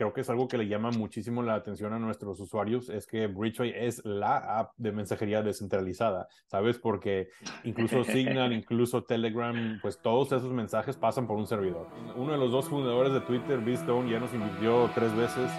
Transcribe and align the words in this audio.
creo 0.00 0.14
que 0.14 0.22
es 0.22 0.30
algo 0.30 0.48
que 0.48 0.56
le 0.56 0.66
llama 0.66 0.90
muchísimo 0.92 1.42
la 1.42 1.52
atención 1.52 1.92
a 1.92 1.98
nuestros 1.98 2.40
usuarios, 2.40 2.88
es 2.88 3.06
que 3.06 3.26
Bridgeway 3.26 3.74
es 3.76 4.02
la 4.06 4.58
app 4.58 4.72
de 4.78 4.92
mensajería 4.92 5.42
descentralizada, 5.42 6.26
¿sabes? 6.46 6.78
Porque 6.78 7.28
incluso 7.64 8.02
Signal, 8.04 8.50
incluso 8.54 9.04
Telegram, 9.04 9.78
pues 9.82 10.00
todos 10.00 10.32
esos 10.32 10.50
mensajes 10.52 10.96
pasan 10.96 11.26
por 11.26 11.36
un 11.36 11.46
servidor. 11.46 11.86
Uno 12.16 12.32
de 12.32 12.38
los 12.38 12.50
dos 12.50 12.70
fundadores 12.70 13.12
de 13.12 13.20
Twitter, 13.20 13.58
Bistone, 13.58 14.10
ya 14.10 14.18
nos 14.18 14.32
invirtió 14.32 14.90
tres 14.94 15.14
veces. 15.14 15.50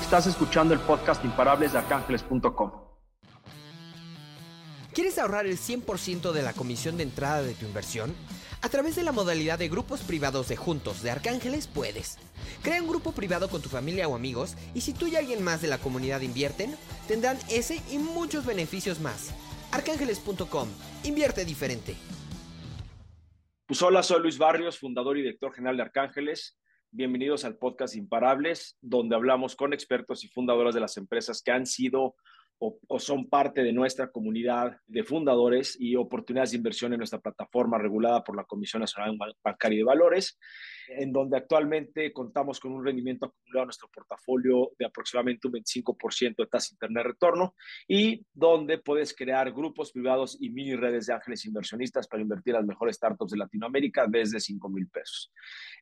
Estás 0.00 0.26
escuchando 0.26 0.74
el 0.74 0.80
podcast 0.80 1.24
Imparables 1.24 1.74
de 1.74 1.78
arcángeles.com. 1.78 2.72
¿Quieres 4.92 5.16
ahorrar 5.18 5.46
el 5.46 5.58
100% 5.58 6.32
de 6.32 6.42
la 6.42 6.54
comisión 6.54 6.96
de 6.96 7.04
entrada 7.04 7.40
de 7.42 7.54
tu 7.54 7.66
inversión? 7.66 8.12
A 8.64 8.68
través 8.68 8.94
de 8.94 9.02
la 9.02 9.10
modalidad 9.10 9.58
de 9.58 9.68
grupos 9.68 10.02
privados 10.02 10.48
de 10.48 10.54
Juntos 10.54 11.02
de 11.02 11.10
Arcángeles 11.10 11.66
puedes. 11.66 12.18
Crea 12.62 12.80
un 12.80 12.88
grupo 12.88 13.10
privado 13.10 13.48
con 13.50 13.60
tu 13.60 13.68
familia 13.68 14.06
o 14.06 14.14
amigos 14.14 14.56
y 14.72 14.82
si 14.82 14.94
tú 14.94 15.08
y 15.08 15.16
alguien 15.16 15.42
más 15.42 15.60
de 15.62 15.66
la 15.66 15.78
comunidad 15.78 16.20
invierten, 16.20 16.76
tendrán 17.08 17.38
ese 17.50 17.82
y 17.90 17.98
muchos 17.98 18.46
beneficios 18.46 19.00
más. 19.00 19.34
Arcángeles.com. 19.72 20.68
Invierte 21.02 21.44
diferente. 21.44 21.96
Pues 23.66 23.82
hola, 23.82 24.00
soy 24.04 24.22
Luis 24.22 24.38
Barrios, 24.38 24.78
fundador 24.78 25.18
y 25.18 25.22
director 25.22 25.52
general 25.52 25.76
de 25.76 25.82
Arcángeles. 25.82 26.56
Bienvenidos 26.92 27.44
al 27.44 27.56
podcast 27.56 27.96
Imparables, 27.96 28.76
donde 28.80 29.16
hablamos 29.16 29.56
con 29.56 29.72
expertos 29.72 30.22
y 30.22 30.28
fundadoras 30.28 30.74
de 30.74 30.80
las 30.80 30.96
empresas 30.98 31.42
que 31.42 31.50
han 31.50 31.66
sido 31.66 32.14
o, 32.64 32.98
son 33.00 33.28
parte 33.28 33.64
de 33.64 33.72
nuestra 33.72 34.12
comunidad 34.12 34.76
de 34.86 35.02
fundadores 35.02 35.76
y 35.80 35.96
oportunidades 35.96 36.52
de 36.52 36.58
inversión 36.58 36.92
en 36.92 36.98
nuestra 36.98 37.18
plataforma 37.18 37.76
regulada 37.76 38.22
por 38.22 38.36
la 38.36 38.44
Comisión 38.44 38.80
Nacional 38.80 39.18
Bancaria 39.42 39.78
de 39.78 39.84
Valores, 39.84 40.38
en 40.88 41.12
donde 41.12 41.36
actualmente 41.36 42.12
contamos 42.12 42.60
con 42.60 42.72
un 42.72 42.84
rendimiento 42.84 43.26
acumulado 43.26 43.64
en 43.64 43.66
nuestro 43.66 43.88
portafolio 43.92 44.70
de 44.78 44.86
aproximadamente 44.86 45.48
un 45.48 45.54
25% 45.54 46.36
de 46.36 46.46
tasa 46.46 46.72
interna 46.72 47.00
de 47.00 47.08
retorno 47.08 47.54
y 47.88 48.24
donde 48.32 48.78
puedes 48.78 49.12
crear 49.12 49.50
grupos 49.52 49.90
privados 49.90 50.36
y 50.40 50.50
mini 50.50 50.76
redes 50.76 51.06
de 51.06 51.14
ángeles 51.14 51.44
inversionistas 51.44 52.06
para 52.06 52.22
invertir 52.22 52.54
en 52.54 52.60
las 52.60 52.66
mejores 52.66 52.96
startups 52.96 53.32
de 53.32 53.38
Latinoamérica 53.38 54.06
desde 54.08 54.38
5 54.38 54.68
mil 54.68 54.88
pesos. 54.88 55.32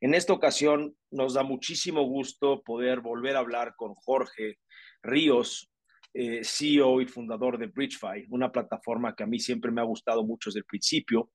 En 0.01 0.14
esta 0.14 0.33
ocasión 0.33 0.97
nos 1.11 1.34
da 1.34 1.42
muchísimo 1.42 2.05
gusto 2.05 2.62
poder 2.62 3.01
volver 3.01 3.36
a 3.36 3.41
hablar 3.41 3.75
con 3.77 3.95
Jorge 3.95 4.58
Ríos, 5.03 5.70
eh, 6.12 6.41
CEO 6.42 7.00
y 7.00 7.06
fundador 7.06 7.56
de 7.58 7.66
Bridgefy, 7.66 8.27
una 8.30 8.50
plataforma 8.50 9.14
que 9.14 9.22
a 9.22 9.27
mí 9.27 9.39
siempre 9.39 9.70
me 9.70 9.80
ha 9.80 9.84
gustado 9.84 10.25
mucho 10.25 10.50
desde 10.50 10.61
el 10.61 10.64
principio 10.64 11.30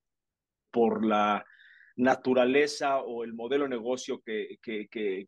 por 0.70 1.06
la 1.06 1.46
naturaleza 1.96 2.98
o 2.98 3.24
el 3.24 3.34
modelo 3.34 3.64
de 3.64 3.70
negocio 3.70 4.22
que, 4.22 4.58
que, 4.62 5.28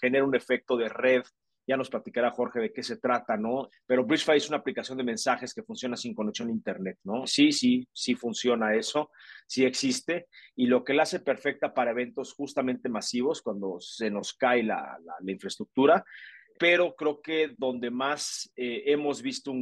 genera 0.00 0.24
un 0.24 0.34
efecto 0.34 0.76
de 0.76 0.88
red. 0.88 1.22
Ya 1.66 1.76
nos 1.76 1.88
platicará 1.88 2.32
Jorge 2.32 2.58
de 2.58 2.72
qué 2.72 2.82
se 2.82 2.98
trata, 2.98 3.36
¿no? 3.36 3.68
Pero 3.86 4.04
Bridgefy 4.04 4.36
es 4.36 4.48
una 4.48 4.58
aplicación 4.58 4.98
de 4.98 5.04
mensajes 5.04 5.54
que 5.54 5.62
funciona 5.62 5.96
sin 5.96 6.12
conexión 6.12 6.48
a 6.48 6.52
Internet, 6.52 6.98
¿no? 7.04 7.26
Sí, 7.26 7.52
sí, 7.52 7.88
sí 7.92 8.16
funciona 8.16 8.74
eso, 8.74 9.10
sí 9.46 9.64
existe. 9.64 10.26
Y 10.56 10.66
lo 10.66 10.82
que 10.82 10.92
la 10.92 11.04
hace 11.04 11.20
perfecta 11.20 11.72
para 11.72 11.92
eventos 11.92 12.34
justamente 12.34 12.88
masivos, 12.88 13.40
cuando 13.40 13.78
se 13.80 14.10
nos 14.10 14.34
cae 14.34 14.64
la, 14.64 14.98
la 15.20 15.32
infraestructura, 15.32 16.04
pero 16.58 16.94
creo 16.94 17.20
que 17.20 17.54
donde 17.56 17.90
más 17.90 18.50
eh, 18.56 18.84
hemos 18.86 19.22
visto 19.22 19.52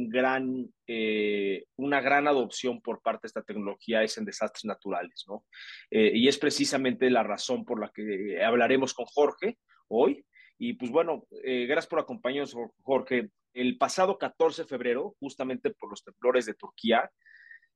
eh, 0.87 1.65
una 1.75 2.01
gran 2.01 2.27
adopción 2.27 2.81
por 2.81 3.01
parte 3.01 3.21
de 3.23 3.27
esta 3.27 3.43
tecnología 3.43 4.03
es 4.03 4.17
en 4.17 4.25
desastres 4.25 4.65
naturales, 4.65 5.25
¿no? 5.27 5.45
Eh, 5.89 6.11
y 6.13 6.27
es 6.27 6.37
precisamente 6.37 7.09
la 7.09 7.23
razón 7.23 7.65
por 7.65 7.79
la 7.79 7.91
que 7.93 8.43
hablaremos 8.43 8.93
con 8.93 9.05
Jorge 9.05 9.57
hoy. 9.87 10.25
Y 10.57 10.73
pues 10.73 10.91
bueno, 10.91 11.25
gracias 11.31 11.87
por 11.87 11.99
acompañarnos, 11.99 12.55
Jorge. 12.83 13.29
El 13.51 13.79
pasado 13.79 14.19
14 14.19 14.61
de 14.61 14.67
febrero, 14.67 15.15
justamente 15.19 15.71
por 15.71 15.89
los 15.89 16.03
temblores 16.03 16.45
de 16.45 16.53
Turquía, 16.53 17.11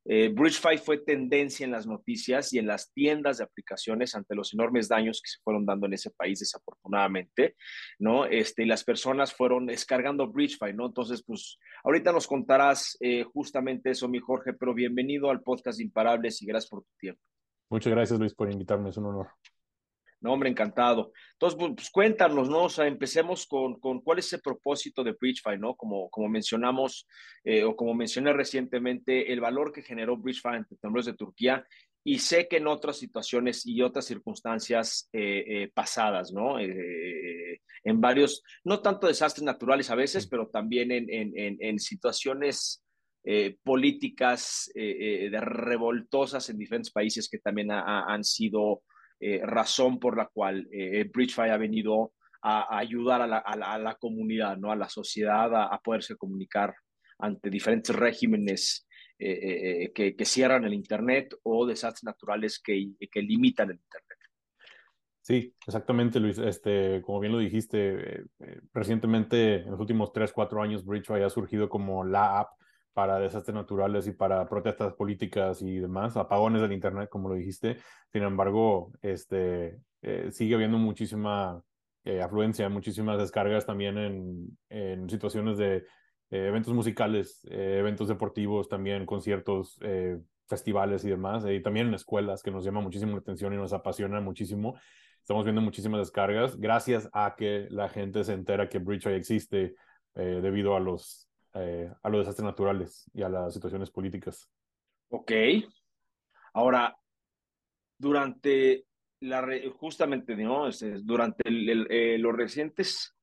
eh, 0.07 0.29
Bridgefy 0.29 0.77
fue 0.77 0.99
tendencia 0.99 1.65
en 1.65 1.71
las 1.71 1.87
noticias 1.87 2.53
y 2.53 2.59
en 2.59 2.67
las 2.67 2.93
tiendas 2.93 3.39
de 3.39 3.43
aplicaciones 3.43 4.13
ante 4.13 4.35
los 4.35 4.53
enormes 4.53 4.87
daños 4.87 5.19
que 5.21 5.29
se 5.29 5.39
fueron 5.43 5.65
dando 5.65 5.87
en 5.87 5.93
ese 5.93 6.11
país, 6.11 6.39
desafortunadamente, 6.39 7.55
¿no? 7.97 8.25
Este, 8.25 8.63
y 8.63 8.65
las 8.67 8.83
personas 8.83 9.33
fueron 9.33 9.65
descargando 9.65 10.31
Bridgefy, 10.31 10.73
¿no? 10.73 10.85
Entonces, 10.85 11.23
pues, 11.25 11.57
ahorita 11.83 12.11
nos 12.11 12.27
contarás 12.27 12.97
eh, 12.99 13.23
justamente 13.23 13.89
eso, 13.89 14.07
mi 14.07 14.19
Jorge, 14.19 14.53
pero 14.53 14.75
bienvenido 14.75 15.31
al 15.31 15.41
podcast 15.41 15.79
Imparables 15.79 16.39
y 16.41 16.45
gracias 16.45 16.69
por 16.69 16.83
tu 16.83 16.91
tiempo. 16.99 17.21
Muchas 17.71 17.91
gracias, 17.91 18.19
Luis, 18.19 18.35
por 18.35 18.51
invitarme, 18.51 18.89
es 18.89 18.97
un 18.97 19.07
honor. 19.07 19.29
No, 20.25 20.33
hombre, 20.33 20.49
encantado. 20.49 21.11
Entonces, 21.33 21.59
pues, 21.59 21.73
pues 21.75 21.89
cuéntanos, 21.91 22.49
¿no? 22.49 22.63
O 22.63 22.69
sea, 22.69 22.87
empecemos 22.87 23.45
con, 23.45 23.79
con 23.79 24.01
cuál 24.01 24.17
es 24.17 24.33
el 24.33 24.41
propósito 24.41 25.03
de 25.03 25.11
Bridgefy, 25.11 25.59
¿no? 25.59 25.75
Como, 25.75 26.09
como 26.09 26.27
mencionamos, 26.29 27.07
eh, 27.43 27.63
o 27.63 27.75
como 27.75 27.93
mencioné 27.93 28.33
recientemente, 28.33 29.31
el 29.31 29.39
valor 29.39 29.71
que 29.71 29.83
generó 29.83 30.17
Bridgefy 30.17 30.47
ante 30.55 30.77
temblores 30.77 31.05
de 31.05 31.13
Turquía, 31.13 31.63
y 32.03 32.17
sé 32.17 32.47
que 32.47 32.57
en 32.57 32.65
otras 32.65 32.97
situaciones 32.97 33.67
y 33.67 33.83
otras 33.83 34.05
circunstancias 34.05 35.07
eh, 35.13 35.43
eh, 35.47 35.71
pasadas, 35.71 36.31
¿no? 36.33 36.57
en 36.59 38.01
varios, 38.01 38.41
no 38.63 38.81
tanto 38.81 39.05
desastres 39.05 39.43
naturales 39.43 39.91
a 39.91 39.95
veces, 39.95 40.25
pero 40.25 40.47
también 40.47 40.91
en, 40.91 41.07
en, 41.07 41.57
en, 41.59 41.77
situaciones 41.77 42.83
políticas 43.63 44.71
de 44.73 45.39
revoltosas 45.39 46.49
en 46.49 46.57
diferentes 46.57 46.91
países 46.91 47.29
que 47.29 47.37
también 47.37 47.69
han 47.71 48.23
sido 48.23 48.81
eh, 49.19 49.41
razón 49.43 49.99
por 49.99 50.17
la 50.17 50.27
cual 50.27 50.67
eh, 50.71 51.09
Bridgefy 51.11 51.49
ha 51.49 51.57
venido 51.57 52.13
a, 52.41 52.77
ayudar 52.77 53.21
a 53.21 53.77
la, 53.77 53.97
comunidad, 53.99 54.57
¿no? 54.57 54.71
a 54.71 54.75
la 54.75 54.89
sociedad 54.89 55.49
a, 55.55 55.79
poderse 55.79 56.15
comunicar 56.15 56.75
ante 57.17 57.49
diferentes 57.49 57.95
regímenes 57.95 58.87
eh, 59.17 59.91
que, 59.95 60.25
cierran 60.25 60.65
el 60.65 60.73
Internet 60.73 61.33
o 61.43 61.65
desastres 61.65 62.03
naturales 62.03 62.61
que, 62.61 62.75
limitan 63.15 63.71
el 63.71 63.77
Internet. 63.77 64.19
Sí, 65.21 65.55
exactamente, 65.65 66.19
Luis. 66.19 66.37
Este, 66.37 67.01
como 67.01 67.19
bien 67.19 67.33
lo 67.33 67.39
dijiste, 67.39 68.25
recientemente, 68.73 69.61
en 69.61 69.71
los 69.71 69.79
últimos 69.79 70.13
tres, 70.13 70.31
cuatro 70.31 70.61
años, 70.61 70.85
Bridgefy 70.85 71.23
ha 71.23 71.29
surgido 71.31 71.67
como 71.67 72.03
la 72.03 72.41
app 72.41 72.49
para 72.95 73.19
desastres 73.19 73.53
naturales 73.53 74.07
y 74.07 74.13
para 74.13 74.47
protestas 74.47 74.93
políticas 74.93 75.61
y 75.61 75.79
demás, 75.79 76.15
apagones 76.15 76.61
del 76.61 76.71
Internet, 76.71 77.09
como 77.09 77.27
lo 77.27 77.35
dijiste. 77.35 77.75
Sin 78.13 78.23
embargo, 78.23 78.93
este, 79.01 79.81
eh, 80.01 80.29
sigue 80.31 80.55
habiendo 80.55 80.77
muchísima 80.77 81.61
eh, 82.05 82.21
afluencia, 82.21 82.69
muchísimas 82.69 83.17
descargas 83.17 83.65
también 83.65 83.97
en, 83.97 84.57
en 84.69 85.09
situaciones 85.09 85.57
de 85.57 85.75
eh, 85.75 86.47
eventos 86.47 86.73
musicales, 86.73 87.45
eventos 87.51 88.07
deportivos, 88.07 88.69
también 88.69 89.05
conciertos, 89.05 89.77
festivales 90.47 91.03
y 91.03 91.09
demás, 91.09 91.43
y 91.45 91.59
también 91.61 91.87
en 91.87 91.95
escuelas, 91.95 92.41
que 92.41 92.51
nos 92.51 92.63
llama 92.63 92.79
muchísimo 92.79 93.11
la 93.11 93.17
atención 93.17 93.53
y 93.53 93.57
nos 93.57 93.73
apasiona 93.73 94.21
muchísimo. 94.21 94.79
Estamos 95.19 95.43
viendo 95.43 95.61
muchísimas 95.61 95.99
descargas 95.99 96.55
gracias 96.57 97.09
a 97.11 97.35
que 97.37 97.67
la 97.71 97.89
gente 97.89 98.23
se 98.23 98.31
entera 98.31 98.69
que 98.69 98.79
Bridgeway 98.79 99.15
existe 99.15 99.75
debido 100.13 100.77
a 100.77 100.79
los 100.79 101.24
eh, 101.55 101.89
a 102.03 102.09
los 102.09 102.19
desastres 102.19 102.45
naturales 102.45 103.09
y 103.13 103.23
a 103.23 103.29
las 103.29 103.53
situaciones 103.53 103.89
políticas. 103.89 104.49
Ok. 105.09 105.31
Ahora, 106.53 106.97
durante 107.97 108.85
la, 109.21 109.47
justamente, 109.77 110.35
¿no? 110.35 110.67
Este, 110.67 110.99
durante 111.01 111.43
eh, 111.47 112.17
los 112.17 112.35
recientes 112.35 113.15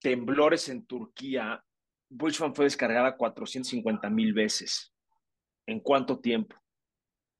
temblores 0.00 0.68
en 0.68 0.84
Turquía, 0.84 1.62
Bushman 2.10 2.54
fue 2.54 2.66
descargada 2.66 3.16
450 3.16 4.10
mil 4.10 4.32
veces. 4.32 4.92
¿En 5.66 5.80
cuánto 5.80 6.18
tiempo? 6.18 6.56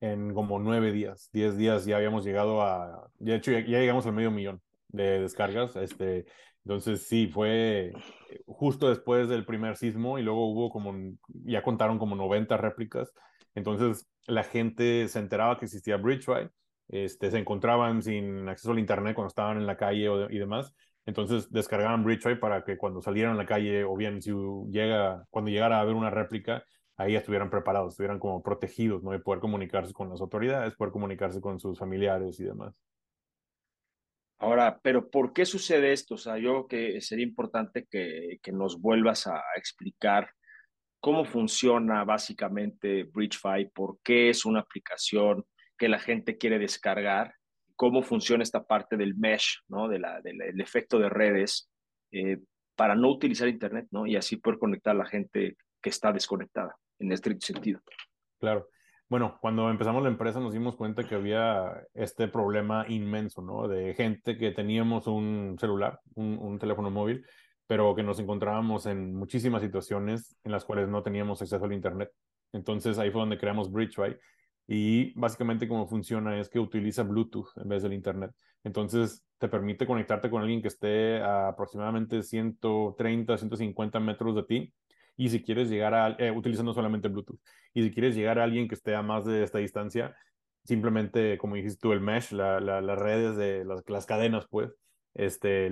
En 0.01 0.33
como 0.33 0.59
nueve 0.59 0.93
días, 0.93 1.29
diez 1.33 1.59
días 1.59 1.85
ya 1.85 1.97
habíamos 1.97 2.25
llegado 2.25 2.63
a, 2.63 3.11
de 3.19 3.35
hecho 3.35 3.53
ya, 3.53 3.61
ya 3.61 3.81
llegamos 3.81 4.07
al 4.07 4.15
medio 4.15 4.31
millón 4.31 4.63
de 4.89 5.21
descargas. 5.21 5.77
Este, 5.77 6.25
entonces 6.65 7.07
sí, 7.07 7.29
fue 7.29 7.93
eh, 8.31 8.43
justo 8.47 8.89
después 8.89 9.29
del 9.29 9.45
primer 9.45 9.77
sismo 9.77 10.19
y 10.19 10.23
luego 10.23 10.51
hubo 10.51 10.71
como, 10.71 10.95
ya 11.29 11.63
contaron 11.63 11.99
como 11.99 12.17
90 12.17 12.57
réplicas. 12.57 13.13
Entonces 13.55 14.09
la 14.27 14.45
gente 14.45 15.09
se 15.09 15.19
enteraba 15.19 15.59
que 15.59 15.65
existía 15.67 15.97
Bridgeway, 15.97 16.49
este, 16.89 17.31
se 17.31 17.39
encontraban 17.39 18.03
sin 18.03 18.49
acceso 18.49 18.73
al 18.73 18.79
internet 18.79 19.15
cuando 19.15 19.29
estaban 19.29 19.59
en 19.59 19.67
la 19.67 19.77
calle 19.77 20.09
y 20.31 20.39
demás. 20.39 20.75
Entonces 21.07 21.51
descargaban 21.51 22.05
Bridgeway 22.05 22.39
para 22.39 22.63
que 22.65 22.77
cuando 22.77 23.01
salieran 23.01 23.35
a 23.35 23.37
la 23.37 23.47
calle 23.47 23.85
o 23.85 23.97
bien 23.97 24.21
si 24.23 24.33
llega, 24.71 25.25
cuando 25.31 25.51
llegara 25.51 25.79
a 25.79 25.81
haber 25.81 25.95
una 25.95 26.11
réplica, 26.11 26.65
ahí 26.97 27.17
estuvieran 27.17 27.51
preparados, 27.51 27.95
estuvieran 27.95 28.19
como 28.19 28.43
protegidos, 28.43 29.03
¿no? 29.03 29.11
De 29.11 29.19
poder 29.21 29.41
comunicarse 29.41 29.93
con 29.95 30.11
las 30.11 30.21
autoridades, 30.21 30.75
poder 30.75 30.93
comunicarse 30.93 31.41
con 31.41 31.59
sus 31.59 31.79
familiares 31.79 32.39
y 32.41 32.45
demás. 32.45 32.75
Ahora, 34.41 34.81
pero 34.83 35.11
¿por 35.11 35.35
qué 35.35 35.45
sucede 35.45 35.93
esto? 35.93 36.15
O 36.15 36.19
sea, 36.19 36.39
yo 36.39 36.67
que 36.67 37.01
sería 37.03 37.27
importante 37.27 37.87
que, 37.91 38.39
que 38.43 38.53
nos 38.53 38.81
vuelvas 38.81 39.27
a 39.27 39.43
explicar 39.57 40.31
cómo 40.99 41.25
funciona 41.25 42.05
básicamente 42.05 43.05
Bridgefy, 43.05 43.71
por 43.75 43.99
qué 44.03 44.31
es 44.31 44.47
una 44.47 44.61
aplicación 44.61 45.45
que 45.77 45.89
la 45.89 45.99
gente 45.99 46.39
quiere 46.39 46.59
descargar, 46.59 47.35
cómo 47.77 48.03
funciona 48.03 48.43
esta 48.43 48.65
parte 48.65 48.97
del 48.97 49.15
mesh, 49.15 49.61
¿no? 49.69 49.89
De 49.89 49.99
la, 49.99 50.21
del 50.21 50.61
efecto 50.61 50.99
de 50.99 51.09
redes, 51.09 51.71
eh, 52.13 52.39
para 52.77 52.95
no 52.95 53.11
utilizar 53.11 53.49
Internet, 53.49 53.89
¿no? 53.91 54.07
Y 54.07 54.17
así 54.17 54.37
poder 54.37 54.59
conectar 54.59 54.95
a 54.95 54.99
la 54.99 55.07
gente 55.07 55.57
que 55.83 55.91
está 55.91 56.13
desconectada, 56.13 56.77
en 56.99 57.13
este 57.13 57.37
sentido. 57.41 57.81
Claro. 58.39 58.69
Bueno, 59.11 59.39
cuando 59.41 59.69
empezamos 59.71 60.05
la 60.05 60.09
empresa 60.09 60.39
nos 60.39 60.53
dimos 60.53 60.77
cuenta 60.77 61.03
que 61.03 61.17
había 61.17 61.85
este 61.95 62.29
problema 62.29 62.85
inmenso, 62.89 63.43
¿no? 63.43 63.67
De 63.67 63.93
gente 63.95 64.39
que 64.39 64.53
teníamos 64.53 65.09
un 65.09 65.57
celular, 65.59 65.99
un, 66.15 66.61
teléfono 66.61 66.93
móvil, 66.93 67.27
pero 67.67 67.93
que 67.97 68.05
nos 68.05 68.21
encontrábamos 68.21 68.87
en 68.87 69.13
muchísimas 69.13 69.63
situaciones 69.63 70.37
en 70.45 70.53
las 70.53 70.65
cuales 70.65 70.89
no 70.89 71.03
teníamos 71.03 71.43
acceso 71.43 71.65
al 71.65 71.73
Internet. 71.73 72.13
Entonces 72.53 72.99
ahí 73.01 73.11
fue 73.11 73.21
donde 73.23 73.37
creamos 73.37 73.73
Bridgeway 73.73 74.17
y 74.69 75.13
básicamente 75.19 75.67
cómo 75.67 75.89
funciona 75.89 76.39
es 76.39 76.49
que 76.49 76.61
utiliza 76.61 77.03
Bluetooth 77.03 77.49
en 77.57 77.69
vez 77.69 77.83
del 77.83 77.95
Internet. 77.95 78.31
Entonces 78.63 79.25
te 79.39 79.49
permite 79.49 79.89
conectarte 79.89 80.31
con 80.31 80.43
alguien 80.43 80.63
que 80.63 80.69
esté 80.69 81.21
a 81.21 81.49
aproximadamente 81.49 82.23
130, 82.23 83.37
150 83.37 83.99
metros 83.99 84.37
de 84.37 84.43
ti 84.45 84.73
y 85.21 85.29
si 85.29 85.43
quieres 85.43 85.69
llegar 85.69 85.93
a, 85.93 86.17
eh, 86.19 86.31
utilizando 86.31 86.73
solamente 86.73 87.09
Bluetooth, 87.09 87.39
y 87.75 87.83
si 87.83 87.91
quieres 87.91 88.17
llegar 88.17 88.39
a 88.39 88.45
alguien 88.45 88.67
que 88.67 88.75
esté 88.75 88.95
a 88.95 89.03
más 89.03 89.27
de 89.27 89.43
esta 89.43 89.59
distancia, 89.59 90.17
simplemente, 90.65 91.37
como 91.37 91.57
dijiste 91.57 91.79
tú, 91.79 91.93
el 91.93 92.01
mesh, 92.01 92.33
la, 92.33 92.59
las 92.59 92.99
redes 92.99 93.37
de 93.37 93.67
las, 93.67 93.83
las, 93.87 94.07
cadenas, 94.07 94.47
pues, 94.49 94.71
este, 95.13 95.71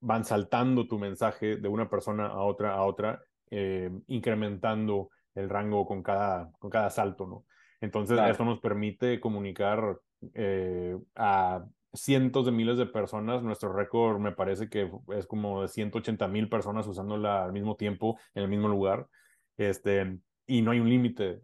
van 0.00 0.24
saltando 0.24 0.86
tu 0.86 0.98
mensaje 0.98 1.56
de 1.56 1.68
una 1.68 1.90
persona 1.90 2.28
a 2.28 2.40
otra, 2.40 2.72
a 2.76 2.82
otra, 2.82 3.22
eh, 3.50 3.90
incrementando 4.06 5.10
el 5.34 5.50
rango 5.50 5.84
con 5.84 6.02
cada, 6.02 6.50
con 6.58 6.70
cada 6.70 6.88
salto, 6.88 7.26
¿no? 7.26 7.44
Entonces, 7.82 8.18
eso 8.18 8.44
nos 8.46 8.58
permite 8.58 9.20
comunicar 9.20 9.98
eh, 10.32 10.96
a 11.14 11.62
cientos 12.00 12.46
de 12.46 12.52
miles 12.52 12.78
de 12.78 12.86
personas. 12.86 13.42
Nuestro 13.42 13.72
récord 13.72 14.18
me 14.18 14.32
parece 14.32 14.68
que 14.68 14.90
es 15.16 15.26
como 15.26 15.62
de 15.62 15.68
180 15.68 16.28
mil 16.28 16.48
personas 16.48 16.86
usándola 16.86 17.44
al 17.44 17.52
mismo 17.52 17.76
tiempo 17.76 18.18
en 18.34 18.44
el 18.44 18.48
mismo 18.48 18.68
lugar. 18.68 19.08
Este, 19.56 20.18
y 20.46 20.62
no 20.62 20.70
hay 20.70 20.80
un 20.80 20.88
límite 20.88 21.42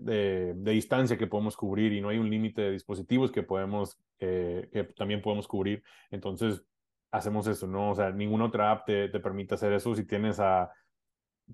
de, 0.00 0.54
de, 0.54 0.70
distancia 0.72 1.18
que 1.18 1.26
podemos 1.26 1.56
cubrir 1.56 1.92
y 1.92 2.00
no 2.00 2.10
hay 2.10 2.18
un 2.18 2.30
límite 2.30 2.62
de 2.62 2.70
dispositivos 2.70 3.32
que 3.32 3.42
podemos, 3.42 3.98
eh, 4.20 4.68
que 4.72 4.84
también 4.84 5.20
podemos 5.20 5.48
cubrir. 5.48 5.82
Entonces, 6.10 6.62
hacemos 7.10 7.46
eso, 7.48 7.66
¿no? 7.66 7.90
O 7.90 7.94
sea, 7.94 8.10
ninguna 8.10 8.44
otra 8.44 8.70
app 8.70 8.86
te, 8.86 9.08
te 9.08 9.20
permite 9.20 9.54
hacer 9.54 9.72
eso. 9.72 9.94
Si 9.94 10.04
tienes 10.04 10.38
a 10.38 10.70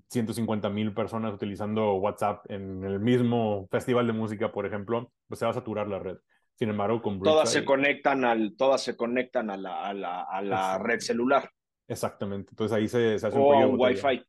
150 0.09 0.69
mil 0.69 0.93
personas 0.93 1.33
utilizando 1.33 1.95
WhatsApp 1.95 2.45
en 2.49 2.83
el 2.83 2.99
mismo 2.99 3.67
festival 3.71 4.07
de 4.07 4.13
música, 4.13 4.51
por 4.51 4.65
ejemplo, 4.65 5.11
pues 5.27 5.39
se 5.39 5.45
va 5.45 5.51
a 5.51 5.55
saturar 5.55 5.87
la 5.87 5.99
red. 5.99 6.17
Sin 6.55 6.69
embargo, 6.69 7.01
con 7.01 7.19
todas 7.19 7.51
se 7.51 7.65
conectan 7.65 8.25
al, 8.25 8.55
todas 8.55 8.81
se 8.81 8.95
conectan 8.95 9.49
a 9.49 9.57
la, 9.57 9.87
a 9.87 9.93
la, 9.93 10.21
a 10.21 10.41
la 10.41 10.77
red 10.77 10.99
celular. 10.99 11.49
Exactamente. 11.87 12.51
Entonces 12.51 12.77
ahí 12.77 12.87
se, 12.87 13.19
se 13.19 13.27
hace 13.27 13.37
o 13.37 13.69
un 13.69 13.79
Wi-Fi. 13.79 14.23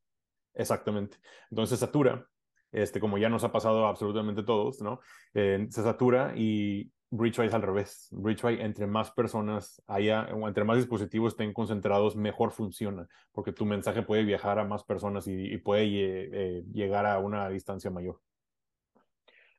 Exactamente. 0.54 1.18
Entonces 1.50 1.78
se 1.78 1.86
satura, 1.86 2.26
este, 2.72 3.00
como 3.00 3.18
ya 3.18 3.28
nos 3.28 3.44
ha 3.44 3.52
pasado 3.52 3.86
a 3.86 3.90
absolutamente 3.90 4.42
todos, 4.42 4.80
¿no? 4.80 5.00
Eh, 5.34 5.66
se 5.70 5.82
satura 5.82 6.32
y 6.36 6.90
Bridgeway 7.10 7.48
es 7.48 7.54
al 7.54 7.62
revés. 7.62 8.08
Bridgeway, 8.10 8.60
entre 8.60 8.86
más 8.86 9.10
personas 9.12 9.82
haya, 9.86 10.28
o 10.34 10.48
entre 10.48 10.64
más 10.64 10.76
dispositivos 10.76 11.34
estén 11.34 11.52
concentrados, 11.52 12.16
mejor 12.16 12.50
funciona, 12.50 13.06
porque 13.32 13.52
tu 13.52 13.64
mensaje 13.64 14.02
puede 14.02 14.24
viajar 14.24 14.58
a 14.58 14.64
más 14.64 14.84
personas 14.84 15.26
y, 15.28 15.56
puede 15.58 15.84
eh, 15.86 16.64
llegar 16.72 17.06
a 17.06 17.18
una 17.18 17.48
distancia 17.48 17.90
mayor. 17.90 18.20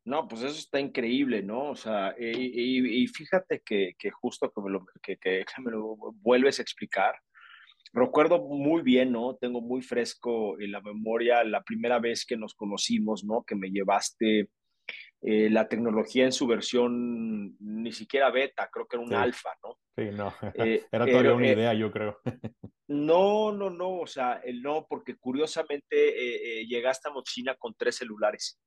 No, 0.05 0.27
pues 0.27 0.43
eso 0.43 0.59
está 0.59 0.79
increíble, 0.79 1.41
¿no? 1.41 1.71
O 1.71 1.75
sea, 1.75 2.15
y, 2.17 3.07
fíjate 3.07 3.61
que, 3.65 3.95
que, 3.97 4.11
justo 4.11 4.51
que 4.51 4.61
me, 4.61 4.69
lo, 4.69 4.85
que, 5.01 5.17
que 5.17 5.45
me 5.63 5.71
lo 5.71 5.95
vuelves 6.21 6.59
a 6.59 6.61
explicar, 6.61 7.15
recuerdo 7.91 8.39
muy 8.39 8.83
bien, 8.83 9.11
¿no? 9.11 9.35
Tengo 9.35 9.61
muy 9.61 9.81
fresco 9.81 10.59
en 10.59 10.71
la 10.71 10.81
memoria 10.81 11.43
la 11.43 11.63
primera 11.63 11.99
vez 11.99 12.23
que 12.25 12.37
nos 12.37 12.53
conocimos, 12.53 13.23
¿no? 13.23 13.43
Que 13.43 13.55
me 13.55 13.71
llevaste 13.71 14.49
eh, 15.21 15.49
la 15.49 15.67
tecnología 15.67 16.25
en 16.25 16.31
su 16.31 16.45
versión 16.45 17.57
ni 17.59 17.91
siquiera 17.91 18.29
beta, 18.29 18.69
creo 18.71 18.85
que 18.85 18.97
era 18.97 19.05
un 19.05 19.13
alfa, 19.13 19.49
¿no? 19.63 19.79
Sí, 19.97 20.11
no, 20.11 20.31
eh, 20.53 20.85
era 20.91 21.05
todavía 21.07 21.33
una 21.33 21.47
eh, 21.47 21.53
idea, 21.53 21.73
yo 21.73 21.89
creo. 21.89 22.19
no, 22.89 23.51
no, 23.51 23.71
no, 23.71 24.01
o 24.01 24.07
sea, 24.07 24.39
no, 24.61 24.85
porque 24.87 25.15
curiosamente 25.15 26.63
llegaste 26.67 27.09
a 27.09 27.11
Mochina 27.11 27.55
con 27.55 27.73
tres 27.75 27.95
celulares 27.95 28.59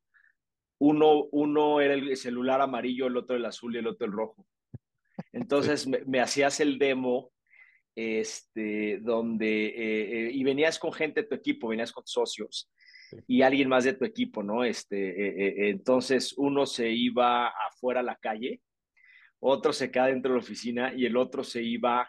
uno, 0.79 1.25
uno 1.33 1.81
era 1.81 1.95
el 1.95 2.17
celular 2.17 2.61
amarillo, 2.61 3.07
el 3.07 3.17
otro 3.17 3.37
el 3.37 3.45
azul 3.45 3.75
y 3.75 3.79
el 3.79 3.87
otro 3.87 4.07
el 4.07 4.13
rojo. 4.13 4.47
Entonces 5.33 5.87
me, 5.87 6.21
hacías 6.21 6.61
el 6.61 6.79
demo, 6.79 7.33
este, 7.95 8.99
donde, 8.99 9.67
eh, 9.67 10.29
eh, 10.29 10.31
y 10.33 10.45
venías 10.45 10.79
con 10.79 10.93
gente 10.93 11.23
de 11.23 11.29
tu 11.29 11.35
equipo, 11.35 11.69
venías 11.69 11.93
con 11.93 12.07
socios 12.07 12.71
y 13.27 13.43
alguien 13.43 13.69
más 13.69 13.85
de 13.85 13.95
tu 13.95 14.05
equipo, 14.05 14.43
¿no? 14.43 14.63
Este, 14.63 15.67
eh, 15.67 15.71
entonces 15.71 16.35
uno 16.37 16.67
se 16.67 16.91
iba 16.91 17.49
afuera 17.49 18.01
a 18.01 18.05
la 18.05 18.17
calle, 18.17 18.61
otro 19.41 19.73
se 19.73 19.91
queda 19.91 20.07
dentro 20.07 20.33
de 20.33 20.39
la 20.39 20.45
oficina 20.45 20.95
y 20.95 21.07
el 21.07 21.17
otro 21.17 21.43
se 21.43 21.63
iba 21.63 22.09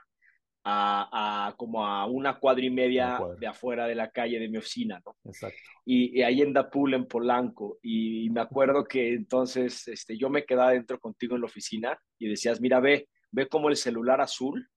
a, 0.64 1.54
como 1.58 1.86
a 1.86 2.06
una 2.06 2.38
cuadra 2.40 2.66
y 2.66 2.70
media 2.70 3.20
de 3.40 3.48
afuera 3.48 3.88
de 3.88 3.96
la 3.96 4.10
calle 4.10 4.40
de 4.40 4.50
mi 4.50 4.58
oficina, 4.58 5.02
¿no? 5.06 5.16
Exacto. 5.24 5.58
Y, 5.86 6.22
ahí 6.22 6.42
en 6.42 6.54
Dapul, 6.54 6.94
en 6.94 7.08
Polanco, 7.08 7.80
y, 7.82 8.30
me 8.30 8.42
acuerdo 8.42 8.86
que 8.86 9.14
entonces 9.14 9.88
este, 9.88 10.18
yo 10.18 10.30
me 10.30 10.46
quedaba 10.46 10.72
dentro 10.72 11.00
contigo 11.00 11.36
en 11.36 11.42
la 11.42 11.48
oficina 11.48 12.00
y 12.18 12.28
decías, 12.28 12.62
mira, 12.62 12.80
ve, 12.80 13.08
ve 13.32 13.48
cómo 13.48 13.70
el 13.70 13.78
celular 13.78 14.22
azul 14.22 14.70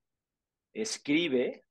escribe, 0.73 1.65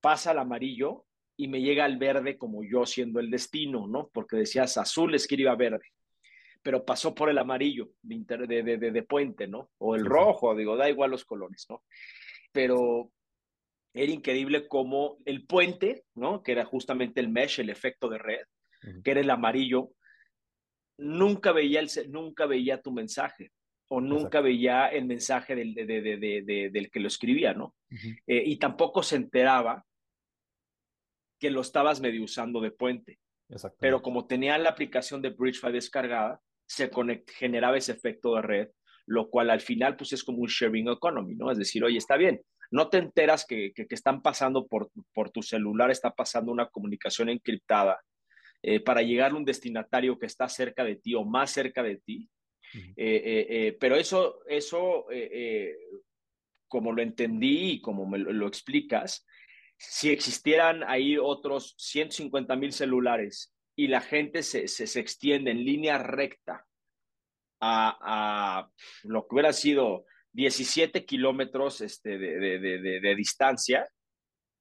pasa 0.00 0.32
al 0.32 0.38
amarillo 0.38 1.04
y 1.36 1.48
me 1.48 1.60
llega 1.60 1.84
al 1.84 1.98
verde 1.98 2.36
como 2.38 2.62
yo 2.64 2.86
siendo 2.86 3.20
el 3.20 3.30
destino, 3.30 3.86
¿no? 3.86 4.10
Porque 4.12 4.36
decías, 4.36 4.76
azul 4.78 5.14
escribe 5.14 5.50
a 5.50 5.54
verde 5.54 5.86
pero 6.62 6.84
pasó 6.84 7.14
por 7.14 7.28
el 7.28 7.38
amarillo 7.38 7.90
de, 8.02 8.46
de, 8.46 8.78
de, 8.78 9.02
puente, 9.02 9.48
¿no? 9.48 9.70
O 9.78 9.96
el 9.96 10.06
rojo, 10.06 10.54
digo, 10.54 10.76
da 10.76 10.88
igual 10.88 11.10
los 11.10 11.24
colores, 11.24 11.66
¿no? 11.68 11.82
Pero, 12.52 13.10
era 13.94 14.12
increíble 14.12 14.66
como 14.68 15.18
el 15.24 15.44
puente, 15.46 16.04
¿no? 16.14 16.42
Que 16.42 16.52
era 16.52 16.64
justamente 16.64 17.20
el 17.20 17.28
mesh, 17.28 17.60
el 17.60 17.70
efecto 17.70 18.08
de 18.08 18.18
red, 18.18 18.44
que 19.04 19.10
era 19.10 19.20
el 19.20 19.30
amarillo, 19.30 19.90
nunca 20.98 21.52
veía, 21.52 21.80
el, 21.80 21.90
nunca 22.08 22.46
veía 22.46 22.80
tu 22.80 22.92
mensaje 22.92 23.52
o 23.88 24.00
nunca 24.00 24.40
veía 24.40 24.88
el 24.88 25.04
mensaje 25.04 25.54
del, 25.54 25.74
del 25.74 26.90
que 26.90 27.00
lo 27.00 27.08
escribía, 27.08 27.52
¿no? 27.52 27.74
Eh, 28.26 28.42
y 28.46 28.56
tampoco 28.56 29.02
se 29.02 29.16
enteraba 29.16 29.84
que 31.38 31.50
lo 31.50 31.60
estabas 31.60 32.00
medio 32.00 32.24
usando 32.24 32.60
de 32.60 32.70
puente. 32.70 33.18
Pero 33.78 34.00
como 34.00 34.26
tenía 34.26 34.56
la 34.56 34.70
aplicación 34.70 35.20
de 35.20 35.30
Bridgefy 35.30 35.72
descargada, 35.72 36.40
se 36.66 36.90
generaba 37.34 37.76
ese 37.76 37.92
efecto 37.92 38.34
de 38.36 38.42
red, 38.42 38.68
lo 39.06 39.28
cual 39.28 39.50
al 39.50 39.60
final 39.60 39.96
pues 39.96 40.14
es 40.14 40.24
como 40.24 40.38
un 40.38 40.48
sharing 40.48 40.88
economy, 40.88 41.34
¿no? 41.34 41.50
Es 41.50 41.58
decir, 41.58 41.84
oye, 41.84 41.98
está 41.98 42.16
bien, 42.16 42.40
no 42.72 42.88
te 42.88 42.98
enteras 42.98 43.44
que, 43.46 43.72
que, 43.74 43.86
están 43.90 44.22
pasando 44.22 44.66
por, 44.66 44.90
por, 45.12 45.30
tu 45.30 45.42
celular, 45.42 45.90
está 45.90 46.10
pasando 46.14 46.50
una 46.50 46.68
comunicación 46.70 47.28
encriptada 47.28 48.00
eh, 48.62 48.80
para 48.80 49.02
llegar 49.02 49.32
a 49.32 49.34
un 49.34 49.44
destinatario 49.44 50.18
que 50.18 50.24
está 50.24 50.48
cerca 50.48 50.82
de 50.82 50.96
ti 50.96 51.14
o 51.14 51.22
más 51.22 51.50
cerca 51.50 51.82
de 51.82 51.98
ti. 51.98 52.28
Eh, 52.74 52.94
eh, 52.96 53.76
pero 53.78 53.96
eso, 53.96 54.40
eso 54.48 55.06
como 56.66 56.92
lo 56.92 57.02
entendí 57.02 57.72
y 57.72 57.80
como 57.82 58.06
me 58.06 58.16
lo, 58.16 58.46
explicas, 58.46 59.26
si 59.76 60.08
existieran 60.08 60.82
ahí 60.84 61.18
otros 61.18 61.74
150 61.76 62.56
mil 62.56 62.72
celulares 62.72 63.54
y 63.76 63.88
la 63.88 64.00
gente 64.00 64.42
se, 64.42 64.66
se, 64.66 64.86
se, 64.86 65.00
extiende 65.00 65.50
en 65.50 65.66
línea 65.66 65.98
recta 65.98 66.66
a, 67.60 67.98
a, 68.00 68.70
lo 69.02 69.26
que 69.28 69.34
hubiera 69.34 69.52
sido 69.52 70.06
17 70.32 71.04
kilómetros 71.04 71.80
este, 71.80 72.18
de, 72.18 72.58
de, 72.58 73.00
de, 73.00 73.14
distancia, 73.14 73.86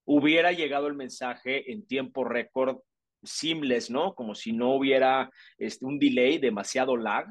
hubiera 0.06 0.52
llegado 0.52 0.88
el 0.88 0.96
mensaje 0.96 1.72
en 1.72 1.86
tiempo 1.88 2.24
récord 2.24 2.80
seamless, 3.24 3.90
¿no? 3.90 4.14
Como 4.16 4.36
si 4.36 4.52
no 4.52 4.74
hubiera 4.76 5.30
este, 5.58 5.86
un 5.86 6.00
delay, 6.00 6.40
demasiado 6.40 6.98
lag, 6.98 7.26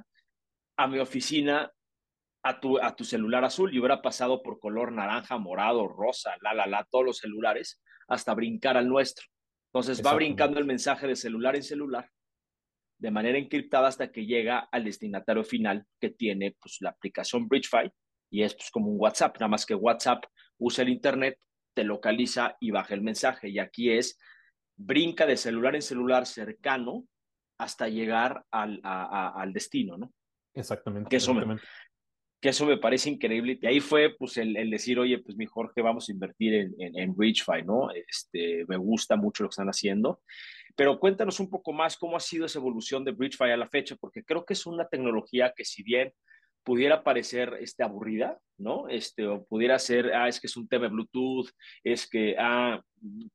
a 0.76 0.86
mi 0.86 0.98
oficina, 0.98 1.70
a 2.42 2.60
tu, 2.60 2.78
a 2.78 2.96
tu 2.96 3.04
celular 3.04 3.44
azul 3.44 3.74
y 3.74 3.78
hubiera 3.78 4.00
pasado 4.00 4.42
por 4.42 4.58
color 4.60 4.92
naranja, 4.92 5.36
morado, 5.36 5.86
rosa, 5.88 6.32
la, 6.40 6.54
la, 6.54 6.66
la, 6.66 6.86
todos 6.90 7.04
los 7.04 7.18
celulares, 7.18 7.82
hasta 8.08 8.34
brincar 8.34 8.76
al 8.76 8.88
nuestro. 8.88 9.26
Entonces 9.72 10.04
va 10.04 10.14
brincando 10.14 10.58
el 10.58 10.64
mensaje 10.64 11.06
de 11.06 11.16
celular 11.16 11.54
en 11.54 11.62
celular 11.62 12.10
de 12.98 13.10
manera 13.10 13.38
encriptada 13.38 13.88
hasta 13.88 14.10
que 14.10 14.26
llega 14.26 14.68
al 14.70 14.84
destinatario 14.84 15.44
final 15.44 15.86
que 16.00 16.10
tiene 16.10 16.56
pues, 16.60 16.78
la 16.80 16.90
aplicación 16.90 17.48
BridgeFi 17.48 17.90
y 18.30 18.42
es 18.42 18.54
pues, 18.54 18.70
como 18.70 18.90
un 18.90 19.00
WhatsApp, 19.00 19.36
nada 19.38 19.48
más 19.48 19.66
que 19.66 19.74
WhatsApp 19.74 20.24
usa 20.58 20.82
el 20.82 20.90
Internet, 20.90 21.38
te 21.74 21.84
localiza 21.84 22.56
y 22.60 22.70
baja 22.70 22.94
el 22.94 23.02
mensaje. 23.02 23.48
Y 23.48 23.58
aquí 23.58 23.90
es, 23.90 24.18
brinca 24.76 25.26
de 25.26 25.36
celular 25.36 25.74
en 25.74 25.82
celular 25.82 26.26
cercano 26.26 27.06
hasta 27.58 27.88
llegar 27.88 28.44
al, 28.50 28.80
al 28.82 29.52
destino, 29.52 29.98
¿no? 29.98 30.12
Exactamente. 30.54 31.08
Que 31.10 31.16
eso, 31.16 31.32
exactamente. 31.32 31.62
que 32.40 32.48
eso 32.48 32.66
me 32.66 32.78
parece 32.78 33.10
increíble. 33.10 33.58
Y 33.60 33.66
ahí 33.66 33.80
fue 33.80 34.16
pues 34.18 34.36
el, 34.38 34.56
el 34.56 34.70
decir, 34.70 34.98
oye, 34.98 35.18
pues 35.18 35.36
mi 35.36 35.46
Jorge, 35.46 35.82
vamos 35.82 36.08
a 36.08 36.12
invertir 36.12 36.54
en, 36.54 36.74
en, 36.78 36.98
en 36.98 37.14
Bridgefy, 37.14 37.62
¿no? 37.64 37.90
Este, 37.90 38.64
me 38.66 38.76
gusta 38.76 39.16
mucho 39.16 39.42
lo 39.42 39.48
que 39.48 39.54
están 39.54 39.68
haciendo. 39.68 40.22
Pero 40.76 40.98
cuéntanos 40.98 41.40
un 41.40 41.50
poco 41.50 41.72
más 41.72 41.96
cómo 41.96 42.16
ha 42.16 42.20
sido 42.20 42.46
esa 42.46 42.58
evolución 42.58 43.04
de 43.04 43.12
Bridgefy 43.12 43.50
a 43.50 43.56
la 43.56 43.68
fecha, 43.68 43.96
porque 43.96 44.24
creo 44.24 44.44
que 44.44 44.54
es 44.54 44.64
una 44.66 44.88
tecnología 44.88 45.52
que 45.54 45.64
si 45.64 45.82
bien 45.82 46.12
pudiera 46.62 47.02
parecer 47.02 47.56
este, 47.60 47.82
aburrida, 47.82 48.38
¿no? 48.58 48.88
Este, 48.88 49.26
o 49.26 49.44
pudiera 49.44 49.78
ser, 49.78 50.12
ah, 50.14 50.28
es 50.28 50.40
que 50.40 50.46
es 50.46 50.56
un 50.56 50.68
tema 50.68 50.86
de 50.86 50.92
Bluetooth, 50.92 51.48
es 51.84 52.08
que, 52.08 52.36
ah, 52.38 52.80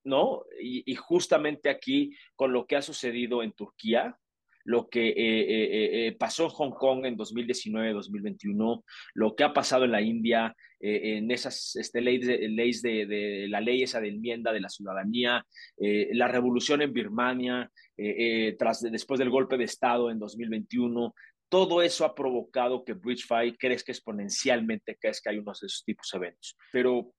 ¿no? 0.03 0.43
Y, 0.61 0.83
y 0.91 0.95
justamente 0.95 1.69
aquí, 1.69 2.15
con 2.35 2.53
lo 2.53 2.65
que 2.65 2.75
ha 2.75 2.81
sucedido 2.81 3.43
en 3.43 3.53
Turquía, 3.53 4.17
lo 4.65 4.89
que 4.89 5.09
eh, 5.09 5.13
eh, 5.15 6.07
eh, 6.07 6.15
pasó 6.17 6.45
en 6.45 6.49
Hong 6.49 6.71
Kong 6.71 7.05
en 7.05 7.17
2019-2021, 7.17 8.83
lo 9.13 9.35
que 9.35 9.43
ha 9.43 9.53
pasado 9.53 9.85
en 9.85 9.91
la 9.91 10.01
India, 10.01 10.55
eh, 10.87 11.17
en 11.17 11.31
esas 11.31 11.75
este, 11.77 12.01
leyes, 12.01 12.27
de, 12.27 12.49
leyes 12.49 12.81
de, 12.81 13.05
de, 13.05 13.47
la 13.47 13.61
ley 13.61 13.81
esa 13.81 14.01
de 14.01 14.09
enmienda 14.09 14.51
de 14.51 14.59
la 14.59 14.69
ciudadanía, 14.69 15.45
eh, 15.77 16.09
la 16.13 16.27
revolución 16.27 16.81
en 16.81 16.93
Birmania, 16.93 17.71
eh, 17.97 18.55
tras, 18.59 18.81
después 18.81 19.19
del 19.19 19.29
golpe 19.29 19.57
de 19.57 19.63
Estado 19.63 20.11
en 20.11 20.19
2021, 20.19 21.15
todo 21.55 21.81
eso 21.81 22.03
ha 22.03 22.13
provocado 22.13 22.83
que 22.83 22.91
BridgeFi 22.91 23.55
crezca 23.57 23.93
exponencialmente, 23.93 24.97
que 24.99 25.09
hay 25.25 25.37
unos 25.37 25.61
de 25.61 25.67
esos 25.67 25.85
tipos 25.85 26.09
de 26.11 26.17
eventos. 26.17 26.57
Pero 26.69 27.13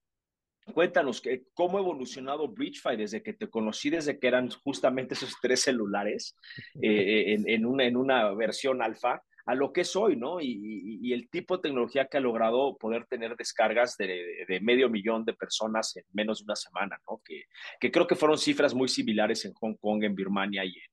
cuéntanos, 0.75 1.23
¿cómo 1.55 1.79
ha 1.79 1.81
evolucionado 1.81 2.47
BridgeFi 2.47 2.97
desde 2.97 3.23
que 3.23 3.33
te 3.33 3.49
conocí, 3.49 3.89
desde 3.89 4.19
que 4.19 4.27
eran 4.27 4.51
justamente 4.63 5.15
esos 5.15 5.33
tres 5.41 5.61
celulares 5.61 6.35
eh, 6.83 7.33
en, 7.33 7.49
en, 7.49 7.65
una, 7.65 7.85
en 7.85 7.97
una 7.97 8.31
versión 8.35 8.83
alfa? 8.83 9.23
a 9.47 9.55
lo 9.55 9.71
que 9.71 9.81
es 9.81 9.95
hoy, 9.95 10.17
¿no? 10.17 10.41
Y, 10.41 10.49
y, 10.49 11.07
y, 11.07 11.13
el 11.13 11.29
tipo 11.29 11.55
de 11.55 11.61
tecnología 11.61 12.05
que 12.07 12.17
ha 12.17 12.19
logrado 12.19 12.77
poder 12.77 13.05
tener 13.05 13.37
descargas 13.37 13.95
de, 13.95 14.07
de, 14.07 14.45
de, 14.45 14.59
medio 14.59 14.89
millón 14.89 15.23
de 15.23 15.33
personas 15.33 15.95
en 15.95 16.03
menos 16.11 16.39
de 16.39 16.43
una 16.43 16.57
semana, 16.57 16.99
¿no? 17.09 17.21
Que, 17.23 17.43
que 17.79 17.89
creo 17.89 18.05
que 18.05 18.17
fueron 18.17 18.37
cifras 18.37 18.73
muy 18.73 18.89
similares 18.89 19.45
en 19.45 19.53
Hong 19.53 19.75
Kong, 19.75 20.03
en 20.03 20.15
Birmania 20.15 20.65
y 20.65 20.73
en, 20.73 20.91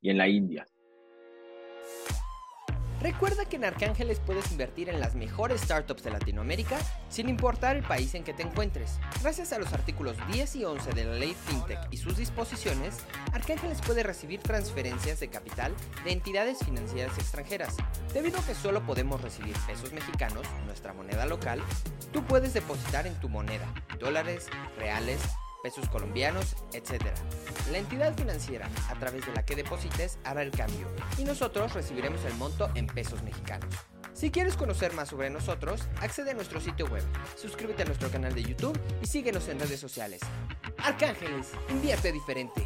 y 0.00 0.08
en 0.08 0.16
la 0.16 0.26
India. 0.26 0.66
Recuerda 3.04 3.44
que 3.44 3.56
en 3.56 3.66
Arcángeles 3.66 4.18
puedes 4.24 4.50
invertir 4.50 4.88
en 4.88 4.98
las 4.98 5.14
mejores 5.14 5.60
startups 5.60 6.02
de 6.04 6.10
Latinoamérica 6.10 6.78
sin 7.10 7.28
importar 7.28 7.76
el 7.76 7.82
país 7.82 8.14
en 8.14 8.24
que 8.24 8.32
te 8.32 8.42
encuentres. 8.42 8.98
Gracias 9.20 9.52
a 9.52 9.58
los 9.58 9.74
artículos 9.74 10.16
10 10.32 10.56
y 10.56 10.64
11 10.64 10.92
de 10.92 11.04
la 11.04 11.12
ley 11.12 11.36
FinTech 11.44 11.80
y 11.90 11.98
sus 11.98 12.16
disposiciones, 12.16 12.96
Arcángeles 13.34 13.82
puede 13.82 14.04
recibir 14.04 14.40
transferencias 14.40 15.20
de 15.20 15.28
capital 15.28 15.74
de 16.02 16.12
entidades 16.12 16.60
financieras 16.64 17.18
extranjeras. 17.18 17.76
Debido 18.14 18.38
a 18.38 18.46
que 18.46 18.54
solo 18.54 18.80
podemos 18.86 19.20
recibir 19.20 19.54
pesos 19.66 19.92
mexicanos, 19.92 20.46
nuestra 20.64 20.94
moneda 20.94 21.26
local, 21.26 21.62
tú 22.10 22.24
puedes 22.24 22.54
depositar 22.54 23.06
en 23.06 23.20
tu 23.20 23.28
moneda, 23.28 23.66
dólares, 24.00 24.46
reales, 24.78 25.20
pesos 25.64 25.88
colombianos, 25.88 26.54
etc. 26.74 27.06
La 27.72 27.78
entidad 27.78 28.14
financiera 28.14 28.68
a 28.90 28.94
través 28.96 29.26
de 29.26 29.32
la 29.32 29.46
que 29.46 29.56
deposites 29.56 30.18
hará 30.22 30.42
el 30.42 30.50
cambio 30.50 30.86
y 31.18 31.24
nosotros 31.24 31.72
recibiremos 31.72 32.22
el 32.26 32.34
monto 32.34 32.68
en 32.74 32.86
pesos 32.86 33.22
mexicanos. 33.22 33.74
Si 34.12 34.30
quieres 34.30 34.58
conocer 34.58 34.92
más 34.92 35.08
sobre 35.08 35.30
nosotros, 35.30 35.88
accede 36.02 36.32
a 36.32 36.34
nuestro 36.34 36.60
sitio 36.60 36.86
web, 36.86 37.02
suscríbete 37.36 37.82
a 37.82 37.86
nuestro 37.86 38.10
canal 38.10 38.34
de 38.34 38.42
YouTube 38.42 38.78
y 39.02 39.06
síguenos 39.06 39.48
en 39.48 39.58
redes 39.58 39.80
sociales. 39.80 40.20
Arcángeles, 40.76 41.52
invierte 41.70 42.12
diferente. 42.12 42.62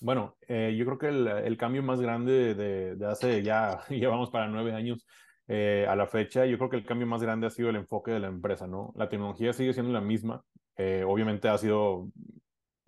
Bueno, 0.00 0.36
eh, 0.46 0.74
yo 0.78 0.84
creo 0.84 0.98
que 0.98 1.08
el, 1.08 1.26
el, 1.26 1.56
cambio 1.56 1.82
más 1.82 2.00
grande 2.00 2.54
de, 2.54 2.94
de 2.94 3.06
hace 3.06 3.42
ya, 3.42 3.84
llevamos 3.88 4.30
para 4.30 4.46
nueve 4.46 4.72
años 4.72 5.04
eh, 5.48 5.84
a 5.88 5.96
la 5.96 6.06
fecha, 6.06 6.46
yo 6.46 6.56
creo 6.58 6.70
que 6.70 6.76
el 6.76 6.86
cambio 6.86 7.06
más 7.06 7.22
grande 7.22 7.48
ha 7.48 7.50
sido 7.50 7.70
el 7.70 7.76
enfoque 7.76 8.12
de 8.12 8.20
la 8.20 8.28
empresa, 8.28 8.68
¿no? 8.68 8.92
La 8.96 9.08
tecnología 9.08 9.52
sigue 9.52 9.74
siendo 9.74 9.92
la 9.92 10.00
misma, 10.00 10.44
eh, 10.76 11.04
obviamente 11.06 11.48
ha 11.48 11.58
sido 11.58 12.08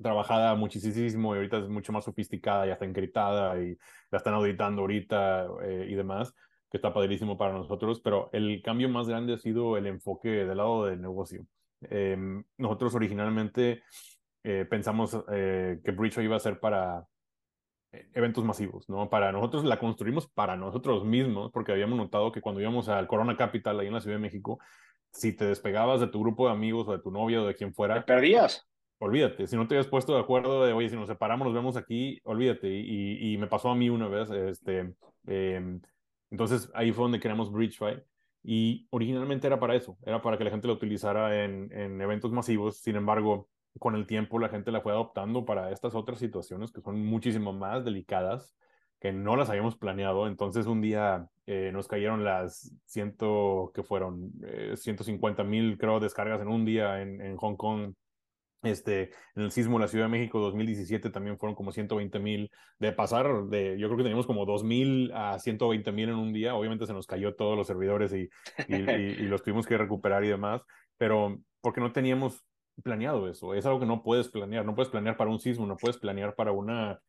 trabajada 0.02 0.54
muchísimo 0.54 1.34
y 1.34 1.38
ahorita 1.38 1.58
es 1.58 1.68
mucho 1.68 1.92
más 1.92 2.04
sofisticada, 2.04 2.66
ya 2.66 2.74
está 2.74 2.84
encriptada 2.84 3.60
y 3.60 3.76
la 4.10 4.18
están 4.18 4.34
auditando 4.34 4.82
ahorita 4.82 5.46
eh, 5.62 5.86
y 5.88 5.94
demás, 5.94 6.34
que 6.70 6.78
está 6.78 6.92
padrísimo 6.92 7.36
para 7.36 7.52
nosotros, 7.52 8.00
pero 8.00 8.30
el 8.32 8.60
cambio 8.62 8.88
más 8.88 9.08
grande 9.08 9.34
ha 9.34 9.38
sido 9.38 9.76
el 9.76 9.86
enfoque 9.86 10.28
del 10.28 10.56
lado 10.56 10.86
del 10.86 11.00
negocio. 11.00 11.46
Eh, 11.82 12.16
nosotros 12.58 12.94
originalmente 12.94 13.82
eh, 14.42 14.66
pensamos 14.68 15.24
que 15.26 15.94
Bridge 15.96 16.18
iba 16.18 16.36
a 16.36 16.40
ser 16.40 16.58
para 16.58 17.06
eventos 18.12 18.44
masivos, 18.44 18.88
¿no? 18.88 19.08
Para 19.08 19.30
nosotros 19.30 19.64
la 19.64 19.78
construimos 19.78 20.26
para 20.26 20.56
nosotros 20.56 21.04
mismos, 21.04 21.52
porque 21.52 21.70
habíamos 21.70 21.96
notado 21.96 22.32
que 22.32 22.40
cuando 22.40 22.60
íbamos 22.60 22.88
al 22.88 23.06
Corona 23.06 23.36
Capital, 23.36 23.78
ahí 23.78 23.86
en 23.86 23.94
la 23.94 24.00
Ciudad 24.00 24.16
de 24.16 24.22
México, 24.22 24.58
si 25.14 25.32
te 25.32 25.46
despegabas 25.46 26.00
de 26.00 26.08
tu 26.08 26.20
grupo 26.20 26.46
de 26.46 26.52
amigos 26.52 26.88
o 26.88 26.92
de 26.92 26.98
tu 26.98 27.10
novia 27.10 27.40
o 27.40 27.46
de 27.46 27.54
quien 27.54 27.72
fuera. 27.72 27.94
Te 27.94 28.02
perdías. 28.02 28.68
Olvídate, 28.98 29.46
si 29.46 29.56
no 29.56 29.66
te 29.66 29.74
habías 29.74 29.88
puesto 29.88 30.14
de 30.14 30.20
acuerdo 30.20 30.64
de, 30.64 30.72
oye, 30.72 30.88
si 30.88 30.96
nos 30.96 31.08
separamos, 31.08 31.46
nos 31.46 31.54
vemos 31.54 31.76
aquí, 31.76 32.20
olvídate. 32.24 32.68
Y, 32.68 33.34
y 33.34 33.38
me 33.38 33.46
pasó 33.46 33.70
a 33.70 33.74
mí 33.74 33.88
una 33.88 34.08
vez, 34.08 34.30
este, 34.30 34.94
eh, 35.26 35.78
entonces 36.30 36.70
ahí 36.74 36.92
fue 36.92 37.04
donde 37.04 37.20
creamos 37.20 37.52
Bridgefy. 37.52 38.02
Y 38.42 38.86
originalmente 38.90 39.46
era 39.46 39.58
para 39.58 39.74
eso, 39.74 39.96
era 40.04 40.20
para 40.20 40.36
que 40.36 40.44
la 40.44 40.50
gente 40.50 40.68
lo 40.68 40.74
utilizara 40.74 41.44
en, 41.44 41.72
en 41.72 42.00
eventos 42.00 42.30
masivos. 42.30 42.78
Sin 42.78 42.96
embargo, 42.96 43.48
con 43.78 43.94
el 43.94 44.06
tiempo 44.06 44.38
la 44.38 44.48
gente 44.48 44.70
la 44.70 44.80
fue 44.80 44.92
adoptando 44.92 45.44
para 45.44 45.70
estas 45.70 45.94
otras 45.94 46.18
situaciones 46.18 46.70
que 46.70 46.80
son 46.80 47.04
muchísimo 47.04 47.52
más 47.52 47.84
delicadas, 47.84 48.54
que 49.04 49.12
no 49.12 49.36
las 49.36 49.50
habíamos 49.50 49.76
planeado. 49.76 50.26
Entonces 50.26 50.64
un 50.64 50.80
día 50.80 51.28
eh, 51.44 51.68
nos 51.74 51.88
cayeron 51.88 52.24
las 52.24 52.74
ciento, 52.86 53.70
que 53.74 53.82
fueron 53.82 54.32
eh, 54.42 54.78
150 54.78 55.44
mil, 55.44 55.76
creo, 55.76 56.00
descargas 56.00 56.40
en 56.40 56.48
un 56.48 56.64
día 56.64 57.02
en, 57.02 57.20
en, 57.20 57.36
Hong 57.36 57.56
Kong. 57.56 57.92
Este, 58.62 59.10
en 59.34 59.42
el 59.42 59.50
sismo 59.50 59.76
de 59.76 59.84
la 59.84 59.88
Ciudad 59.88 60.06
de 60.06 60.12
México 60.12 60.40
2017 60.40 61.10
también 61.10 61.36
fueron 61.36 61.54
como 61.54 61.70
120 61.70 62.18
mil. 62.18 62.50
De 62.78 62.92
pasar 62.92 63.44
de, 63.48 63.78
yo 63.78 63.88
creo 63.88 63.98
que 63.98 64.04
teníamos 64.04 64.26
como 64.26 64.46
2 64.46 64.64
mil 64.64 65.12
a 65.12 65.38
120 65.38 65.92
mil 65.92 66.08
en 66.08 66.14
un 66.14 66.32
día. 66.32 66.54
Obviamente 66.54 66.86
se 66.86 66.94
nos 66.94 67.06
cayó 67.06 67.34
todos 67.34 67.58
los 67.58 67.66
servidores 67.66 68.10
y, 68.14 68.30
y, 68.68 68.74
y, 68.74 68.76
y 69.20 69.26
los 69.28 69.42
tuvimos 69.42 69.66
que 69.66 69.76
recuperar 69.76 70.24
y 70.24 70.28
demás. 70.28 70.62
Pero 70.96 71.42
porque 71.60 71.82
no 71.82 71.92
teníamos 71.92 72.42
planeado 72.82 73.28
eso. 73.28 73.52
Es 73.52 73.66
algo 73.66 73.80
que 73.80 73.86
no 73.86 74.02
puedes 74.02 74.28
planear. 74.28 74.64
No 74.64 74.74
puedes 74.74 74.90
planear 74.90 75.18
para 75.18 75.28
un 75.28 75.40
sismo, 75.40 75.66
no 75.66 75.76
puedes 75.76 75.98
planear 75.98 76.34
para 76.34 76.52
una, 76.52 77.00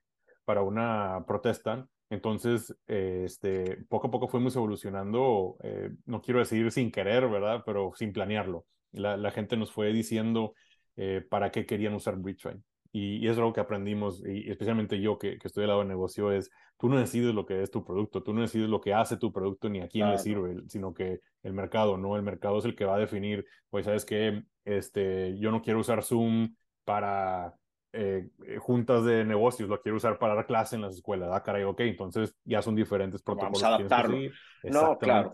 para 0.46 0.62
una 0.62 1.26
protesta. 1.28 1.88
Entonces, 2.10 2.76
eh, 2.88 3.24
este, 3.26 3.84
poco 3.90 4.08
a 4.08 4.12
poco 4.12 4.28
fuimos 4.28 4.56
evolucionando, 4.56 5.58
eh, 5.64 5.92
no 6.06 6.22
quiero 6.22 6.40
decir 6.40 6.72
sin 6.72 6.92
querer, 6.92 7.28
¿verdad? 7.28 7.64
Pero 7.66 7.92
sin 7.96 8.14
planearlo. 8.14 8.66
La, 8.92 9.18
la 9.18 9.32
gente 9.32 9.58
nos 9.58 9.72
fue 9.72 9.92
diciendo 9.92 10.54
eh, 10.96 11.26
para 11.30 11.52
qué 11.52 11.66
querían 11.66 11.94
usar 11.96 12.16
Bridgefy. 12.16 12.58
Y, 12.92 13.18
y, 13.18 13.28
es 13.28 13.38
algo 13.38 13.52
que 13.52 13.60
aprendimos, 13.60 14.24
y 14.26 14.50
especialmente 14.50 15.02
yo 15.02 15.18
que, 15.18 15.38
que, 15.38 15.48
estoy 15.50 15.64
del 15.64 15.68
lado 15.68 15.82
del 15.82 15.90
negocio, 15.90 16.32
es 16.32 16.50
tú 16.78 16.88
no 16.88 16.98
decides 16.98 17.36
lo 17.36 17.46
que 17.46 17.62
es 17.62 17.70
tu 17.70 17.84
producto, 17.84 18.24
tú 18.24 18.34
no 18.34 18.42
decides 18.42 18.70
lo 18.70 18.80
que 18.80 18.94
hace 18.94 19.18
tu 19.18 19.34
producto 19.34 19.68
ni 19.68 19.82
a 19.82 19.90
quién 19.90 20.04
claro. 20.04 20.14
le 20.14 20.24
sirve, 20.24 20.56
sino 20.70 20.94
que 20.94 21.20
el 21.44 21.52
mercado, 21.52 21.98
¿no? 21.98 22.16
El 22.16 22.24
mercado 22.24 22.58
es 22.60 22.64
el 22.64 22.74
que 22.74 22.86
va 22.86 22.96
a 22.96 23.00
definir, 23.00 23.46
pues, 23.70 23.86
¿sabes 23.86 24.06
qué? 24.06 24.44
Este, 24.64 25.38
yo 25.38 25.52
no 25.52 25.62
quiero 25.62 25.80
usar 25.80 26.04
Zoom 26.04 26.56
para 26.86 27.54
eh, 27.96 28.30
juntas 28.60 29.06
de 29.06 29.24
negocios, 29.26 29.70
lo 29.70 29.82
quiero 29.82 29.98
usar 29.98 30.20
para 30.20 30.36
dar 30.36 30.46
clase 30.46 30.76
en 30.76 30.82
las 30.82 30.96
escuelas. 30.96 31.30
Ah, 31.32 31.42
caray, 31.42 31.64
ok, 31.64 31.80
entonces 31.82 32.36
ya 32.44 32.62
son 32.62 32.76
diferentes 32.76 33.22
protocolos. 33.22 33.62
Vamos 33.62 33.64
a 33.64 33.76
adaptarlo. 33.76 34.18
No, 34.64 34.98
claro. 34.98 35.32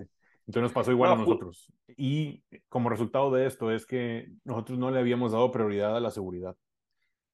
Entonces 0.48 0.64
nos 0.64 0.74
pasó 0.74 0.92
igual 0.92 1.12
no, 1.12 1.16
a 1.16 1.20
nosotros. 1.20 1.72
Y 1.98 2.44
como 2.68 2.90
resultado 2.90 3.32
de 3.32 3.46
esto 3.46 3.72
es 3.72 3.86
que 3.86 4.32
nosotros 4.44 4.78
no 4.78 4.92
le 4.92 5.00
habíamos 5.00 5.32
dado 5.32 5.52
prioridad 5.52 5.96
a 5.96 6.00
la 6.00 6.12
seguridad. 6.12 6.56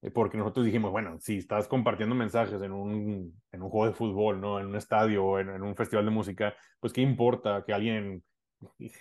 Eh, 0.02 0.10
porque 0.10 0.38
nosotros 0.38 0.64
dijimos, 0.64 0.92
bueno, 0.92 1.16
si 1.18 1.38
estás 1.38 1.66
compartiendo 1.66 2.14
mensajes 2.14 2.62
en 2.62 2.72
un, 2.72 3.40
en 3.50 3.62
un 3.62 3.70
juego 3.70 3.86
de 3.86 3.92
fútbol, 3.92 4.40
¿no? 4.40 4.60
En 4.60 4.66
un 4.66 4.76
estadio 4.76 5.24
o 5.24 5.38
en, 5.38 5.48
en 5.48 5.62
un 5.62 5.74
festival 5.74 6.04
de 6.04 6.10
música, 6.10 6.54
pues 6.80 6.92
qué 6.92 7.00
importa 7.00 7.64
que 7.66 7.72
alguien 7.72 8.22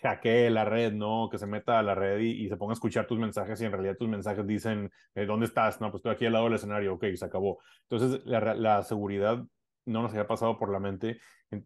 hackee 0.01 0.49
la 0.49 0.65
red, 0.65 0.93
¿no? 0.93 1.29
Que 1.29 1.37
se 1.37 1.47
meta 1.47 1.79
a 1.79 1.83
la 1.83 1.95
red 1.95 2.19
y, 2.19 2.47
se 2.47 2.57
ponga 2.57 2.71
a 2.71 2.75
escuchar 2.75 3.07
tus 3.07 3.19
mensajes 3.19 3.59
y 3.61 3.65
en 3.65 3.71
realidad 3.71 3.97
tus 3.97 4.07
mensajes 4.07 4.45
dicen, 4.45 4.91
eh, 5.15 5.25
¿dónde 5.25 5.45
estás? 5.45 5.81
No, 5.81 5.89
pues 5.91 5.99
estoy 5.99 6.13
aquí 6.13 6.25
al 6.25 6.33
lado 6.33 6.45
del 6.45 6.55
escenario, 6.55 6.93
ok, 6.93 7.05
se 7.15 7.25
acabó. 7.25 7.59
Entonces, 7.89 8.25
la, 8.25 8.83
seguridad 8.83 9.43
no 9.85 10.01
nos 10.01 10.11
había 10.11 10.27
pasado 10.27 10.57
por 10.57 10.71
la 10.71 10.79
mente 10.79 11.19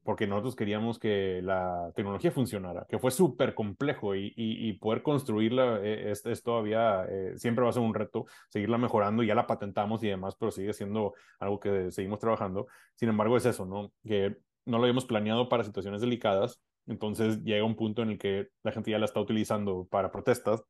porque 0.03 0.27
nosotros 0.27 0.55
queríamos 0.55 0.99
que 0.99 1.41
la 1.41 1.91
tecnología 1.95 2.31
funcionara, 2.31 2.85
que 2.87 2.99
fue 2.99 3.09
súper 3.09 3.55
complejo 3.55 4.13
y, 4.15 4.27
y, 4.35 4.69
y, 4.69 4.73
poder 4.73 5.01
construirla 5.01 5.79
eh, 5.81 6.11
es, 6.11 6.23
es 6.27 6.43
todavía, 6.43 7.03
eh, 7.09 7.33
siempre 7.37 7.63
va 7.63 7.71
a 7.71 7.73
ser 7.73 7.81
un 7.81 7.95
reto, 7.95 8.25
seguirla 8.49 8.77
mejorando, 8.77 9.23
ya 9.23 9.33
la 9.33 9.47
patentamos 9.47 10.03
y 10.03 10.07
demás, 10.07 10.35
pero 10.35 10.51
sigue 10.51 10.73
siendo 10.73 11.15
algo 11.39 11.59
que 11.59 11.91
seguimos 11.91 12.19
trabajando. 12.19 12.67
Sin 12.93 13.09
embargo, 13.09 13.37
es 13.37 13.45
eso, 13.47 13.65
¿no? 13.65 13.91
Que 14.03 14.37
no 14.65 14.77
lo 14.77 14.83
habíamos 14.83 15.05
planeado 15.05 15.49
para 15.49 15.63
situaciones 15.63 16.01
delicadas, 16.01 16.61
entonces 16.87 17.43
llega 17.43 17.63
un 17.63 17.75
punto 17.75 18.01
en 18.01 18.11
el 18.11 18.17
que 18.17 18.49
la 18.63 18.71
gente 18.71 18.91
ya 18.91 18.99
la 18.99 19.05
está 19.05 19.19
utilizando 19.19 19.87
para 19.89 20.11
protestas. 20.11 20.63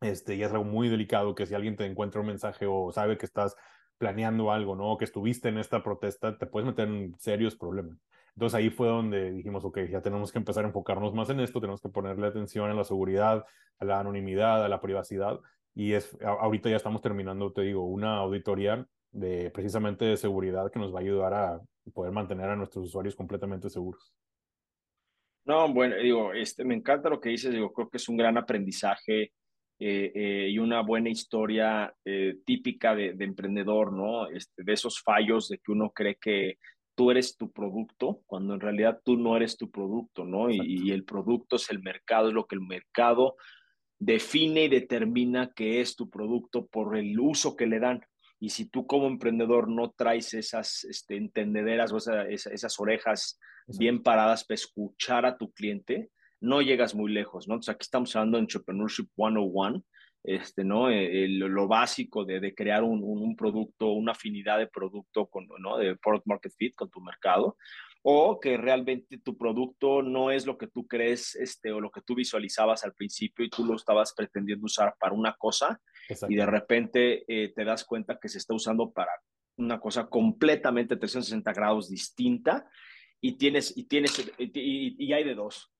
Este, 0.00 0.36
y 0.36 0.42
es 0.42 0.52
algo 0.52 0.64
muy 0.64 0.88
delicado 0.88 1.34
que 1.34 1.46
si 1.46 1.54
alguien 1.54 1.76
te 1.76 1.84
encuentra 1.84 2.20
un 2.20 2.28
mensaje 2.28 2.66
o 2.68 2.92
sabe 2.92 3.18
que 3.18 3.26
estás 3.26 3.56
planeando 3.98 4.52
algo, 4.52 4.76
¿no? 4.76 4.96
Que 4.96 5.04
estuviste 5.04 5.48
en 5.48 5.58
esta 5.58 5.82
protesta, 5.82 6.38
te 6.38 6.46
puedes 6.46 6.66
meter 6.66 6.88
en 6.88 7.14
serios 7.18 7.56
problemas. 7.56 7.98
Entonces 8.34 8.54
ahí 8.56 8.70
fue 8.70 8.86
donde 8.86 9.32
dijimos, 9.32 9.64
ok, 9.64 9.80
ya 9.90 10.00
tenemos 10.00 10.30
que 10.30 10.38
empezar 10.38 10.64
a 10.64 10.68
enfocarnos 10.68 11.12
más 11.12 11.28
en 11.30 11.40
esto, 11.40 11.60
tenemos 11.60 11.80
que 11.80 11.88
ponerle 11.88 12.28
atención 12.28 12.70
a 12.70 12.74
la 12.74 12.84
seguridad, 12.84 13.44
a 13.80 13.84
la 13.84 13.98
anonimidad, 13.98 14.64
a 14.64 14.68
la 14.68 14.80
privacidad. 14.80 15.40
Y 15.74 15.94
es, 15.94 16.16
ahorita 16.22 16.70
ya 16.70 16.76
estamos 16.76 17.02
terminando, 17.02 17.52
te 17.52 17.62
digo, 17.62 17.84
una 17.84 18.18
auditoría 18.18 18.86
de 19.10 19.50
precisamente 19.50 20.04
de 20.04 20.16
seguridad 20.16 20.70
que 20.70 20.78
nos 20.78 20.94
va 20.94 20.98
a 20.98 21.02
ayudar 21.02 21.34
a 21.34 21.60
poder 21.92 22.12
mantener 22.12 22.48
a 22.48 22.56
nuestros 22.56 22.86
usuarios 22.86 23.16
completamente 23.16 23.68
seguros. 23.70 24.12
No, 25.48 25.72
bueno, 25.72 25.96
digo, 25.96 26.34
este, 26.34 26.62
me 26.62 26.74
encanta 26.74 27.08
lo 27.08 27.22
que 27.22 27.30
dices, 27.30 27.50
digo, 27.50 27.72
creo 27.72 27.88
que 27.88 27.96
es 27.96 28.06
un 28.10 28.18
gran 28.18 28.36
aprendizaje 28.36 29.32
eh, 29.78 30.12
eh, 30.14 30.48
y 30.50 30.58
una 30.58 30.82
buena 30.82 31.08
historia 31.08 31.90
eh, 32.04 32.34
típica 32.44 32.94
de, 32.94 33.14
de, 33.14 33.24
emprendedor, 33.24 33.94
¿no? 33.94 34.28
Este, 34.28 34.62
de 34.62 34.74
esos 34.74 35.00
fallos 35.00 35.48
de 35.48 35.56
que 35.56 35.72
uno 35.72 35.90
cree 35.90 36.16
que 36.20 36.58
tú 36.94 37.10
eres 37.10 37.34
tu 37.38 37.50
producto, 37.50 38.20
cuando 38.26 38.52
en 38.52 38.60
realidad 38.60 39.00
tú 39.02 39.16
no 39.16 39.38
eres 39.38 39.56
tu 39.56 39.70
producto, 39.70 40.26
¿no? 40.26 40.50
Y, 40.50 40.60
y, 40.62 40.90
el 40.90 41.04
producto 41.04 41.56
es 41.56 41.70
el 41.70 41.80
mercado, 41.80 42.28
es 42.28 42.34
lo 42.34 42.46
que 42.46 42.56
el 42.56 42.60
mercado 42.60 43.36
define 43.98 44.64
y 44.64 44.68
determina 44.68 45.54
que 45.54 45.80
es 45.80 45.96
tu 45.96 46.10
producto 46.10 46.66
por 46.66 46.94
el 46.94 47.18
uso 47.18 47.56
que 47.56 47.66
le 47.66 47.80
dan. 47.80 48.02
Y 48.40 48.50
si 48.50 48.68
tú 48.68 48.86
como 48.86 49.06
emprendedor 49.06 49.68
no 49.68 49.90
traes 49.90 50.32
esas 50.34 50.84
este, 50.84 51.16
entendederas 51.16 51.92
o 51.92 51.96
esa, 51.96 52.28
esa, 52.28 52.50
esas 52.50 52.78
orejas 52.78 53.38
bien 53.66 54.02
paradas 54.02 54.44
para 54.44 54.54
escuchar 54.54 55.26
a 55.26 55.36
tu 55.36 55.52
cliente, 55.52 56.10
no 56.40 56.62
llegas 56.62 56.94
muy 56.94 57.12
lejos, 57.12 57.48
¿no? 57.48 57.54
Entonces 57.54 57.74
aquí 57.74 57.82
estamos 57.82 58.14
hablando 58.14 58.38
de 58.38 58.42
Entrepreneurship 58.42 59.08
101, 59.16 59.82
este, 60.24 60.64
¿no? 60.64 60.90
Eh, 60.90 61.24
el, 61.24 61.38
lo 61.38 61.66
básico 61.66 62.24
de, 62.24 62.40
de 62.40 62.54
crear 62.54 62.84
un, 62.84 63.02
un, 63.02 63.22
un, 63.22 63.36
producto, 63.36 63.92
una 63.92 64.12
afinidad 64.12 64.58
de 64.58 64.68
producto, 64.68 65.26
con, 65.26 65.48
¿no? 65.58 65.78
De 65.78 65.96
product 65.96 66.26
market 66.26 66.52
fit 66.56 66.74
con 66.74 66.90
tu 66.90 67.00
mercado, 67.00 67.56
o 68.02 68.38
que 68.40 68.56
realmente 68.56 69.18
tu 69.18 69.36
producto 69.36 70.02
no 70.02 70.30
es 70.30 70.46
lo 70.46 70.56
que 70.56 70.68
tú 70.68 70.86
crees 70.86 71.34
este, 71.34 71.72
o 71.72 71.80
lo 71.80 71.90
que 71.90 72.02
tú 72.02 72.14
visualizabas 72.14 72.84
al 72.84 72.94
principio 72.94 73.44
y 73.44 73.50
tú 73.50 73.64
lo 73.64 73.74
estabas 73.74 74.14
pretendiendo 74.14 74.66
usar 74.66 74.94
para 74.98 75.14
una 75.14 75.34
cosa 75.34 75.80
y 76.28 76.36
de 76.36 76.46
repente 76.46 77.24
eh, 77.26 77.52
te 77.54 77.64
das 77.64 77.84
cuenta 77.84 78.18
que 78.20 78.28
se 78.28 78.38
está 78.38 78.54
usando 78.54 78.90
para 78.90 79.12
una 79.56 79.80
cosa 79.80 80.08
completamente 80.08 80.96
360 80.96 81.52
grados 81.52 81.88
distinta 81.88 82.70
y 83.20 83.36
tienes, 83.36 83.76
y 83.76 83.84
tienes, 83.84 84.32
y, 84.38 85.04
y 85.04 85.12
hay 85.12 85.24
de 85.24 85.34
dos. 85.34 85.72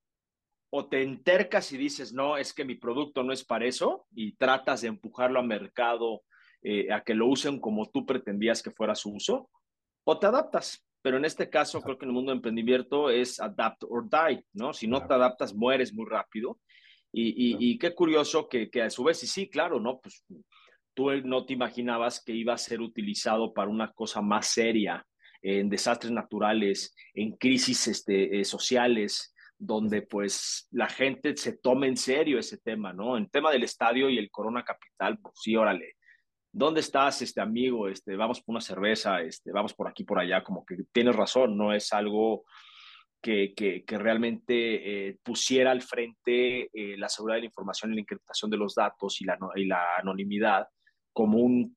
O 0.70 0.88
te 0.88 1.02
entercas 1.02 1.72
y 1.72 1.78
dices, 1.78 2.12
no, 2.12 2.36
es 2.36 2.52
que 2.52 2.64
mi 2.64 2.74
producto 2.74 3.22
no 3.22 3.32
es 3.32 3.44
para 3.44 3.64
eso 3.64 4.06
y 4.10 4.32
tratas 4.36 4.82
de 4.82 4.88
empujarlo 4.88 5.38
a 5.38 5.44
mercado 5.44 6.22
eh, 6.60 6.92
a 6.92 7.02
que 7.04 7.14
lo 7.14 7.28
usen 7.28 7.60
como 7.60 7.88
tú 7.88 8.04
pretendías 8.04 8.62
que 8.62 8.72
fuera 8.72 8.96
su 8.96 9.12
uso, 9.12 9.48
o 10.04 10.18
te 10.18 10.26
adaptas 10.26 10.87
pero 11.02 11.16
en 11.16 11.24
este 11.24 11.48
caso 11.48 11.80
creo 11.80 11.98
que 11.98 12.04
en 12.04 12.10
el 12.10 12.14
mundo 12.14 12.30
de 12.30 12.36
emprendimiento 12.36 13.10
es 13.10 13.40
adapt 13.40 13.84
or 13.88 14.08
die, 14.08 14.44
¿no? 14.52 14.72
Si 14.72 14.86
no 14.86 15.06
te 15.06 15.14
adaptas, 15.14 15.54
mueres 15.54 15.92
muy 15.92 16.06
rápido. 16.08 16.58
Y, 17.12 17.28
y, 17.28 17.56
y 17.58 17.78
qué 17.78 17.94
curioso 17.94 18.48
que, 18.48 18.68
que, 18.68 18.82
a 18.82 18.90
su 18.90 19.04
vez, 19.04 19.22
y 19.22 19.26
sí, 19.26 19.48
claro, 19.48 19.80
¿no? 19.80 20.00
Pues 20.00 20.24
tú 20.94 21.10
no 21.24 21.46
te 21.46 21.54
imaginabas 21.54 22.22
que 22.22 22.32
iba 22.32 22.52
a 22.52 22.58
ser 22.58 22.80
utilizado 22.80 23.54
para 23.54 23.70
una 23.70 23.92
cosa 23.92 24.20
más 24.20 24.48
seria, 24.48 25.06
en 25.42 25.68
desastres 25.68 26.12
naturales, 26.12 26.94
en 27.14 27.32
crisis 27.36 27.86
este, 27.86 28.40
eh, 28.40 28.44
sociales, 28.44 29.34
donde 29.56 30.02
pues 30.02 30.68
la 30.70 30.88
gente 30.88 31.36
se 31.36 31.58
tome 31.58 31.88
en 31.88 31.96
serio 31.96 32.38
ese 32.38 32.58
tema, 32.58 32.92
¿no? 32.92 33.16
En 33.16 33.28
tema 33.28 33.50
del 33.50 33.64
estadio 33.64 34.08
y 34.08 34.18
el 34.18 34.30
Corona 34.30 34.64
Capital, 34.64 35.18
pues 35.18 35.34
sí, 35.40 35.56
órale, 35.56 35.94
¿dónde 36.52 36.80
estás, 36.80 37.22
este 37.22 37.40
amigo? 37.40 37.88
Este, 37.88 38.16
vamos 38.16 38.40
por 38.40 38.54
una 38.54 38.60
cerveza, 38.60 39.20
este, 39.20 39.52
vamos 39.52 39.74
por 39.74 39.88
aquí, 39.88 40.04
por 40.04 40.18
allá, 40.18 40.42
como 40.42 40.64
que 40.64 40.76
tienes 40.92 41.14
razón, 41.14 41.56
no 41.56 41.72
es 41.72 41.92
algo 41.92 42.44
que, 43.20 43.54
que, 43.54 43.84
que 43.84 43.98
realmente 43.98 45.08
eh, 45.08 45.18
pusiera 45.22 45.70
al 45.70 45.82
frente 45.82 46.70
eh, 46.72 46.96
la 46.96 47.08
seguridad 47.08 47.36
de 47.36 47.42
la 47.42 47.46
información 47.46 47.92
y 47.92 47.96
la 47.96 48.00
encriptación 48.02 48.50
de 48.50 48.56
los 48.56 48.74
datos 48.74 49.20
y 49.20 49.24
la, 49.24 49.38
y 49.56 49.64
la 49.64 49.96
anonimidad 49.96 50.66
como 51.12 51.38
un 51.38 51.76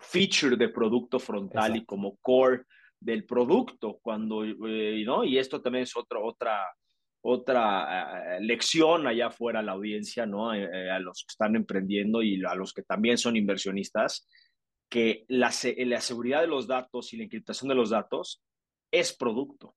feature 0.00 0.56
de 0.56 0.68
producto 0.68 1.18
frontal 1.18 1.72
Exacto. 1.72 1.82
y 1.82 1.84
como 1.84 2.16
core 2.18 2.64
del 3.00 3.24
producto, 3.24 3.98
cuando, 4.00 4.44
eh, 4.44 5.02
¿no? 5.04 5.24
Y 5.24 5.38
esto 5.38 5.60
también 5.60 5.82
es 5.82 5.96
otra, 5.96 6.20
otra, 6.20 6.64
otra 7.26 8.36
uh, 8.38 8.42
lección 8.42 9.06
allá 9.06 9.28
afuera 9.28 9.60
a 9.60 9.62
la 9.62 9.72
audiencia, 9.72 10.26
¿no? 10.26 10.52
Eh, 10.52 10.90
a 10.90 10.98
los 10.98 11.24
que 11.24 11.32
están 11.32 11.56
emprendiendo 11.56 12.22
y 12.22 12.44
a 12.44 12.54
los 12.54 12.74
que 12.74 12.82
también 12.82 13.16
son 13.16 13.36
inversionistas, 13.36 14.28
que 14.90 15.24
la, 15.28 15.50
la 15.78 16.00
seguridad 16.02 16.42
de 16.42 16.46
los 16.46 16.66
datos 16.66 17.12
y 17.12 17.16
la 17.16 17.24
encriptación 17.24 17.70
de 17.70 17.74
los 17.74 17.90
datos 17.90 18.42
es 18.92 19.16
producto. 19.16 19.74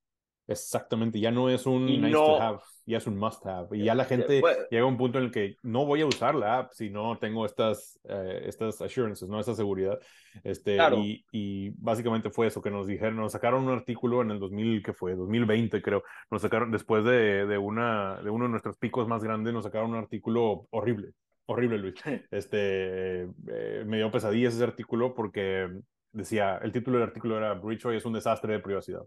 Exactamente, 0.48 1.20
ya 1.20 1.30
no 1.30 1.50
es 1.50 1.66
un 1.66 1.86
y 1.86 1.98
nice 1.98 2.10
no, 2.10 2.24
to 2.24 2.42
have, 2.42 2.58
ya 2.86 2.96
es 2.96 3.06
un 3.06 3.18
must 3.18 3.44
have. 3.44 3.76
Y 3.76 3.84
ya 3.84 3.94
la 3.94 4.06
gente 4.06 4.40
pues, 4.40 4.56
llega 4.70 4.82
a 4.82 4.86
un 4.86 4.96
punto 4.96 5.18
en 5.18 5.24
el 5.24 5.30
que 5.30 5.56
no 5.62 5.84
voy 5.84 6.00
a 6.00 6.06
usar 6.06 6.34
la 6.34 6.60
app 6.60 6.72
si 6.72 6.88
no 6.88 7.18
tengo 7.18 7.44
estas, 7.44 8.00
eh, 8.08 8.44
estas 8.46 8.80
assurances, 8.80 9.28
¿no? 9.28 9.38
Esta 9.38 9.54
seguridad. 9.54 9.98
Este, 10.42 10.76
claro. 10.76 10.96
y, 10.96 11.22
y, 11.32 11.68
básicamente 11.76 12.30
fue 12.30 12.46
eso 12.46 12.62
que 12.62 12.70
nos 12.70 12.86
dijeron, 12.86 13.16
nos 13.16 13.32
sacaron 13.32 13.64
un 13.64 13.74
artículo 13.74 14.22
en 14.22 14.30
el 14.30 14.40
2000, 14.40 14.82
que 14.82 14.94
fue 14.94 15.14
2020 15.14 15.82
creo, 15.82 16.02
nos 16.30 16.40
sacaron 16.40 16.70
después 16.70 17.04
de, 17.04 17.44
de, 17.44 17.58
una, 17.58 18.18
de 18.22 18.30
uno 18.30 18.46
de 18.46 18.50
nuestros 18.50 18.78
picos 18.78 19.06
más 19.06 19.22
grandes, 19.22 19.52
nos 19.52 19.64
sacaron 19.64 19.90
un 19.90 19.96
artículo 19.96 20.66
horrible, 20.70 21.12
horrible 21.44 21.78
Luis. 21.78 21.94
Este, 22.30 23.24
eh, 23.24 23.84
me 23.86 23.98
dio 23.98 24.10
pesadillas 24.10 24.54
ese 24.54 24.64
artículo 24.64 25.14
porque 25.14 25.68
decía, 26.12 26.58
el 26.62 26.72
título 26.72 26.98
del 26.98 27.08
artículo 27.08 27.36
era 27.36 27.52
Bridgeway 27.52 27.98
es 27.98 28.06
un 28.06 28.14
desastre 28.14 28.54
de 28.54 28.60
privacidad. 28.60 29.02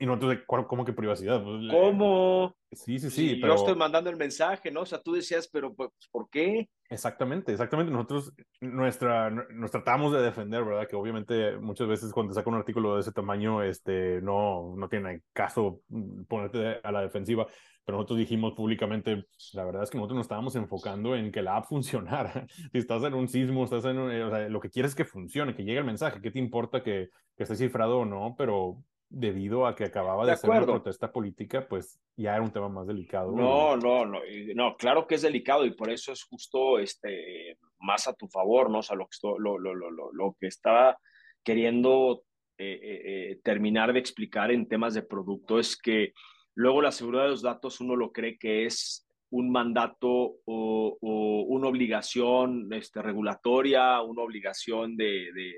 Y 0.00 0.06
no, 0.06 0.14
entonces, 0.14 0.44
¿cómo 0.46 0.84
que 0.84 0.92
privacidad? 0.92 1.42
Pues, 1.42 1.72
¿Cómo? 1.72 2.54
Sí, 2.70 3.00
sí, 3.00 3.10
sí. 3.10 3.28
sí 3.30 3.34
pero... 3.40 3.54
Yo 3.54 3.60
estoy 3.60 3.74
mandando 3.74 4.10
el 4.10 4.16
mensaje, 4.16 4.70
¿no? 4.70 4.82
O 4.82 4.86
sea, 4.86 5.02
tú 5.02 5.12
decías, 5.12 5.48
pero 5.52 5.74
pues, 5.74 5.90
¿por 6.12 6.30
qué? 6.30 6.68
Exactamente, 6.88 7.50
exactamente. 7.50 7.92
Nosotros, 7.92 8.32
nuestra, 8.60 9.28
nos 9.28 9.72
tratamos 9.72 10.12
de 10.12 10.22
defender, 10.22 10.64
¿verdad? 10.64 10.86
Que 10.86 10.94
obviamente 10.94 11.56
muchas 11.58 11.88
veces 11.88 12.12
cuando 12.12 12.30
te 12.30 12.36
saca 12.36 12.48
un 12.48 12.56
artículo 12.56 12.94
de 12.94 13.00
ese 13.00 13.12
tamaño, 13.12 13.62
este, 13.62 14.20
no, 14.22 14.74
no 14.76 14.88
tiene 14.88 15.22
caso 15.32 15.80
ponerte 16.28 16.78
a 16.82 16.92
la 16.92 17.02
defensiva. 17.02 17.48
Pero 17.84 17.96
nosotros 17.96 18.18
dijimos 18.18 18.52
públicamente, 18.52 19.24
la 19.54 19.64
verdad 19.64 19.82
es 19.82 19.90
que 19.90 19.96
nosotros 19.96 20.18
nos 20.18 20.26
estábamos 20.26 20.54
enfocando 20.56 21.16
en 21.16 21.32
que 21.32 21.42
la 21.42 21.56
app 21.56 21.66
funcionara. 21.68 22.46
si 22.70 22.78
estás 22.78 23.02
en 23.02 23.14
un 23.14 23.26
sismo, 23.26 23.64
estás 23.64 23.84
en 23.86 23.98
un, 23.98 24.12
o 24.12 24.30
sea, 24.30 24.48
lo 24.48 24.60
que 24.60 24.70
quieres 24.70 24.92
es 24.92 24.94
que 24.94 25.04
funcione, 25.04 25.56
que 25.56 25.64
llegue 25.64 25.78
el 25.78 25.84
mensaje. 25.84 26.20
¿Qué 26.20 26.30
te 26.30 26.38
importa 26.38 26.84
que, 26.84 27.08
que 27.36 27.42
esté 27.42 27.56
cifrado 27.56 28.00
o 28.00 28.04
no? 28.04 28.34
Pero 28.38 28.84
debido 29.10 29.66
a 29.66 29.74
que 29.74 29.84
acababa 29.84 30.24
de, 30.24 30.32
de 30.32 30.36
ser 30.36 30.50
una 30.50 30.64
protesta 30.64 31.10
política, 31.10 31.66
pues 31.66 31.98
ya 32.16 32.34
era 32.34 32.42
un 32.42 32.52
tema 32.52 32.68
más 32.68 32.86
delicado. 32.86 33.32
No, 33.32 33.76
no, 33.76 34.04
no, 34.04 34.20
no, 34.54 34.76
claro 34.76 35.06
que 35.06 35.14
es 35.14 35.22
delicado 35.22 35.64
y 35.64 35.74
por 35.74 35.90
eso 35.90 36.12
es 36.12 36.24
justo 36.24 36.78
este, 36.78 37.58
más 37.78 38.06
a 38.06 38.14
tu 38.14 38.28
favor, 38.28 38.70
¿no? 38.70 38.80
O 38.80 38.82
sea, 38.82 38.96
lo 38.96 39.06
que, 39.06 39.16
lo, 39.22 39.58
lo, 39.58 39.74
lo, 39.74 39.90
lo, 40.12 40.36
que 40.38 40.46
estaba 40.46 40.98
queriendo 41.42 42.22
eh, 42.58 42.80
eh, 42.82 43.40
terminar 43.42 43.92
de 43.92 44.00
explicar 44.00 44.50
en 44.50 44.68
temas 44.68 44.92
de 44.92 45.02
producto 45.02 45.58
es 45.58 45.76
que 45.76 46.12
luego 46.54 46.82
la 46.82 46.92
seguridad 46.92 47.24
de 47.24 47.30
los 47.30 47.42
datos 47.42 47.80
uno 47.80 47.96
lo 47.96 48.12
cree 48.12 48.36
que 48.36 48.66
es 48.66 49.07
un 49.30 49.50
mandato 49.50 50.08
o, 50.08 50.98
o 51.00 51.42
una 51.42 51.68
obligación 51.68 52.72
este, 52.72 53.02
regulatoria, 53.02 54.00
una 54.00 54.22
obligación 54.22 54.96
de, 54.96 55.30
de, 55.34 55.54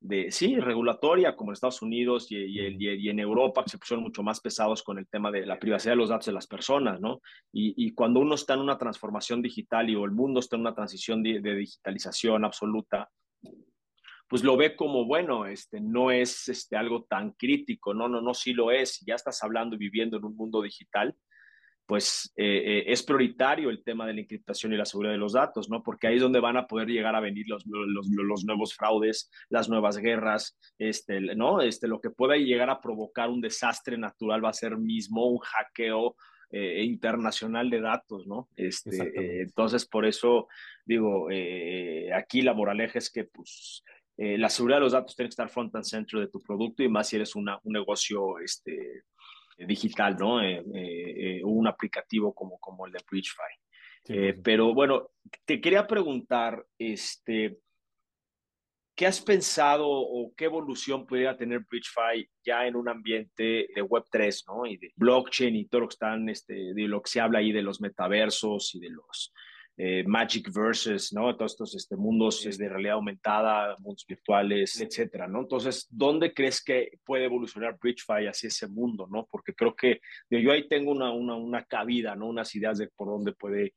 de, 0.00 0.30
sí, 0.30 0.58
regulatoria, 0.60 1.34
como 1.34 1.50
en 1.50 1.54
Estados 1.54 1.82
Unidos 1.82 2.30
y, 2.30 2.36
y, 2.36 2.60
y, 2.78 2.90
y, 2.90 3.08
en 3.08 3.20
Europa, 3.20 3.64
que 3.64 3.70
se 3.70 3.78
pusieron 3.78 4.04
mucho 4.04 4.22
más 4.22 4.40
pesados 4.40 4.82
con 4.82 4.98
el 4.98 5.08
tema 5.08 5.30
de 5.30 5.46
la 5.46 5.58
privacidad 5.58 5.92
de 5.92 5.96
los 5.96 6.10
datos 6.10 6.26
de 6.26 6.32
las 6.32 6.46
personas, 6.46 7.00
¿no? 7.00 7.20
Y, 7.52 7.92
cuando 7.92 8.20
uno 8.20 8.34
está 8.34 8.54
en 8.54 8.60
una 8.60 8.76
transformación 8.76 9.40
digital 9.40 9.88
y 9.88 9.94
o 9.94 10.04
el 10.04 10.10
mundo 10.10 10.40
está 10.40 10.56
en 10.56 10.62
una 10.62 10.74
transición 10.74 11.22
de, 11.22 11.40
de 11.40 11.54
digitalización 11.54 12.44
absoluta, 12.44 13.08
pues 14.28 14.42
lo 14.42 14.56
ve 14.56 14.74
como, 14.74 15.04
bueno, 15.04 15.46
este, 15.46 15.80
no 15.80 16.10
es 16.10 16.48
este, 16.48 16.76
algo 16.76 17.04
tan 17.04 17.32
crítico, 17.32 17.94
no, 17.94 18.08
no, 18.08 18.20
no, 18.20 18.34
sí 18.34 18.52
lo 18.52 18.70
es, 18.70 19.00
ya 19.06 19.14
estás 19.14 19.42
hablando 19.42 19.76
y 19.76 19.78
viviendo 19.78 20.16
en 20.16 20.24
un 20.24 20.36
mundo 20.36 20.62
digital, 20.62 21.14
pues 21.86 22.32
eh, 22.36 22.62
eh, 22.64 22.84
es 22.86 23.02
prioritario 23.02 23.68
el 23.68 23.82
tema 23.82 24.06
de 24.06 24.14
la 24.14 24.20
encriptación 24.20 24.72
y 24.72 24.76
la 24.76 24.86
seguridad 24.86 25.12
de 25.12 25.18
los 25.18 25.34
datos, 25.34 25.68
¿no? 25.68 25.82
Porque 25.82 26.06
ahí 26.06 26.16
es 26.16 26.22
donde 26.22 26.40
van 26.40 26.56
a 26.56 26.66
poder 26.66 26.88
llegar 26.88 27.14
a 27.14 27.20
venir 27.20 27.46
los, 27.48 27.64
los, 27.66 28.08
los 28.08 28.44
nuevos 28.44 28.74
fraudes, 28.74 29.30
las 29.50 29.68
nuevas 29.68 29.98
guerras, 29.98 30.58
este, 30.78 31.20
¿no? 31.20 31.60
Este, 31.60 31.86
lo 31.86 32.00
que 32.00 32.10
pueda 32.10 32.36
llegar 32.36 32.70
a 32.70 32.80
provocar 32.80 33.28
un 33.28 33.40
desastre 33.40 33.98
natural 33.98 34.44
va 34.44 34.48
a 34.48 34.54
ser 34.54 34.78
mismo 34.78 35.26
un 35.26 35.38
hackeo 35.38 36.16
eh, 36.50 36.84
internacional 36.84 37.68
de 37.68 37.80
datos, 37.80 38.26
¿no? 38.26 38.48
Este, 38.56 39.42
entonces, 39.42 39.84
por 39.84 40.06
eso 40.06 40.48
digo, 40.86 41.28
aquí 42.14 42.40
la 42.40 42.54
moraleja 42.54 42.98
es 42.98 43.10
que, 43.10 43.24
pues, 43.24 43.82
la 44.16 44.48
seguridad 44.48 44.78
de 44.78 44.84
los 44.84 44.92
datos 44.92 45.16
tiene 45.16 45.28
que 45.28 45.32
estar 45.32 45.48
front 45.50 45.74
and 45.74 45.84
center 45.84 46.20
de 46.20 46.28
tu 46.28 46.40
producto 46.40 46.82
y 46.82 46.88
más 46.88 47.08
si 47.08 47.16
eres 47.16 47.34
una, 47.34 47.58
un 47.64 47.72
negocio, 47.72 48.38
este, 48.38 49.02
digital, 49.56 50.16
¿no? 50.18 50.42
Eh, 50.42 50.62
eh, 50.74 51.40
un 51.44 51.66
aplicativo 51.66 52.34
como, 52.34 52.58
como 52.58 52.86
el 52.86 52.92
de 52.92 53.00
Bridgefy. 53.08 53.42
Sí, 54.04 54.12
eh, 54.14 54.34
pero 54.34 54.74
bueno, 54.74 55.10
te 55.44 55.60
quería 55.60 55.86
preguntar, 55.86 56.64
este, 56.78 57.58
¿qué 58.94 59.06
has 59.06 59.20
pensado 59.20 59.88
o 59.88 60.32
qué 60.36 60.44
evolución 60.44 61.06
podría 61.06 61.36
tener 61.36 61.60
BridgeFi 61.60 62.28
ya 62.44 62.66
en 62.66 62.76
un 62.76 62.88
ambiente 62.88 63.68
de 63.74 63.82
Web3, 63.82 64.44
¿no? 64.48 64.66
Y 64.66 64.76
de 64.76 64.92
blockchain 64.96 65.56
y 65.56 65.66
todo 65.66 65.82
lo 65.82 65.88
que 65.88 65.94
están, 65.94 66.28
este, 66.28 66.74
de 66.74 66.88
lo 66.88 67.00
que 67.00 67.10
se 67.10 67.20
habla 67.20 67.38
ahí 67.38 67.52
de 67.52 67.62
los 67.62 67.80
metaversos 67.80 68.74
y 68.74 68.80
de 68.80 68.90
los 68.90 69.32
eh, 69.76 70.04
Magic 70.06 70.52
Verses, 70.52 71.12
¿no? 71.12 71.36
Todos 71.36 71.52
estos 71.52 71.74
este, 71.74 71.96
mundos 71.96 72.42
de 72.44 72.68
realidad 72.68 72.94
aumentada, 72.94 73.76
mundos 73.78 74.04
virtuales, 74.06 74.80
etcétera, 74.80 75.26
¿no? 75.26 75.40
Entonces, 75.40 75.88
¿dónde 75.90 76.32
crees 76.32 76.62
que 76.62 76.98
puede 77.04 77.24
evolucionar 77.24 77.76
BridgeFi 77.80 78.26
hacia 78.28 78.48
ese 78.48 78.68
mundo, 78.68 79.08
¿no? 79.10 79.26
Porque 79.30 79.54
creo 79.54 79.74
que 79.74 80.00
yo 80.30 80.52
ahí 80.52 80.68
tengo 80.68 80.92
una, 80.92 81.10
una, 81.12 81.34
una 81.34 81.64
cabida, 81.64 82.14
¿no? 82.14 82.28
Unas 82.28 82.54
ideas 82.54 82.78
de 82.78 82.88
por 82.88 83.08
dónde 83.08 83.32
puede 83.32 83.74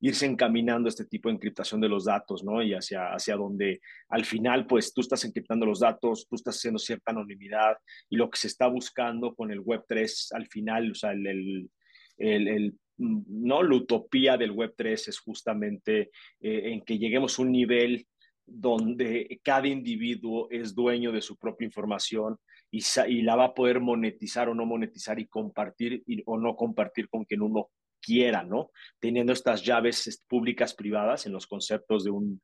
irse 0.00 0.26
encaminando 0.26 0.88
este 0.88 1.04
tipo 1.04 1.28
de 1.28 1.34
encriptación 1.34 1.80
de 1.80 1.88
los 1.88 2.04
datos, 2.04 2.44
¿no? 2.44 2.62
Y 2.62 2.74
hacia, 2.74 3.12
hacia 3.12 3.36
donde 3.36 3.80
al 4.08 4.24
final, 4.24 4.66
pues 4.66 4.92
tú 4.92 5.00
estás 5.00 5.24
encriptando 5.24 5.66
los 5.66 5.80
datos, 5.80 6.26
tú 6.28 6.36
estás 6.36 6.56
haciendo 6.56 6.78
cierta 6.78 7.10
anonimidad 7.10 7.76
y 8.08 8.16
lo 8.16 8.30
que 8.30 8.38
se 8.38 8.48
está 8.48 8.68
buscando 8.68 9.34
con 9.34 9.50
el 9.50 9.60
Web3 9.60 10.34
al 10.34 10.46
final, 10.46 10.92
o 10.92 10.94
sea, 10.94 11.12
el, 11.12 11.26
el, 11.26 12.48
el, 12.48 12.78
no 12.98 13.62
la 13.62 13.76
utopía 13.76 14.36
del 14.36 14.52
Web3 14.52 15.08
es 15.08 15.18
justamente 15.20 16.10
eh, 16.40 16.72
en 16.72 16.82
que 16.82 16.98
lleguemos 16.98 17.38
a 17.38 17.42
un 17.42 17.52
nivel 17.52 18.06
donde 18.44 19.40
cada 19.42 19.68
individuo 19.68 20.48
es 20.50 20.74
dueño 20.74 21.12
de 21.12 21.20
su 21.20 21.36
propia 21.36 21.66
información 21.66 22.38
y, 22.70 22.82
y 23.08 23.22
la 23.22 23.36
va 23.36 23.44
a 23.46 23.54
poder 23.54 23.80
monetizar 23.80 24.48
o 24.48 24.54
no 24.54 24.66
monetizar 24.66 25.18
y 25.20 25.26
compartir 25.26 26.02
o 26.26 26.38
no 26.38 26.56
compartir 26.56 27.08
con 27.08 27.24
quien 27.24 27.42
uno 27.42 27.70
quiera, 28.00 28.42
¿no? 28.42 28.70
Teniendo 28.98 29.32
estas 29.32 29.62
llaves 29.62 30.24
públicas 30.26 30.74
privadas 30.74 31.26
en 31.26 31.32
los 31.32 31.46
conceptos 31.46 32.04
de 32.04 32.10
un, 32.10 32.40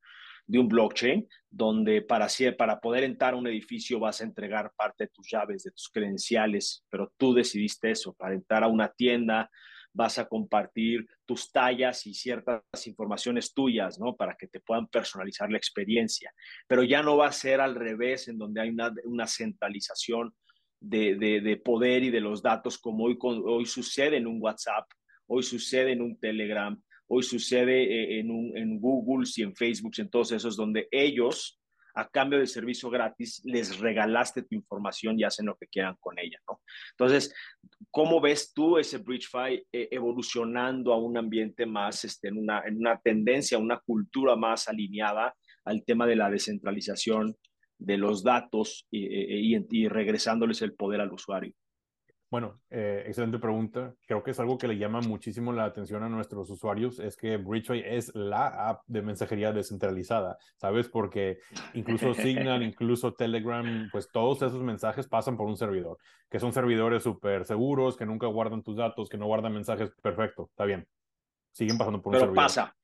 de 0.47 0.59
un 0.59 0.69
blockchain, 0.69 1.27
donde 1.51 2.03
para, 2.03 2.29
para 2.57 2.81
poder 2.81 3.05
entrar 3.05 3.35
a 3.35 3.37
un 3.37 3.47
edificio 3.47 3.99
vas 3.99 4.21
a 4.21 4.25
entregar 4.25 4.73
parte 4.77 5.05
de 5.05 5.11
tus 5.11 5.29
llaves, 5.31 5.63
de 5.63 5.71
tus 5.71 5.89
credenciales, 5.89 6.85
pero 6.91 7.13
tú 7.17 7.35
decidiste 7.35 7.91
eso, 7.91 8.13
para 8.15 8.35
entrar 8.35 8.65
a 8.65 8.69
una 8.69 8.89
tienda 8.89 9.51
vas 9.95 10.19
a 10.19 10.27
compartir 10.27 11.07
tus 11.25 11.51
tallas 11.51 12.07
y 12.07 12.13
ciertas 12.13 12.63
informaciones 12.87 13.55
tuyas, 13.55 13.99
¿no? 13.99 14.17
Para 14.17 14.35
que 14.37 14.49
te 14.49 14.61
puedan 14.61 14.89
personalizar 14.89 15.51
la 15.51 15.57
experiencia. 15.57 16.33
Pero 16.67 16.83
ya 16.83 17.03
no 17.03 17.17
va 17.17 17.29
a 17.29 17.33
ser 17.33 17.61
al 17.61 17.77
revés, 17.77 18.29
en 18.29 18.37
donde 18.37 18.61
hay 18.61 18.71
una, 18.71 18.93
una 19.05 19.27
centralización 19.27 20.35
de, 20.81 21.15
de, 21.15 21.41
de, 21.41 21.57
poder 21.57 22.03
y 22.03 22.11
de 22.11 22.21
los 22.21 22.43
datos 22.43 22.77
como 22.77 23.05
hoy, 23.05 23.17
hoy 23.23 23.65
sucede 23.65 24.19
en 24.19 24.27
un 24.27 24.43
WhatsApp, 24.43 24.87
hoy 25.27 25.43
sucede 25.43 25.93
en 25.93 26.03
un 26.03 26.19
Telegram, 26.19 26.79
hoy 27.07 27.23
sucede 27.23 27.85
eh, 27.85 28.21
en, 28.21 28.31
un, 28.31 28.57
en 28.57 28.81
Google 28.81 29.27
y 29.35 29.43
en 29.43 29.55
Facebook, 29.55 29.93
en 29.99 30.11
todos 30.11 30.33
esos, 30.33 30.57
donde 30.57 30.89
ellos, 30.91 31.59
a 31.95 32.09
cambio 32.09 32.39
del 32.39 32.49
servicio 32.49 32.91
gratis, 32.91 33.41
les 33.45 33.79
regalaste 33.79 34.43
tu 34.43 34.55
información 34.55 35.19
y 35.19 35.25
hacen 35.25 35.47
lo 35.47 35.57
que 35.57 35.69
quieran 35.69 35.97
con 36.01 36.19
ella, 36.19 36.39
¿no? 36.49 36.61
Entonces, 36.91 37.33
¿cómo 37.91 38.21
ves 38.21 38.53
tú 38.53 38.79
ese 38.79 38.99
BridgeFi 38.99 39.67
eh, 39.73 39.89
evolucionando 39.91 40.93
a 40.93 40.99
un 40.99 41.17
ambiente 41.17 41.67
más, 41.67 42.05
este, 42.05 42.29
en, 42.29 42.39
una, 42.39 42.63
en 42.67 42.79
una 42.79 42.99
tendencia, 42.99 43.59
una 43.59 43.79
cultura 43.79 44.35
más 44.37 44.69
alineada 44.69 45.35
al 45.65 45.85
tema 45.85 46.07
de 46.07 46.17
la 46.17 46.31
descentralización 46.31 47.37
de 47.79 47.97
los 47.97 48.23
datos 48.23 48.87
y, 48.91 49.89
regresándoles 49.89 50.63
el 50.63 50.75
poder 50.75 51.01
al 51.01 51.13
usuario? 51.13 51.55
Bueno, 52.31 52.61
eh, 52.71 53.05
excelente 53.07 53.39
pregunta. 53.39 53.95
Creo 54.07 54.23
que 54.23 54.33
es 54.33 54.41
algo 54.41 54.59
que 54.59 54.67
le 54.67 54.77
llama 54.77 55.01
muchísimo 55.01 55.53
la 55.53 55.65
atención 55.65 56.03
a 56.03 56.09
nuestros 56.09 56.51
usuarios, 56.51 56.99
es 56.99 57.17
que 57.17 57.37
BridgeWay 57.37 57.85
es 57.87 58.13
la 58.15 58.69
app 58.69 58.83
de 58.87 59.03
mensajería 59.03 59.53
descentralizada, 59.53 60.37
¿sabes? 60.57 60.89
Porque 60.89 61.39
incluso 61.75 62.13
Signal, 62.15 62.63
incluso 62.65 63.15
Telegram, 63.15 63.89
pues 63.93 64.11
todos 64.11 64.43
esos 64.43 64.63
mensajes 64.63 65.07
pasan 65.07 65.37
por 65.37 65.47
un 65.47 65.57
servidor, 65.57 65.99
que 66.29 66.41
son 66.41 66.53
servidores 66.53 67.05
súper 67.05 67.45
seguros, 67.45 67.97
que 67.97 68.07
nunca 68.07 68.27
guardan 68.27 68.63
tus 68.63 68.77
datos, 68.77 69.09
que 69.09 69.19
no 69.19 69.27
guardan 69.27 69.53
mensajes, 69.53 69.91
perfecto, 70.03 70.49
está 70.51 70.65
bien. 70.65 70.89
Siguen 71.53 71.79
pasando 71.79 72.03
por 72.03 72.11
un 72.11 72.15
Pero 72.15 72.27
servidor. 72.27 72.45
pasa. 72.45 72.77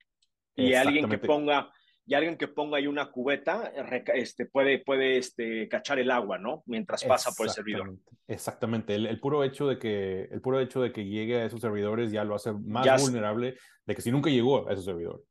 Y 0.55 0.75
alguien 0.75 1.09
que 1.09 1.19
ponga 1.19 1.73
y 2.11 2.15
alguien 2.15 2.37
que 2.37 2.49
ponga 2.49 2.79
ahí 2.79 2.89
una 2.89 3.13
cubeta 3.13 3.73
este, 4.15 4.45
puede, 4.45 4.81
puede 4.81 5.17
este, 5.17 5.69
cachar 5.69 6.01
el 6.01 6.11
agua, 6.11 6.39
¿no? 6.39 6.65
Mientras 6.67 7.05
pasa 7.05 7.31
por 7.31 7.47
el 7.47 7.53
servidor. 7.53 7.95
Exactamente. 8.27 8.97
El, 8.97 9.07
el, 9.07 9.21
puro 9.21 9.45
hecho 9.45 9.69
de 9.69 9.79
que, 9.79 10.23
el 10.23 10.41
puro 10.41 10.59
hecho 10.59 10.83
de 10.83 10.93
que 10.93 11.05
llegue 11.05 11.37
a 11.37 11.45
esos 11.45 11.61
servidores 11.61 12.11
ya 12.11 12.25
lo 12.25 12.35
hace 12.35 12.53
más 12.53 13.01
vulnerable 13.01 13.55
de 13.87 13.95
que 13.95 14.03
si 14.03 14.11
nunca 14.11 14.29
llegó 14.29 14.69
a 14.69 14.73
esos 14.73 14.87
servidores. 14.87 15.25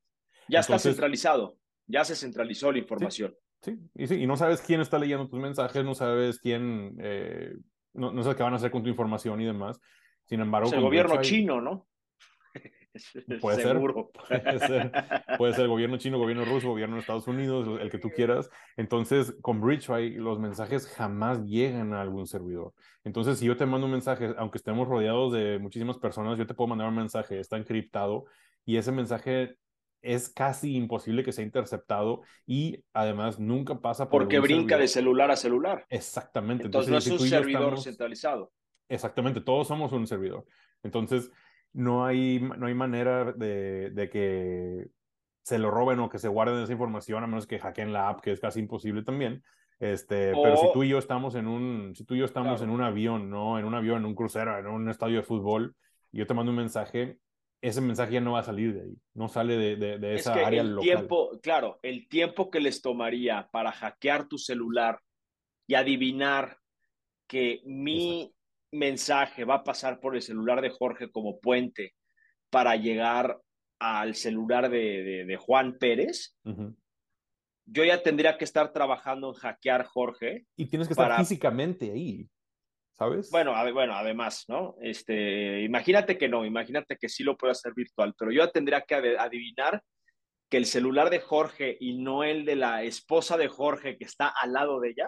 Ya 0.47 0.61
está 0.61 0.79
centralizado, 0.79 1.57
ya 1.85 2.05
se 2.05 2.15
centralizó 2.15 2.71
la 2.71 2.77
información. 2.77 3.35
Sí, 3.61 3.77
Y, 3.95 4.07
sí, 4.07 4.15
y 4.15 4.25
no 4.25 4.37
sabes 4.37 4.61
quién 4.61 4.79
está 4.79 4.97
leyendo 4.97 5.27
tus 5.27 5.41
mensajes, 5.41 5.83
no 5.83 5.95
sabes 5.95 6.39
quién, 6.39 6.95
eh, 7.01 7.57
no, 7.91 8.13
no, 8.13 8.23
sabes 8.23 8.37
qué 8.37 8.43
van 8.43 8.53
a 8.53 8.55
hacer 8.55 8.71
con 8.71 8.83
tu 8.83 8.89
información 8.89 9.41
y 9.41 9.45
demás. 9.45 9.81
Sin 10.23 10.39
embargo, 10.39 10.71
el 10.73 10.79
gobierno 10.79 11.19
chino, 11.19 11.59
¿no? 11.59 11.89
Puede 13.41 13.61
ser, 13.61 13.79
puede 14.29 14.59
ser, 14.59 14.91
puede 15.37 15.53
ser 15.53 15.67
gobierno 15.67 15.97
chino, 15.97 16.17
gobierno 16.17 16.45
ruso, 16.45 16.69
gobierno 16.69 16.95
de 16.95 17.01
Estados 17.01 17.27
Unidos, 17.27 17.79
el 17.79 17.89
que 17.89 17.99
tú 17.99 18.09
quieras. 18.09 18.49
Entonces, 18.77 19.35
con 19.41 19.61
BridgeFi 19.61 20.15
los 20.15 20.39
mensajes 20.39 20.87
jamás 20.87 21.43
llegan 21.45 21.93
a 21.93 22.01
algún 22.01 22.25
servidor. 22.25 22.73
Entonces, 23.03 23.37
si 23.39 23.45
yo 23.45 23.55
te 23.57 23.65
mando 23.65 23.85
un 23.85 23.91
mensaje, 23.91 24.33
aunque 24.37 24.57
estemos 24.57 24.87
rodeados 24.87 25.33
de 25.33 25.59
muchísimas 25.59 25.97
personas, 25.97 26.37
yo 26.37 26.47
te 26.47 26.53
puedo 26.53 26.67
mandar 26.67 26.87
un 26.89 26.95
mensaje, 26.95 27.39
está 27.39 27.57
encriptado 27.57 28.25
y 28.65 28.77
ese 28.77 28.91
mensaje 28.91 29.55
es 30.01 30.29
casi 30.29 30.75
imposible 30.75 31.23
que 31.23 31.31
sea 31.31 31.43
interceptado 31.43 32.21
y 32.45 32.83
además 32.93 33.39
nunca 33.39 33.81
pasa 33.81 34.09
por 34.09 34.23
porque 34.23 34.39
brinca 34.39 34.77
de 34.77 34.87
celular 34.87 35.29
a 35.29 35.35
celular. 35.35 35.85
Exactamente. 35.89 36.65
Entonces, 36.65 36.91
no 36.91 36.97
es 36.97 37.07
un 37.07 37.19
servidor 37.19 37.79
centralizado. 37.79 38.51
Exactamente, 38.87 39.41
todos 39.41 39.67
somos 39.67 39.91
un 39.91 40.07
servidor. 40.07 40.45
Entonces, 40.81 41.29
no 41.73 42.05
hay, 42.05 42.39
no 42.39 42.67
hay 42.67 42.73
manera 42.73 43.31
de, 43.31 43.91
de, 43.91 44.09
que 44.09 44.87
se 45.43 45.59
lo 45.59 45.71
roben 45.71 45.99
o 45.99 46.09
que 46.09 46.19
se 46.19 46.27
guarden 46.27 46.63
esa 46.63 46.73
información, 46.73 47.23
a 47.23 47.27
menos 47.27 47.47
que 47.47 47.59
hackeen 47.59 47.93
la 47.93 48.09
app, 48.09 48.21
que 48.21 48.31
es 48.31 48.39
casi 48.39 48.59
imposible 48.59 49.03
también. 49.03 49.43
Este, 49.79 50.33
pero 50.33 50.57
si 50.57 50.73
tú 50.73 50.83
y 50.83 50.89
yo 50.89 50.97
estamos 50.97 51.35
en 51.35 51.47
un, 51.47 51.95
si 51.95 52.03
tú 52.03 52.15
y 52.15 52.19
yo 52.19 52.25
estamos 52.25 52.61
en 52.61 52.69
un 52.69 52.81
avión, 52.81 53.29
¿no? 53.29 53.57
En 53.57 53.65
un 53.65 53.75
avión, 53.75 53.99
en 53.99 54.05
un 54.05 54.15
crucero, 54.15 54.57
en 54.57 54.67
un 54.67 54.89
estadio 54.89 55.17
de 55.17 55.23
fútbol, 55.23 55.75
y 56.11 56.17
yo 56.17 56.27
te 56.27 56.33
mando 56.33 56.51
un 56.51 56.57
mensaje, 56.57 57.17
ese 57.61 57.79
mensaje 57.79 58.13
ya 58.13 58.21
no 58.21 58.33
va 58.33 58.39
a 58.39 58.43
salir 58.43 58.73
de 58.73 58.81
ahí, 58.81 58.97
no 59.13 59.29
sale 59.29 59.57
de, 59.57 59.75
de, 59.77 59.97
de 59.97 60.15
esa 60.15 60.31
es 60.31 60.37
que 60.37 60.45
área 60.45 60.61
el 60.61 60.75
local. 60.75 60.83
Tiempo, 60.83 61.39
claro, 61.41 61.79
el 61.81 62.09
tiempo 62.09 62.49
que 62.49 62.59
les 62.59 62.81
tomaría 62.81 63.47
para 63.51 63.71
hackear 63.71 64.27
tu 64.27 64.37
celular 64.37 64.99
y 65.65 65.75
adivinar 65.75 66.57
que 67.27 67.61
mi 67.65 68.33
mensaje 68.71 69.45
va 69.45 69.55
a 69.55 69.63
pasar 69.63 69.99
por 69.99 70.15
el 70.15 70.21
celular 70.21 70.61
de 70.61 70.69
Jorge 70.69 71.09
como 71.11 71.39
puente 71.39 71.93
para 72.49 72.75
llegar 72.75 73.39
al 73.79 74.15
celular 74.15 74.69
de, 74.69 75.03
de, 75.03 75.25
de 75.25 75.37
Juan 75.37 75.77
Pérez, 75.77 76.35
uh 76.43 76.51
-huh. 76.51 76.75
yo 77.65 77.85
ya 77.85 78.03
tendría 78.03 78.37
que 78.37 78.43
estar 78.43 78.73
trabajando 78.73 79.29
en 79.29 79.35
hackear 79.35 79.85
Jorge. 79.85 80.45
Y 80.57 80.65
tienes 80.65 80.87
que 80.87 80.93
estar 80.93 81.17
físicamente 81.17 81.91
ahí, 81.91 82.27
¿sabes? 82.97 83.29
Bueno, 83.31 83.55
a, 83.55 83.71
bueno, 83.71 83.93
además, 83.93 84.45
¿no? 84.49 84.75
Este, 84.81 85.61
imagínate 85.61 86.17
que 86.17 86.27
no, 86.27 86.45
imagínate 86.45 86.97
que 86.97 87.07
sí 87.07 87.23
lo 87.23 87.37
puedo 87.37 87.51
hacer 87.51 87.73
virtual, 87.73 88.13
pero 88.17 88.31
yo 88.31 88.43
ya 88.43 88.51
tendría 88.51 88.81
que 88.81 88.95
adivinar 88.95 89.81
que 90.49 90.57
el 90.57 90.65
celular 90.65 91.09
de 91.09 91.19
Jorge 91.19 91.77
y 91.79 91.99
no 91.99 92.23
el 92.23 92.43
de 92.43 92.55
la 92.55 92.83
esposa 92.83 93.37
de 93.37 93.47
Jorge 93.47 93.97
que 93.97 94.05
está 94.05 94.27
al 94.27 94.51
lado 94.53 94.79
de 94.79 94.89
ella, 94.89 95.07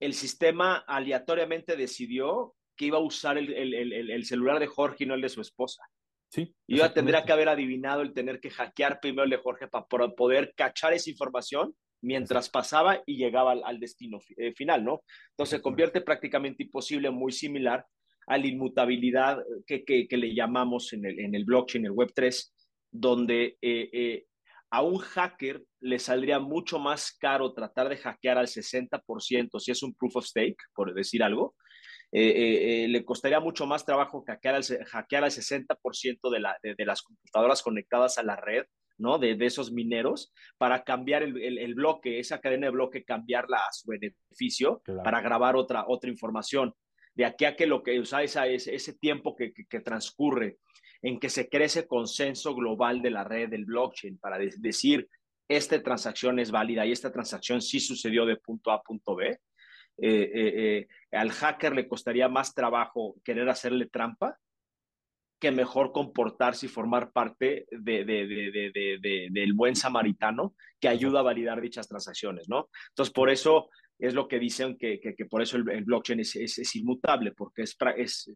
el 0.00 0.14
sistema 0.14 0.84
aleatoriamente 0.86 1.76
decidió 1.76 2.54
que 2.76 2.86
iba 2.86 2.98
a 2.98 3.02
usar 3.02 3.38
el, 3.38 3.52
el, 3.52 3.74
el, 3.74 4.10
el, 4.10 4.24
celular 4.24 4.58
de 4.58 4.66
Jorge 4.66 5.04
y 5.04 5.06
no 5.06 5.14
el 5.14 5.22
de 5.22 5.28
su 5.28 5.40
esposa. 5.40 5.82
Sí. 6.28 6.54
Y 6.66 6.78
yo 6.78 6.92
tendría 6.92 7.24
que 7.24 7.32
haber 7.32 7.48
adivinado 7.48 8.02
el 8.02 8.12
tener 8.12 8.40
que 8.40 8.50
hackear 8.50 9.00
primero 9.00 9.24
el 9.24 9.30
de 9.30 9.38
Jorge 9.38 9.68
para 9.68 10.10
poder 10.10 10.52
cachar 10.54 10.92
esa 10.92 11.08
información 11.08 11.74
mientras 12.02 12.50
pasaba 12.50 13.02
y 13.06 13.16
llegaba 13.16 13.52
al, 13.52 13.62
al 13.64 13.80
destino 13.80 14.18
eh, 14.36 14.52
final, 14.52 14.84
¿no? 14.84 15.02
Entonces 15.30 15.58
se 15.58 15.62
convierte 15.62 16.02
prácticamente 16.02 16.64
imposible, 16.64 17.10
muy 17.10 17.32
similar 17.32 17.86
a 18.26 18.38
la 18.38 18.46
inmutabilidad 18.46 19.42
que, 19.66 19.84
que, 19.84 20.06
que 20.06 20.16
le 20.16 20.34
llamamos 20.34 20.92
en 20.92 21.06
el, 21.06 21.18
en 21.20 21.34
el 21.34 21.44
blockchain, 21.44 21.86
el 21.86 21.92
Web3, 21.92 22.52
donde 22.90 23.56
eh, 23.62 23.90
eh, 23.92 24.26
a 24.76 24.82
un 24.82 24.98
hacker 24.98 25.64
le 25.80 25.98
saldría 25.98 26.38
mucho 26.38 26.78
más 26.78 27.16
caro 27.18 27.54
tratar 27.54 27.88
de 27.88 27.96
hackear 27.96 28.36
al 28.36 28.46
60% 28.46 29.58
si 29.58 29.70
es 29.70 29.82
un 29.82 29.94
proof 29.94 30.16
of 30.16 30.26
stake, 30.26 30.58
por 30.74 30.92
decir 30.92 31.22
algo. 31.22 31.54
Eh, 32.12 32.28
eh, 32.28 32.84
eh, 32.84 32.88
le 32.88 33.02
costaría 33.02 33.40
mucho 33.40 33.64
más 33.66 33.86
trabajo 33.86 34.22
hackear 34.26 34.54
al, 34.56 34.62
hackear 34.62 35.24
al 35.24 35.30
60% 35.30 36.30
de, 36.30 36.40
la, 36.40 36.58
de, 36.62 36.74
de, 36.76 36.84
las 36.84 37.00
computadoras 37.00 37.62
conectadas 37.62 38.18
a 38.18 38.22
la 38.22 38.36
red, 38.36 38.66
¿no? 38.98 39.18
De, 39.18 39.34
de 39.34 39.46
esos 39.46 39.72
mineros, 39.72 40.34
para 40.58 40.84
cambiar 40.84 41.22
el, 41.22 41.42
el, 41.42 41.56
el, 41.56 41.74
bloque, 41.74 42.18
esa 42.18 42.42
cadena 42.42 42.66
de 42.66 42.72
bloque, 42.72 43.02
cambiarla 43.02 43.56
a 43.56 43.72
su 43.72 43.88
beneficio 43.88 44.82
claro. 44.84 45.04
para 45.04 45.22
grabar 45.22 45.56
otra, 45.56 45.86
otra 45.88 46.10
información. 46.10 46.74
De 47.14 47.24
aquí 47.24 47.46
a 47.46 47.56
que 47.56 47.66
lo 47.66 47.82
que 47.82 47.98
usa 47.98 48.22
ese, 48.22 48.54
ese 48.54 48.92
tiempo 48.98 49.34
que, 49.34 49.54
que, 49.54 49.64
que 49.64 49.80
transcurre 49.80 50.58
en 51.06 51.20
que 51.20 51.30
se 51.30 51.48
crece 51.48 51.86
consenso 51.86 52.52
global 52.52 53.00
de 53.00 53.10
la 53.10 53.22
red 53.22 53.48
del 53.48 53.64
blockchain 53.64 54.18
para 54.18 54.38
de 54.38 54.52
decir 54.58 55.08
esta 55.48 55.80
transacción 55.80 56.40
es 56.40 56.50
válida 56.50 56.84
y 56.84 56.90
esta 56.90 57.12
transacción 57.12 57.62
sí 57.62 57.78
sucedió 57.78 58.26
de 58.26 58.34
punto 58.34 58.72
A 58.72 58.74
a 58.74 58.82
punto 58.82 59.14
B, 59.14 59.38
al 61.12 61.30
hacker 61.30 61.76
le 61.76 61.86
costaría 61.86 62.28
más 62.28 62.54
trabajo 62.54 63.14
querer 63.22 63.48
hacerle 63.48 63.86
trampa 63.86 64.36
que 65.38 65.52
mejor 65.52 65.92
comportarse 65.92 66.66
y 66.66 66.70
formar 66.70 67.12
parte 67.12 67.66
de, 67.70 68.04
de, 68.04 69.28
del 69.30 69.52
buen 69.52 69.76
samaritano 69.76 70.56
que 70.80 70.88
ayuda 70.88 71.20
a 71.20 71.22
validar 71.30 71.60
dichas 71.60 71.86
transacciones, 71.86 72.48
¿no? 72.48 72.68
Entonces, 72.88 73.12
por 73.12 73.30
eso 73.30 73.68
es 73.98 74.12
lo 74.12 74.26
que 74.26 74.40
dicen 74.40 74.76
que, 74.76 74.98
que, 74.98 75.26
por 75.26 75.40
eso 75.40 75.56
el, 75.56 75.84
blockchain 75.84 76.20
es, 76.20 76.34
es, 76.34 76.74
inmutable, 76.76 77.32
porque 77.32 77.62
es, 77.62 77.76
es, 77.96 78.30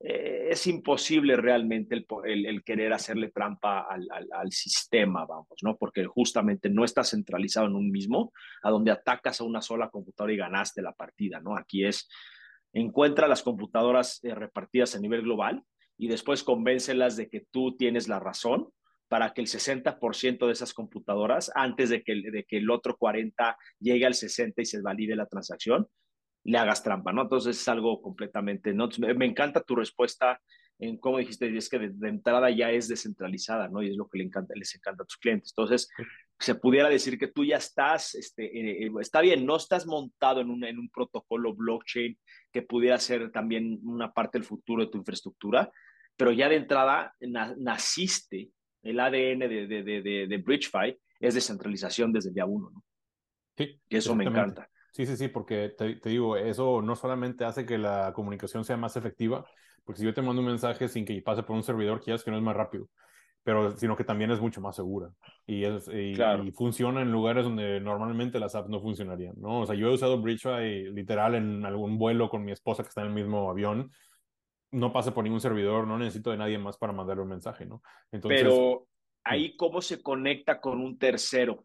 eh, 0.00 0.48
es 0.50 0.66
imposible 0.66 1.36
realmente 1.36 2.04
el, 2.24 2.64
querer 2.64 2.92
hacerle 2.92 3.30
trampa 3.30 3.86
al, 3.88 4.52
sistema, 4.52 5.24
vamos, 5.24 5.56
¿no? 5.62 5.76
Porque 5.76 6.04
justamente 6.04 6.68
no 6.68 6.84
está 6.84 7.04
centralizado 7.04 7.66
en 7.66 7.74
un 7.74 7.90
mismo, 7.90 8.32
a 8.62 8.70
donde 8.70 8.90
atacas 8.90 9.40
a 9.40 9.44
una 9.44 9.62
sola 9.62 9.88
computadora 9.90 10.32
y 10.32 10.36
ganaste 10.36 10.82
la 10.82 10.92
partida, 10.92 11.40
¿no? 11.40 11.56
Aquí 11.56 11.84
es, 11.84 12.08
encuentra 12.72 13.28
las 13.28 13.42
computadoras 13.42 14.22
eh, 14.24 14.34
repartidas 14.34 14.94
a 14.94 15.00
nivel 15.00 15.22
global 15.22 15.62
y 15.96 16.08
después 16.08 16.42
convéncelas 16.42 17.16
de 17.16 17.28
que 17.28 17.46
tú 17.50 17.76
tienes 17.76 18.08
la 18.08 18.18
razón 18.18 18.68
para 19.08 19.32
que 19.32 19.42
el 19.42 19.46
60% 19.46 20.46
de 20.46 20.52
esas 20.52 20.74
computadoras, 20.74 21.52
antes 21.54 21.88
de 21.88 22.02
que, 22.02 22.14
de 22.30 22.44
que 22.44 22.56
el 22.56 22.68
otro 22.70 22.96
40 22.96 23.56
llegue 23.78 24.06
al 24.06 24.14
60 24.14 24.60
y 24.60 24.64
se 24.64 24.82
valide 24.82 25.14
la 25.14 25.26
transacción, 25.26 25.86
le 26.44 26.58
hagas 26.58 26.82
trampa, 26.82 27.12
¿no? 27.12 27.22
Entonces 27.22 27.58
es 27.58 27.68
algo 27.68 28.00
completamente, 28.02 28.72
¿no? 28.72 28.88
Me 28.98 29.24
encanta 29.24 29.62
tu 29.62 29.74
respuesta 29.74 30.40
en 30.78 30.98
cómo 30.98 31.18
dijiste, 31.18 31.56
es 31.56 31.68
que 31.68 31.78
de, 31.78 32.08
entrada 32.08 32.50
ya 32.50 32.70
es 32.70 32.88
descentralizada, 32.88 33.68
¿no? 33.68 33.82
Y 33.82 33.90
es 33.90 33.96
lo 33.96 34.08
que 34.08 34.18
le 34.18 34.24
encanta, 34.24 34.54
les 34.54 34.74
encanta 34.74 35.02
a 35.02 35.06
tus 35.06 35.16
clientes. 35.16 35.54
Entonces, 35.56 35.88
se 36.38 36.54
pudiera 36.56 36.88
decir 36.88 37.18
que 37.18 37.28
tú 37.28 37.44
ya 37.44 37.56
estás, 37.56 38.14
este, 38.14 38.44
eh, 38.44 38.86
eh, 38.86 38.90
está 39.00 39.20
bien, 39.20 39.46
no 39.46 39.56
estás 39.56 39.86
montado 39.86 40.40
en 40.40 40.50
un, 40.50 40.64
en 40.64 40.78
un 40.78 40.90
protocolo 40.90 41.54
blockchain 41.54 42.18
que 42.52 42.62
pudiera 42.62 42.98
ser 42.98 43.30
también 43.30 43.80
una 43.84 44.12
parte 44.12 44.38
del 44.38 44.46
futuro 44.46 44.84
de 44.84 44.90
tu 44.90 44.98
infraestructura, 44.98 45.70
pero 46.16 46.32
ya 46.32 46.48
de 46.48 46.56
entrada 46.56 47.14
naciste, 47.20 48.50
el 48.82 49.00
ADN 49.00 49.38
de, 49.38 49.66
de, 49.66 49.82
de, 49.82 50.26
de, 50.26 50.38
BridgeFi 50.38 50.98
es 51.18 51.34
descentralización 51.34 52.12
desde 52.12 52.28
el 52.28 52.34
día 52.34 52.44
uno, 52.44 52.70
¿no? 52.70 52.84
Sí. 53.56 53.80
Que 53.88 53.96
eso 53.96 54.14
me 54.14 54.24
encanta. 54.24 54.68
Sí, 54.94 55.06
sí, 55.06 55.16
sí, 55.16 55.26
porque 55.26 55.70
te, 55.76 55.96
te, 55.96 56.08
digo, 56.08 56.36
eso 56.36 56.80
no 56.80 56.94
solamente 56.94 57.44
hace 57.44 57.66
que 57.66 57.78
la 57.78 58.12
comunicación 58.12 58.64
sea 58.64 58.76
más 58.76 58.96
efectiva, 58.96 59.44
porque 59.84 59.98
si 59.98 60.04
yo 60.04 60.14
te 60.14 60.22
mando 60.22 60.40
un 60.40 60.46
mensaje 60.46 60.88
sin 60.88 61.04
que 61.04 61.20
pase 61.20 61.42
por 61.42 61.56
un 61.56 61.64
servidor, 61.64 62.00
quieras 62.00 62.22
que 62.22 62.30
no 62.30 62.36
es 62.36 62.42
más 62.44 62.54
rápido, 62.54 62.88
pero 63.42 63.76
sino 63.76 63.96
que 63.96 64.04
también 64.04 64.30
es 64.30 64.40
mucho 64.40 64.60
más 64.60 64.76
segura 64.76 65.10
y, 65.46 65.64
es, 65.64 65.88
y, 65.88 66.14
funciona 66.52 67.02
en 67.02 67.10
lugares 67.10 67.44
donde 67.44 67.80
normalmente 67.80 68.38
las 68.38 68.54
apps 68.54 68.68
no 68.68 68.80
funcionarían, 68.80 69.34
¿no? 69.36 69.62
O 69.62 69.66
sea, 69.66 69.74
yo 69.74 69.88
he 69.88 69.94
usado 69.94 70.22
BridgeFi 70.22 70.92
literal 70.92 71.34
en 71.34 71.66
algún 71.66 71.98
vuelo 71.98 72.30
con 72.30 72.44
mi 72.44 72.52
esposa 72.52 72.84
que 72.84 72.88
está 72.90 73.00
en 73.00 73.08
el 73.08 73.14
mismo 73.14 73.50
avión 73.50 73.90
no 74.74 74.92
pasa 74.92 75.14
por 75.14 75.24
ningún 75.24 75.40
servidor, 75.40 75.86
no 75.86 75.98
necesito 75.98 76.30
de 76.30 76.36
nadie 76.36 76.58
más 76.58 76.76
para 76.76 76.92
mandarle 76.92 77.22
un 77.22 77.28
mensaje, 77.28 77.64
¿no? 77.64 77.82
Entonces, 78.10 78.42
Pero 78.42 78.86
ahí 79.22 79.56
cómo 79.56 79.80
se 79.80 80.02
conecta 80.02 80.60
con 80.60 80.80
un 80.80 80.98
tercero. 80.98 81.64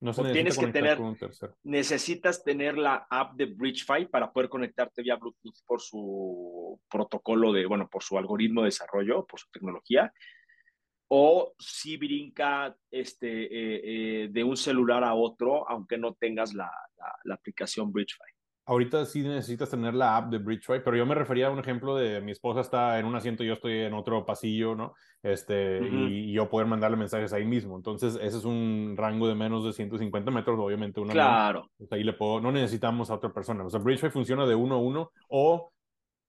No 0.00 0.12
se 0.14 0.32
tienes 0.32 0.56
que 0.56 0.68
tener, 0.68 0.96
con 0.96 1.06
un 1.06 1.16
tercero. 1.16 1.54
necesitas 1.62 2.42
tener 2.42 2.78
la 2.78 3.06
app 3.10 3.34
de 3.34 3.46
BridgeFi 3.46 4.06
para 4.06 4.32
poder 4.32 4.48
conectarte 4.48 5.02
vía 5.02 5.16
Bluetooth 5.16 5.62
por 5.66 5.80
su 5.80 6.80
protocolo 6.88 7.52
de, 7.52 7.66
bueno, 7.66 7.88
por 7.88 8.02
su 8.02 8.16
algoritmo 8.16 8.62
de 8.62 8.66
desarrollo, 8.66 9.26
por 9.26 9.38
su 9.38 9.50
tecnología, 9.50 10.10
o 11.08 11.54
si 11.58 11.98
brinca 11.98 12.74
este, 12.90 13.44
eh, 13.44 13.80
eh, 14.24 14.28
de 14.30 14.44
un 14.44 14.56
celular 14.56 15.04
a 15.04 15.14
otro, 15.14 15.68
aunque 15.68 15.98
no 15.98 16.14
tengas 16.14 16.54
la, 16.54 16.70
la, 16.96 17.18
la 17.24 17.34
aplicación 17.34 17.92
BridgeFi 17.92 18.39
ahorita 18.70 19.04
sí 19.04 19.22
necesitas 19.22 19.68
tener 19.68 19.94
la 19.94 20.16
app 20.16 20.30
de 20.30 20.38
BridgeFi, 20.38 20.80
pero 20.84 20.96
yo 20.96 21.04
me 21.04 21.16
refería 21.16 21.48
a 21.48 21.50
un 21.50 21.58
ejemplo 21.58 21.96
de 21.96 22.20
mi 22.20 22.30
esposa 22.30 22.60
está 22.60 23.00
en 23.00 23.06
un 23.06 23.16
asiento 23.16 23.42
y 23.42 23.48
yo 23.48 23.54
estoy 23.54 23.80
en 23.80 23.94
otro 23.94 24.24
pasillo, 24.24 24.76
¿no? 24.76 24.94
Este, 25.24 25.80
y, 25.82 26.32
yo 26.32 26.48
poder 26.48 26.68
mandarle 26.68 26.96
mensajes 26.96 27.32
ahí 27.32 27.44
mismo. 27.44 27.76
Entonces, 27.76 28.14
ese 28.22 28.38
es 28.38 28.44
un 28.44 28.94
rango 28.96 29.26
de 29.26 29.34
menos 29.34 29.64
de 29.64 29.72
150 29.72 30.30
metros, 30.30 30.56
obviamente. 30.60 31.00
Una 31.00 31.12
claro. 31.12 31.68
Pues 31.76 31.90
ahí 31.90 32.04
le 32.04 32.12
puedo, 32.12 32.40
no 32.40 32.52
necesitamos 32.52 33.10
a 33.10 33.14
otra 33.14 33.32
persona. 33.32 33.64
O 33.64 33.70
sea, 33.70 33.80
BridgeFi 33.80 34.10
funciona 34.10 34.46
de 34.46 34.54
uno 34.54 34.76
a 34.76 34.78
uno 34.78 35.10
o 35.28 35.72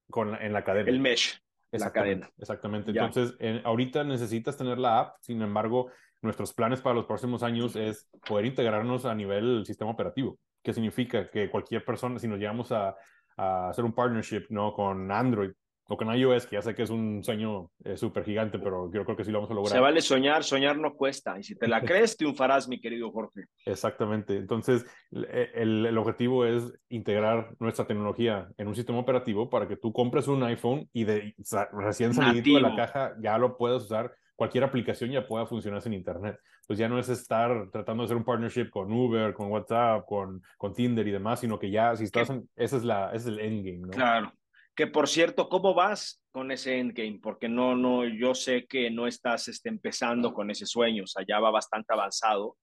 con 0.09 0.33
en 0.33 0.51
la 0.51 0.63
cadena. 0.63 0.89
El 0.89 0.99
mesh, 0.99 1.39
la 1.71 1.91
cadena. 1.91 2.27
Exactamente. 2.39 2.89
Entonces, 2.89 3.35
ahorita 3.63 4.03
necesitas 4.03 4.57
tener 4.57 4.79
la 4.79 4.99
app, 4.99 5.17
sin 5.21 5.43
embargo, 5.43 5.91
nuestros 6.23 6.53
planes 6.53 6.81
para 6.81 6.95
los 6.95 7.05
próximos 7.05 7.43
años 7.43 7.75
es 7.75 8.09
poder 8.27 8.45
integrarnos 8.45 9.05
a 9.05 9.13
nivel 9.13 9.63
sistema 9.63 9.91
operativo 9.91 10.39
que 10.63 10.73
significa 10.73 11.29
que 11.29 11.49
cualquier 11.49 11.83
persona, 11.83 12.19
si 12.19 12.27
nos 12.27 12.39
llegamos 12.39 12.71
a, 12.71 12.95
a 13.37 13.69
hacer 13.69 13.85
un 13.85 13.93
partnership 13.93 14.45
¿no? 14.49 14.73
con 14.73 15.11
Android 15.11 15.51
o 15.91 15.97
con 15.97 16.13
iOS, 16.15 16.47
que 16.47 16.55
ya 16.55 16.61
sé 16.61 16.73
que 16.73 16.83
es 16.83 16.89
un 16.89 17.21
sueño 17.21 17.69
eh, 17.83 17.97
súper 17.97 18.23
gigante, 18.23 18.57
pero 18.59 18.89
yo 18.93 19.03
creo 19.03 19.17
que 19.17 19.25
sí 19.25 19.31
lo 19.31 19.39
vamos 19.39 19.51
a 19.51 19.55
lograr. 19.55 19.73
Se 19.73 19.79
vale 19.79 19.99
soñar, 19.99 20.43
soñar 20.45 20.77
no 20.77 20.93
cuesta. 20.93 21.37
Y 21.37 21.43
si 21.43 21.55
te 21.55 21.67
la 21.67 21.81
crees, 21.83 22.15
triunfarás, 22.15 22.69
mi 22.69 22.79
querido 22.79 23.11
Jorge. 23.11 23.47
Exactamente. 23.65 24.37
Entonces, 24.37 24.85
e, 25.11 25.51
el, 25.53 25.85
el, 25.85 25.97
objetivo 25.97 26.45
es 26.45 26.71
integrar 26.87 27.55
nuestra 27.59 27.85
tecnología 27.87 28.47
en 28.57 28.69
un 28.69 28.75
sistema 28.75 28.99
operativo 28.99 29.49
para 29.49 29.67
que 29.67 29.75
tú 29.75 29.91
compres 29.91 30.29
un 30.29 30.43
iPhone 30.43 30.89
y 30.93 31.03
de 31.03 31.35
recién 31.73 32.13
salido 32.13 32.55
de 32.55 32.61
la 32.61 32.75
caja 32.75 33.13
ya 33.21 33.37
lo 33.37 33.57
puedas 33.57 33.83
usar 33.83 34.15
cualquier 34.41 34.63
aplicación 34.63 35.11
ya 35.11 35.27
pueda 35.27 35.45
funcionar 35.45 35.83
sin 35.83 35.93
internet. 35.93 36.35
Pues 36.65 36.79
ya 36.79 36.89
no 36.89 36.97
es 36.97 37.09
estar 37.09 37.69
tratando 37.71 38.01
de 38.01 38.05
hacer 38.05 38.17
un 38.17 38.23
partnership 38.23 38.71
con 38.71 38.91
Uber, 38.91 39.35
con 39.35 39.51
WhatsApp, 39.51 40.03
con, 40.07 40.41
con 40.57 40.73
Tinder 40.73 41.07
y 41.07 41.11
demás, 41.11 41.41
sino 41.41 41.59
que 41.59 41.69
ya 41.69 41.95
si 41.95 42.05
estás 42.05 42.31
en, 42.31 42.49
ese 42.55 42.77
es 42.77 42.83
la 42.83 43.09
ese 43.09 43.17
es 43.17 43.25
el 43.27 43.39
endgame, 43.39 43.81
¿no? 43.81 43.89
Claro. 43.89 44.33
Que 44.73 44.87
por 44.87 45.07
cierto, 45.07 45.47
¿cómo 45.47 45.75
vas 45.75 46.23
con 46.31 46.49
ese 46.49 46.79
endgame? 46.79 47.19
Porque 47.21 47.47
no, 47.47 47.75
no, 47.75 48.03
yo 48.03 48.33
sé 48.33 48.65
que 48.65 48.89
no 48.89 49.05
estás 49.05 49.47
este, 49.47 49.69
empezando 49.69 50.33
con 50.33 50.49
ese 50.49 50.65
sueño, 50.65 51.03
o 51.03 51.07
sea, 51.07 51.23
ya 51.27 51.39
va 51.39 51.51
bastante 51.51 51.93
avanzado. 51.93 52.57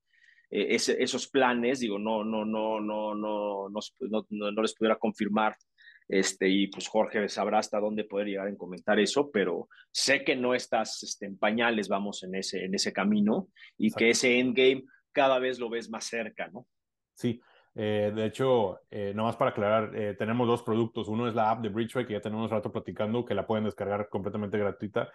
Eh, 0.51 0.75
ese, 0.75 1.01
esos 1.01 1.29
planes, 1.29 1.79
digo, 1.79 1.97
no, 2.01 2.25
no, 2.25 2.45
no, 2.45 2.81
no, 2.81 3.15
no, 3.15 3.69
no, 3.69 3.87
no, 4.01 4.51
no 4.51 4.63
les 4.63 4.75
pudiera 4.75 4.97
confirmar 4.97 5.55
este, 6.09 6.49
y 6.49 6.69
pues 6.69 6.89
Jorge 6.89 7.29
sabrá 7.29 7.59
hasta 7.59 7.79
dónde 7.79 8.05
poder 8.05 8.27
llegar 8.27 8.49
en 8.49 8.57
comentar 8.57 8.99
eso, 8.99 9.31
pero 9.31 9.69
sé 9.93 10.25
que 10.25 10.35
no 10.35 10.55
estás 10.55 11.03
este, 11.03 11.27
en 11.27 11.39
pañales, 11.39 11.89
vamos, 11.89 12.23
en 12.23 12.35
ese, 12.35 12.65
en 12.65 12.75
ese 12.75 12.93
camino 12.93 13.49
y 13.77 13.93
que 13.93 14.11
ese 14.11 14.39
endgame 14.39 14.85
cada 15.13 15.39
vez 15.39 15.59
lo 15.59 15.69
ves 15.69 15.91
más 15.91 16.05
cerca, 16.05 16.49
¿no? 16.49 16.67
Sí, 17.15 17.41
eh, 17.75 18.13
de 18.15 18.27
hecho, 18.27 18.81
eh, 18.91 19.13
nomás 19.15 19.37
para 19.37 19.51
aclarar, 19.51 19.95
eh, 19.95 20.15
tenemos 20.19 20.49
dos 20.49 20.63
productos. 20.63 21.09
Uno 21.09 21.29
es 21.29 21.35
la 21.35 21.51
app 21.51 21.61
de 21.63 21.69
Bridgeway, 21.69 22.07
que 22.07 22.15
ya 22.15 22.21
tenemos 22.21 22.51
rato 22.51 22.73
platicando, 22.73 23.25
que 23.25 23.35
la 23.35 23.47
pueden 23.47 23.65
descargar 23.65 24.09
completamente 24.09 24.59
gratuita. 24.59 25.11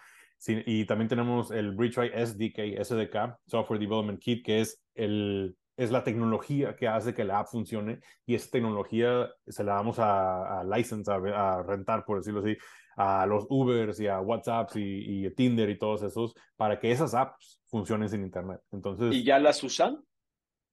y 0.46 0.86
también 0.86 1.08
tenemos 1.08 1.52
el 1.52 1.72
Bridgeway 1.72 2.10
SDK, 2.10 2.84
SDK, 2.84 3.38
Software 3.48 3.80
Development 3.80 4.20
Kit, 4.20 4.46
que 4.46 4.60
es 4.62 4.84
el 4.94 5.56
es 5.78 5.92
la 5.92 6.04
tecnología 6.04 6.76
que 6.76 6.88
hace 6.88 7.14
que 7.14 7.24
la 7.24 7.40
app 7.40 7.48
funcione 7.48 8.00
y 8.26 8.36
esa 8.36 8.52
tecnología 8.52 9.30
se 9.48 9.64
la 9.64 9.76
damos 9.76 10.00
a, 10.00 10.60
a 10.60 10.64
license, 10.64 11.12
a, 11.12 11.64
rentar, 11.64 12.06
por 12.06 12.18
decirlo 12.18 12.42
así, 12.42 12.56
a 12.96 13.26
los 13.26 13.46
Ubers 13.50 14.00
y 14.00 14.08
a 14.08 14.20
WhatsApps 14.20 14.76
y, 14.76 15.26
y, 15.26 15.30
Tinder 15.32 15.70
y 15.70 15.80
todos 15.80 16.04
esos 16.04 16.36
para 16.56 16.80
que 16.80 16.92
esas 16.92 17.14
apps 17.14 17.62
funcionen 17.66 18.10
sin 18.10 18.24
internet. 18.24 18.62
Entonces, 18.72 19.14
¿Y 19.14 19.24
ya 19.24 19.40
las 19.40 19.64
usan? 19.64 20.04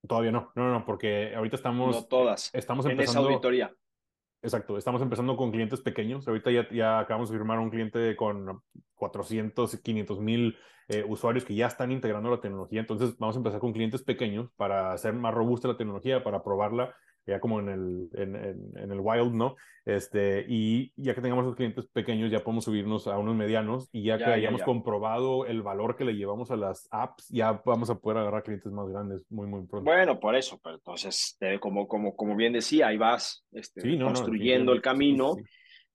Todavía 0.06 0.32
no, 0.32 0.52
no, 0.54 0.70
no, 0.70 0.84
porque 0.84 1.34
ahorita 1.34 1.56
estamos... 1.56 1.96
No 1.96 2.04
todas. 2.04 2.50
Estamos 2.54 2.84
empezando... 2.86 3.02
En 3.02 3.08
esa 3.10 3.18
auditoría. 3.18 3.74
Exacto, 4.42 4.78
estamos 4.78 5.02
empezando 5.02 5.36
con 5.36 5.50
clientes 5.50 5.80
pequeños. 5.80 6.26
Ahorita 6.26 6.50
ya, 6.72 6.98
acabamos 6.98 7.30
de 7.30 7.36
firmar 7.36 7.58
un 7.58 7.68
cliente 7.68 8.16
con 8.16 8.62
400, 8.94 9.76
500 9.82 10.20
mil 10.20 10.56
eh, 10.88 11.04
usuarios 11.06 11.44
que 11.44 11.54
ya 11.54 11.66
están 11.66 11.92
integrando 11.92 12.30
la 12.30 12.40
tecnología. 12.40 12.80
Entonces 12.80 13.18
vamos 13.18 13.36
a 13.36 13.38
empezar 13.38 13.60
con 13.60 13.72
clientes 13.72 14.02
pequeños 14.02 14.50
para 14.56 14.92
hacer 14.92 15.12
más 15.12 15.34
robusta 15.34 15.68
la 15.68 15.76
tecnología, 15.76 16.24
para 16.24 16.42
probarla 16.42 16.94
ya 17.26 17.40
como 17.40 17.60
en 17.60 17.68
el, 17.68 18.08
en, 18.14 18.36
en, 18.36 18.92
el 18.92 19.00
wild, 19.00 19.32
¿no? 19.32 19.56
Este, 19.84 20.44
y 20.48 20.92
ya 20.96 21.14
que 21.14 21.20
tengamos 21.20 21.44
los 21.44 21.56
clientes 21.56 21.86
pequeños, 21.86 22.30
ya 22.30 22.40
podemos 22.40 22.64
subirnos 22.64 23.06
a 23.06 23.18
unos 23.18 23.34
medianos 23.34 23.88
y 23.92 24.04
ya, 24.04 24.18
que 24.18 24.24
hayamos 24.24 24.62
comprobado 24.62 25.46
el 25.46 25.62
valor 25.62 25.96
que 25.96 26.04
le 26.04 26.14
llevamos 26.14 26.50
a 26.50 26.56
las 26.56 26.88
apps, 26.90 27.28
ya 27.28 27.62
vamos 27.64 27.90
a 27.90 27.98
poder 27.98 28.18
agarrar 28.18 28.42
clientes 28.42 28.70
más 28.72 28.88
grandes 28.88 29.22
muy, 29.30 29.46
muy 29.46 29.66
pronto. 29.66 29.90
Bueno, 29.90 30.18
por 30.18 30.34
eso, 30.34 30.60
pero 30.62 30.76
entonces, 30.76 31.38
como, 31.60 31.88
como, 31.88 32.14
como 32.14 32.36
bien 32.36 32.52
decía, 32.52 32.88
ahí 32.88 32.96
vas 32.96 33.44
este, 33.52 33.98
construyendo 33.98 34.72
el 34.72 34.82
camino, 34.82 35.36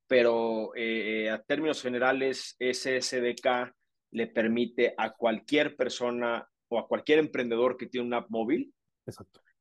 pero 0.08 0.72
eh, 0.76 1.30
a 1.30 1.42
términos 1.42 1.82
generales, 1.82 2.56
ese 2.60 3.02
SDK 3.02 3.74
le 4.12 4.28
permite 4.28 4.94
a 4.98 5.12
cualquier 5.12 5.76
persona 5.76 6.48
o 6.70 6.80
a 6.80 6.88
cualquier 6.88 7.20
emprendedor 7.20 7.78
que 7.78 7.88
tiene 7.88 8.08
una 8.08 8.18
app 8.18 8.30
móvil 8.30 8.74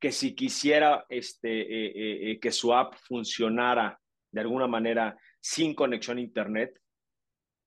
que 0.04 0.12
si 0.12 0.34
quisiera 0.34 1.06
este, 1.08 1.62
eh, 1.62 1.86
eh, 1.86 2.30
eh, 2.30 2.38
que 2.38 2.52
su 2.52 2.74
app 2.74 2.92
funcionara 3.08 3.98
de 4.30 4.42
alguna 4.42 4.66
manera 4.66 5.16
sin 5.40 5.74
conexión 5.74 6.18
a 6.18 6.20
Internet, 6.20 6.78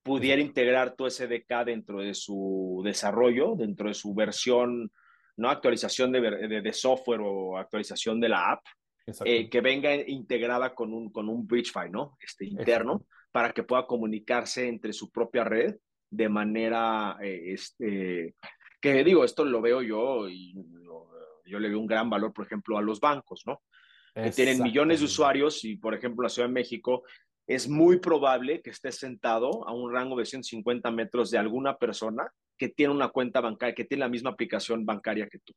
pudiera 0.03 0.39
integrar 0.39 0.95
tu 0.95 1.09
SDK 1.09 1.65
dentro 1.65 1.99
de 1.99 2.13
su 2.13 2.83
desarrollo, 2.85 3.55
dentro 3.55 3.87
de 3.87 3.95
su 3.95 4.13
versión 4.13 4.91
¿no? 5.37 5.49
Actualización 5.49 6.11
de, 6.11 6.21
de, 6.61 6.73
software 6.73 7.21
o 7.23 7.57
actualización 7.57 8.19
de 8.19 8.29
la 8.29 8.51
app, 8.51 8.63
eh, 9.25 9.49
que 9.49 9.59
venga 9.59 9.95
integrada 9.95 10.75
con 10.75 10.93
un, 10.93 11.11
con 11.11 11.29
un 11.29 11.47
BridgeFi, 11.47 11.89
¿no? 11.89 12.19
Este, 12.19 12.45
interno, 12.45 13.07
para 13.31 13.51
que 13.51 13.63
pueda 13.63 13.87
comunicarse 13.87 14.67
entre 14.67 14.93
su 14.93 15.11
propia 15.11 15.43
red 15.43 15.75
de 16.11 16.29
manera, 16.29 17.17
eh, 17.19 17.53
este, 17.53 18.35
que 18.79 19.03
digo, 19.03 19.25
esto 19.25 19.43
lo 19.43 19.59
veo 19.59 19.81
yo 19.81 20.29
y 20.29 20.53
yo 21.47 21.59
le 21.59 21.69
veo 21.69 21.79
un 21.79 21.87
gran 21.87 22.09
valor, 22.09 22.33
por 22.33 22.45
ejemplo, 22.45 22.77
a 22.77 22.81
los 22.81 22.99
bancos, 22.99 23.43
¿no? 23.45 23.61
Que 24.13 24.31
tienen 24.31 24.63
millones 24.63 24.99
de 24.99 25.05
usuarios 25.05 25.63
y, 25.63 25.75
por 25.75 25.93
ejemplo, 25.93 26.23
la 26.23 26.29
Ciudad 26.29 26.47
de 26.47 26.53
México 26.53 27.03
es 27.45 27.69
muy 27.69 27.99
probable 27.99 28.61
que 28.61 28.71
esté 28.71 28.91
sentado 28.91 29.67
a 29.67 29.73
un 29.73 29.93
rango 29.93 30.17
de 30.17 30.25
150 30.25 30.89
metros 30.91 31.31
de 31.31 31.37
alguna 31.37 31.77
persona 31.77 32.31
que 32.57 32.69
tiene 32.69 32.93
una 32.93 33.09
cuenta 33.09 33.41
bancaria, 33.41 33.75
que 33.75 33.85
tiene 33.85 34.01
la 34.01 34.09
misma 34.09 34.31
aplicación 34.31 34.85
bancaria 34.85 35.27
que 35.27 35.39
tú. 35.39 35.53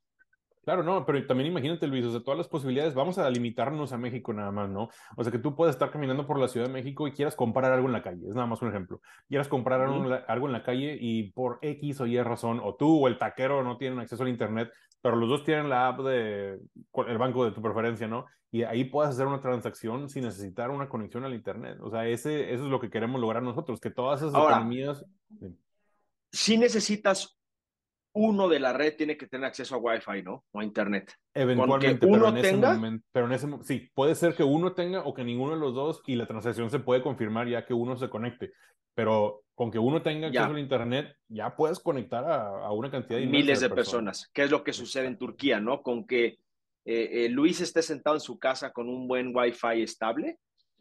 Claro, 0.62 0.82
no, 0.82 1.06
pero 1.06 1.26
también 1.26 1.50
imagínate, 1.50 1.86
Luis, 1.86 2.04
o 2.04 2.10
sea, 2.10 2.20
todas 2.20 2.36
las 2.36 2.48
posibilidades, 2.48 2.94
vamos 2.94 3.16
a 3.16 3.28
limitarnos 3.30 3.92
a 3.92 3.98
México 3.98 4.32
nada 4.32 4.52
más, 4.52 4.68
¿no? 4.68 4.90
O 5.16 5.24
sea, 5.24 5.32
que 5.32 5.38
tú 5.38 5.56
puedes 5.56 5.74
estar 5.74 5.90
caminando 5.90 6.26
por 6.26 6.38
la 6.38 6.48
Ciudad 6.48 6.66
de 6.66 6.72
México 6.72 7.08
y 7.08 7.12
quieras 7.12 7.34
comprar 7.34 7.72
algo 7.72 7.86
en 7.86 7.92
la 7.92 8.02
calle, 8.02 8.28
es 8.28 8.34
nada 8.34 8.46
más 8.46 8.60
un 8.60 8.68
ejemplo. 8.68 9.00
Quieras 9.28 9.48
comprar 9.48 9.80
algo 9.80 10.46
en 10.46 10.52
la 10.52 10.62
calle 10.62 10.98
y 11.00 11.30
por 11.32 11.58
X 11.62 12.02
o 12.02 12.06
Y 12.06 12.20
razón, 12.22 12.60
o 12.62 12.74
tú 12.74 13.04
o 13.04 13.08
el 13.08 13.16
taquero 13.16 13.64
no 13.64 13.78
tienen 13.78 14.00
acceso 14.00 14.22
al 14.22 14.28
Internet, 14.28 14.70
pero 15.00 15.16
los 15.16 15.30
dos 15.30 15.44
tienen 15.44 15.70
la 15.70 15.88
app 15.88 16.00
de 16.00 16.58
el 17.06 17.18
banco 17.18 17.44
de 17.46 17.52
tu 17.52 17.62
preferencia, 17.62 18.06
¿no? 18.06 18.26
Y 18.52 18.64
ahí 18.64 18.84
puedes 18.84 19.12
hacer 19.12 19.26
una 19.26 19.40
transacción 19.40 20.10
sin 20.10 20.24
necesitar 20.24 20.70
una 20.70 20.88
conexión 20.88 21.24
al 21.24 21.34
Internet. 21.34 21.78
O 21.80 21.90
sea, 21.90 22.06
ese, 22.06 22.52
eso 22.52 22.64
es 22.64 22.70
lo 22.70 22.80
que 22.80 22.90
queremos 22.90 23.20
lograr 23.20 23.42
nosotros, 23.42 23.80
que 23.80 23.90
todas 23.90 24.20
esas 24.20 24.34
economías... 24.34 25.06
Si 26.32 26.58
necesitas 26.58 27.39
uno 28.12 28.48
de 28.48 28.58
la 28.58 28.72
red, 28.72 28.96
tiene 28.96 29.16
que 29.16 29.26
tener 29.26 29.46
acceso 29.46 29.74
a 29.74 29.78
Wi-Fi, 29.78 30.22
¿no? 30.22 30.44
O 30.50 30.60
a 30.60 30.64
Internet. 30.64 31.14
Eventualmente, 31.34 32.06
uno 32.06 32.18
pero 32.18 32.28
en 32.28 32.36
ese 32.38 32.56
momento, 32.56 33.06
pero 33.12 33.26
en 33.26 33.32
ese 33.32 33.48
sí, 33.62 33.90
puede 33.94 34.14
ser 34.14 34.34
que 34.34 34.42
uno 34.42 34.72
tenga 34.72 35.02
o 35.02 35.14
que 35.14 35.24
ninguno 35.24 35.54
de 35.54 35.60
los 35.60 35.74
dos 35.74 36.02
y 36.06 36.16
la 36.16 36.26
transacción 36.26 36.70
se 36.70 36.80
puede 36.80 37.02
confirmar 37.02 37.48
ya 37.48 37.64
que 37.64 37.74
uno 37.74 37.96
se 37.96 38.08
conecte. 38.08 38.52
Pero 38.94 39.44
con 39.54 39.70
que 39.70 39.78
uno 39.78 40.02
tenga 40.02 40.26
acceso 40.26 40.46
al 40.46 40.58
Internet, 40.58 41.16
ya 41.28 41.54
puedes 41.54 41.78
conectar 41.78 42.24
a, 42.24 42.72
una 42.72 42.90
cantidad 42.90 43.20
de 43.20 43.26
miles 43.26 43.60
de, 43.60 43.70
personas. 43.70 44.28
¿Qué 44.32 44.42
es 44.42 44.50
lo 44.50 44.64
que 44.64 44.72
sucede 44.72 45.06
en 45.06 45.16
Turquía, 45.16 45.60
no? 45.60 45.82
Con 45.82 46.06
que 46.06 46.38
eh, 46.84 47.24
eh, 47.24 47.28
Luis 47.28 47.60
esté 47.60 47.82
sentado 47.82 48.16
en 48.16 48.20
su 48.20 48.38
casa 48.38 48.72
con 48.72 48.88
un 48.88 49.06
buen 49.06 49.34
Wi-Fi 49.34 49.82
estable 49.82 50.38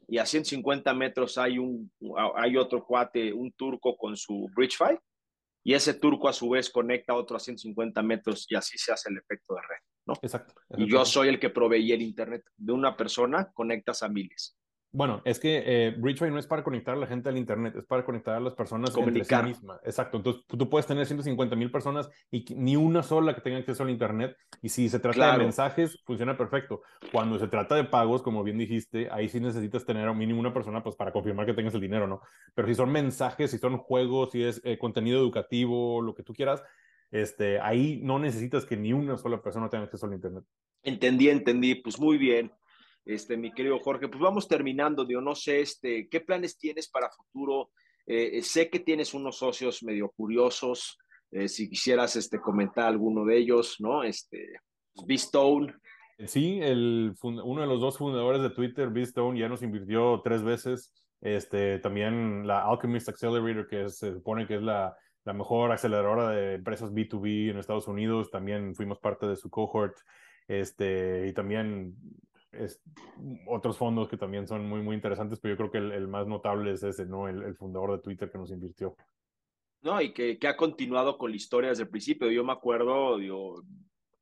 y 0.08 0.18
a 0.18 0.26
150 0.26 0.92
metros 0.96 1.38
hay, 1.38 1.60
un, 1.60 1.92
hay 2.36 2.58
otro 2.58 2.84
cuate, 2.84 3.32
un 3.32 3.52
turco 3.52 3.96
con 3.96 4.18
su 4.18 4.50
BridgeFi, 4.56 4.98
y 5.64 5.74
ese 5.74 5.94
turco 5.94 6.30
a 6.30 6.34
su 6.34 6.50
vez 6.50 6.70
conecta 6.70 7.14
a 7.14 7.16
otro 7.16 7.38
a 7.38 7.40
150 7.40 8.02
metros 8.04 8.46
y 8.50 8.56
así 8.56 8.78
se 8.78 8.92
hace 8.92 9.10
el 9.10 9.18
efecto 9.18 9.56
de 9.56 9.62
red, 9.62 9.84
¿no? 10.06 10.14
Exacto. 10.22 10.54
Y 10.78 10.90
yo 10.90 11.04
soy 11.06 11.30
el 11.30 11.40
que 11.40 11.50
proveí 11.50 11.92
el 11.92 12.02
Internet 12.02 12.44
de 12.58 12.74
una 12.74 12.96
persona, 12.96 13.52
conectas 13.54 14.04
a 14.04 14.10
miles. 14.10 14.59
Bueno, 14.92 15.22
es 15.24 15.40
que 15.40 15.64
eh, 15.66 15.96
Bridgeway 15.96 16.32
no 16.32 16.40
es 16.40 16.48
para 16.48 16.64
conectar 16.64 16.96
a 16.96 16.98
la 16.98 17.06
gente 17.06 17.30
al 17.30 17.38
Internet, 17.38 17.76
es 17.76 17.86
para 17.86 18.04
conectar 18.04 18.36
a 18.36 18.40
las 18.40 18.56
personas 18.56 18.90
Comunicar. 18.90 19.42
entre 19.42 19.54
sí 19.54 19.60
mismas. 19.60 19.80
Exacto. 19.84 20.18
Entonces, 20.18 20.44
tú 20.48 20.68
puedes 20.68 20.88
tener 20.88 21.06
150 21.06 21.56
mil 21.56 21.70
personas 21.70 22.10
y 22.32 22.44
ni 22.56 22.76
una 22.76 23.04
sola 23.04 23.36
que 23.36 23.42
tenga 23.42 23.60
acceso 23.60 23.84
al 23.84 23.92
Internet. 23.92 24.36
Y 24.64 24.70
si 24.70 24.90
se 24.90 25.00
trata 25.00 25.34
de 25.34 25.38
mensajes, 25.38 26.02
funciona 26.06 26.36
perfecto. 26.36 26.82
Cuando 27.12 27.38
se 27.38 27.48
trata 27.48 27.76
de 27.76 27.84
pagos, 27.84 28.24
como 28.24 28.44
bien 28.44 28.58
dijiste, 28.58 29.10
ahí 29.12 29.30
sí 29.30 29.40
necesitas 29.40 29.86
tener 29.86 30.08
a 30.08 30.14
mínimo 30.14 30.40
una 30.40 30.54
persona 30.54 30.82
pues, 30.82 30.96
para 30.96 31.12
confirmar 31.12 31.46
que 31.46 31.54
tengas 31.54 31.76
el 31.76 31.82
dinero, 31.82 32.08
¿no? 32.08 32.22
Pero 32.56 32.68
si 32.68 32.74
son 32.74 32.92
mensajes, 32.92 33.52
si 33.52 33.60
son 33.60 33.78
juegos, 33.78 34.32
si 34.32 34.44
es 34.44 34.60
eh, 34.64 34.80
contenido 34.80 35.20
educativo, 35.20 36.02
lo 36.02 36.16
que 36.16 36.24
tú 36.24 36.34
quieras, 36.34 36.64
este, 37.12 37.60
ahí 37.60 38.00
no 38.04 38.18
necesitas 38.18 38.66
que 38.66 38.76
ni 38.76 38.92
una 38.92 39.18
sola 39.18 39.40
persona 39.40 39.70
tenga 39.70 39.84
acceso 39.84 40.08
al 40.08 40.14
Internet. 40.14 40.46
Entendí, 40.82 41.30
entendí. 41.30 41.76
Pues 41.76 42.00
muy 42.00 42.18
bien 42.18 42.52
este, 43.06 43.38
mi 43.38 43.52
querido 43.52 43.80
Jorge. 43.80 44.08
Pues 44.08 44.22
vamos 44.22 44.48
terminando, 44.48 45.06
digo, 45.06 45.22
no 45.22 45.36
sé, 45.36 45.62
este, 45.62 46.08
¿qué 46.10 46.22
planes 46.22 46.58
tienes 46.58 46.90
para 46.90 47.10
futuro? 47.10 47.72
Eh, 48.06 48.38
eh, 48.38 48.42
sé 48.42 48.70
que 48.70 48.80
tienes 48.80 49.14
unos 49.14 49.38
socios 49.38 49.84
medio 49.84 50.10
curiosos, 50.10 50.98
eh, 51.32 51.48
si 51.48 51.70
quisieras 51.70 52.16
este, 52.16 52.40
comentar 52.40 52.88
alguno 52.88 53.24
de 53.26 53.38
ellos, 53.38 53.76
¿no? 53.80 54.04
Este, 54.04 54.60
B-Stone. 55.06 55.74
Sí, 56.26 56.60
el, 56.62 57.14
uno 57.22 57.62
de 57.62 57.68
los 57.68 57.80
dos 57.80 57.98
fundadores 57.98 58.42
de 58.42 58.50
Twitter, 58.50 58.90
B-Stone, 58.90 59.40
ya 59.40 59.48
nos 59.48 59.62
invirtió 59.62 60.22
tres 60.24 60.44
veces. 60.44 60.94
Este, 61.22 61.80
también 61.80 62.48
la 62.48 62.64
Alchemist 62.66 63.10
Accelerator, 63.10 63.68
que 63.68 63.90
se 63.90 64.14
supone 64.14 64.48
que 64.48 64.56
es 64.56 64.62
la, 64.62 64.96
la 65.26 65.34
mejor 65.34 65.72
aceleradora 65.72 66.30
de 66.30 66.56
empresas 66.56 66.92
B2B 66.92 67.52
en 67.52 67.58
Estados 67.58 67.88
Unidos, 67.88 68.32
también 68.32 68.76
fuimos 68.76 69.00
parte 69.00 69.28
de 69.28 69.36
su 69.36 69.50
cohort. 69.50 69.96
Este, 70.48 71.28
y 71.28 71.34
también 71.34 71.96
es, 72.52 72.82
otros 73.48 73.78
fondos 73.78 74.08
que 74.10 74.18
también 74.18 74.48
son 74.48 74.68
muy, 74.68 74.82
muy 74.82 74.96
interesantes, 74.96 75.40
pero 75.40 75.54
yo 75.54 75.58
creo 75.58 75.72
que 75.72 75.96
el, 75.96 76.08
más 76.08 76.28
notable 76.28 76.72
es 76.72 76.84
ese, 76.84 77.06
¿no? 77.06 77.28
El, 77.28 77.56
fundador 77.56 77.92
de 77.92 78.04
Twitter 78.04 78.32
que 78.32 78.38
nos 78.38 78.52
invirtió. 78.52 78.96
No, 79.82 80.02
y 80.02 80.14
que, 80.14 80.38
que, 80.38 80.48
ha 80.48 80.58
continuado 80.58 81.18
con 81.18 81.32
la 81.32 81.38
historia 81.38 81.70
desde 81.70 81.84
el 81.84 81.90
principio. 81.90 82.30
Yo 82.30 82.44
me 82.44 82.52
acuerdo, 82.52 83.18
digo, 83.18 83.64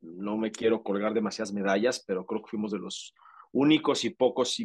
no 0.01 0.37
me 0.37 0.51
quiero 0.51 0.83
colgar 0.83 1.13
demasiadas 1.13 1.53
medallas, 1.53 2.03
pero 2.05 2.25
creo 2.25 2.41
que 2.41 2.49
fuimos 2.49 2.71
de 2.71 2.79
los 2.79 3.13
únicos 3.51 4.05
y 4.05 4.11
pocos 4.11 4.55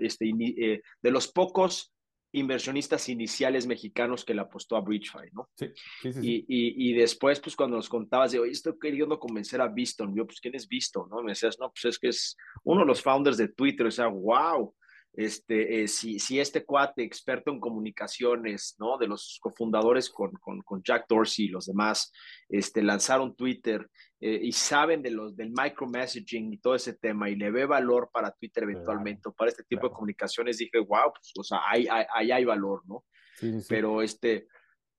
este, 0.00 0.28
eh, 0.28 0.82
de 1.02 1.10
los 1.10 1.28
pocos 1.28 1.92
inversionistas 2.32 3.08
iniciales 3.08 3.66
mexicanos 3.66 4.24
que 4.24 4.34
le 4.34 4.40
apostó 4.40 4.76
a 4.76 4.80
BridgeFi, 4.80 5.30
¿no? 5.32 5.48
Sí, 5.54 5.66
sí, 6.02 6.12
sí. 6.12 6.20
Y, 6.22 6.36
y, 6.48 6.90
y, 6.90 6.94
después, 6.94 7.40
pues 7.40 7.56
cuando 7.56 7.76
nos 7.76 7.88
contabas 7.88 8.32
de, 8.32 8.38
oye, 8.38 8.52
estoy 8.52 8.78
queriendo 8.80 9.18
convencer 9.18 9.60
a 9.60 9.68
Viston, 9.68 10.14
yo, 10.14 10.26
pues, 10.26 10.40
¿quién 10.40 10.54
es 10.54 10.68
Viston? 10.68 11.08
¿No? 11.08 11.22
Me 11.22 11.32
decías, 11.32 11.58
no, 11.58 11.70
pues 11.70 11.84
es 11.86 11.98
que 11.98 12.08
es 12.08 12.36
uno 12.64 12.80
de 12.80 12.86
los 12.86 13.02
founders 13.02 13.36
de 13.36 13.48
Twitter, 13.48 13.86
o 13.86 13.90
sea, 13.90 14.06
wow, 14.06 14.74
este, 15.12 15.82
eh, 15.82 15.88
si, 15.88 16.18
si 16.18 16.38
este 16.38 16.64
cuate 16.64 17.02
experto 17.02 17.50
en 17.50 17.58
comunicaciones, 17.58 18.76
¿no? 18.78 18.96
De 18.96 19.08
los 19.08 19.38
cofundadores 19.40 20.08
con, 20.08 20.32
con, 20.32 20.62
con 20.62 20.82
Jack 20.82 21.06
Dorsey 21.08 21.46
y 21.46 21.48
los 21.48 21.66
demás, 21.66 22.12
este, 22.48 22.82
lanzaron 22.82 23.34
Twitter 23.34 23.88
eh, 24.22 24.38
y 24.42 24.52
saben 24.52 25.00
de 25.02 25.10
los, 25.10 25.34
del 25.34 25.50
micromessaging 25.50 26.52
y 26.52 26.58
todo 26.58 26.74
ese 26.74 26.92
tema 26.94 27.30
y 27.30 27.36
le 27.36 27.50
ve 27.50 27.64
valor 27.64 28.10
para 28.12 28.30
Twitter 28.32 28.64
eventualmente 28.64 29.28
o 29.28 29.32
para 29.32 29.50
este 29.50 29.64
tipo 29.64 29.88
de 29.88 29.94
comunicaciones, 29.94 30.58
dije, 30.58 30.78
wow, 30.78 31.12
pues, 31.14 31.32
o 31.38 31.42
sea, 31.42 31.60
ahí 31.66 31.86
hay, 31.88 32.30
hay, 32.30 32.44
valor, 32.44 32.82
¿no? 32.86 33.04
Sí, 33.36 33.60
sí, 33.60 33.66
Pero, 33.68 34.02
este, 34.02 34.46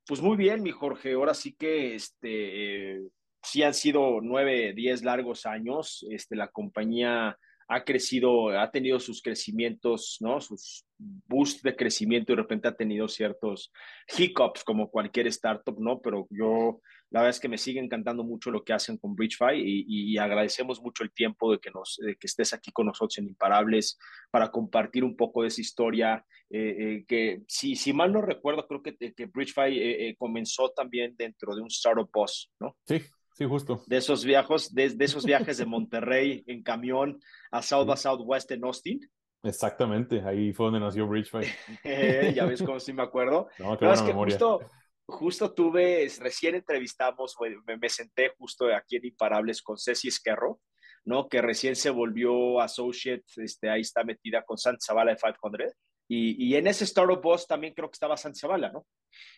pues 0.08 0.22
muy 0.22 0.36
bien, 0.38 0.64
mi 0.64 0.72
Jorge, 0.72 1.14
ahora 1.14 1.36
sí 1.36 1.54
que, 1.54 1.94
este, 1.94 2.96
eh, 2.96 3.02
sí 3.44 3.62
han 3.62 3.76
sido 3.76 4.22
nueve, 4.22 4.74
diez 4.74 5.04
largos 5.04 5.46
años, 5.46 6.04
este, 6.10 6.36
la 6.36 6.48
compañía 6.48 7.38
ha 7.72 7.86
crecido, 7.86 8.50
ha 8.50 8.70
tenido 8.70 9.00
sus 9.00 9.22
crecimientos, 9.22 10.18
¿no? 10.20 10.42
Sus 10.42 10.86
boosts 10.98 11.64
de 11.64 11.74
crecimiento 11.74 12.34
y 12.34 12.36
de 12.36 12.42
repente 12.42 12.68
ha 12.68 12.76
tenido 12.76 13.08
ciertos 13.08 13.72
hiccups 14.18 14.66
como 14.66 14.92
cualquier 14.92 15.28
startup, 15.28 15.80
¿no? 15.80 16.02
Pero 16.02 16.28
yo, 16.32 16.82
la 17.12 17.22
verdad 17.22 17.30
es 17.30 17.40
que 17.40 17.48
me 17.48 17.58
sigue 17.58 17.80
encantando 17.80 18.26
mucho 18.26 18.52
lo 18.52 18.66
que 18.66 18.74
hacen 18.74 18.98
con 18.98 19.16
BridgeFi 19.16 19.56
y, 19.56 19.86
y, 19.88 20.18
agradecemos 20.18 20.82
mucho 20.82 21.04
el 21.04 21.14
tiempo 21.14 21.50
de 21.50 21.60
que, 21.60 21.72
nos, 21.72 21.98
de 22.06 22.18
que 22.18 22.28
estés 22.28 22.54
aquí 22.54 22.74
con 22.74 22.88
nosotros 22.88 23.18
en 23.20 23.30
Imparables 23.30 23.98
para 24.32 24.52
compartir 24.52 25.06
un 25.06 25.16
poco 25.16 25.44
de 25.44 25.48
esa 25.48 25.62
historia, 25.62 26.26
eh, 26.50 26.76
eh, 26.78 27.06
que 27.08 27.42
si, 27.48 27.78
si 27.78 27.94
mal 27.94 28.12
no 28.12 28.22
recuerdo, 28.22 28.68
creo 28.68 28.84
que, 28.84 28.98
que 28.98 29.26
BridgeFi 29.28 29.80
eh, 29.80 30.16
comenzó 30.20 30.72
también 30.72 31.16
dentro 31.18 31.56
de 31.56 31.62
un 31.62 31.68
startup 31.68 32.10
boss, 32.12 32.52
¿no? 32.60 32.76
Sí, 32.86 33.00
Sí, 33.42 33.48
justo. 33.48 33.82
De 33.88 33.98
esos 33.98 34.24
viajes, 34.24 34.72
de, 34.72 34.96
esos 35.00 35.26
viajes 35.26 35.58
de 35.58 35.66
Monterrey 35.66 36.44
en 36.46 36.62
camión 36.62 37.20
a 37.50 37.64
South 37.64 37.88
by 37.88 37.98
Southwest 37.98 38.52
en 38.52 38.64
Austin. 38.64 39.00
Exactamente, 39.42 40.22
ahí 40.22 40.54
fue 40.54 40.68
donde 40.68 40.80
nació 40.80 41.08
Bridgefy. 41.08 41.48
ya 42.36 42.46
ves 42.46 42.62
cómo 42.62 42.80
sí 42.80 42.94
me 42.94 43.02
acuerdo. 43.02 43.48
No, 43.58 43.76
qué 43.80 43.88
buena 43.88 44.04
memoria. 44.04 44.36
Justo, 44.36 44.60
justo 45.08 45.54
tuve, 45.56 46.08
recién 46.20 46.54
entrevistamos, 46.54 47.36
me, 47.66 47.78
me, 47.78 47.90
senté 47.90 48.32
justo 48.38 48.68
aquí 48.76 48.98
en 48.98 49.08
Imparables 49.08 49.64
con 49.64 49.76
Ceci 49.76 50.10
Esquerro, 50.10 50.62
¿no? 51.04 51.28
Que 51.28 51.42
recién 51.42 51.76
se 51.76 51.90
volvió 51.90 52.62
associate, 52.62 53.26
este, 53.38 53.72
ahí 53.72 53.82
está 53.82 54.04
metida 54.04 54.44
con 54.44 54.60
Santa 54.60 54.86
Zavala 54.86 55.16
de 55.16 55.18
500. 55.18 55.76
Y, 56.14 56.56
en 56.56 56.68
ese 56.68 56.84
Startup 56.84 57.22
Boss 57.22 57.48
también 57.48 57.74
creo 57.74 57.90
que 57.90 57.96
estaba 57.96 58.18
Zavala, 58.18 58.70
¿no? 58.70 58.86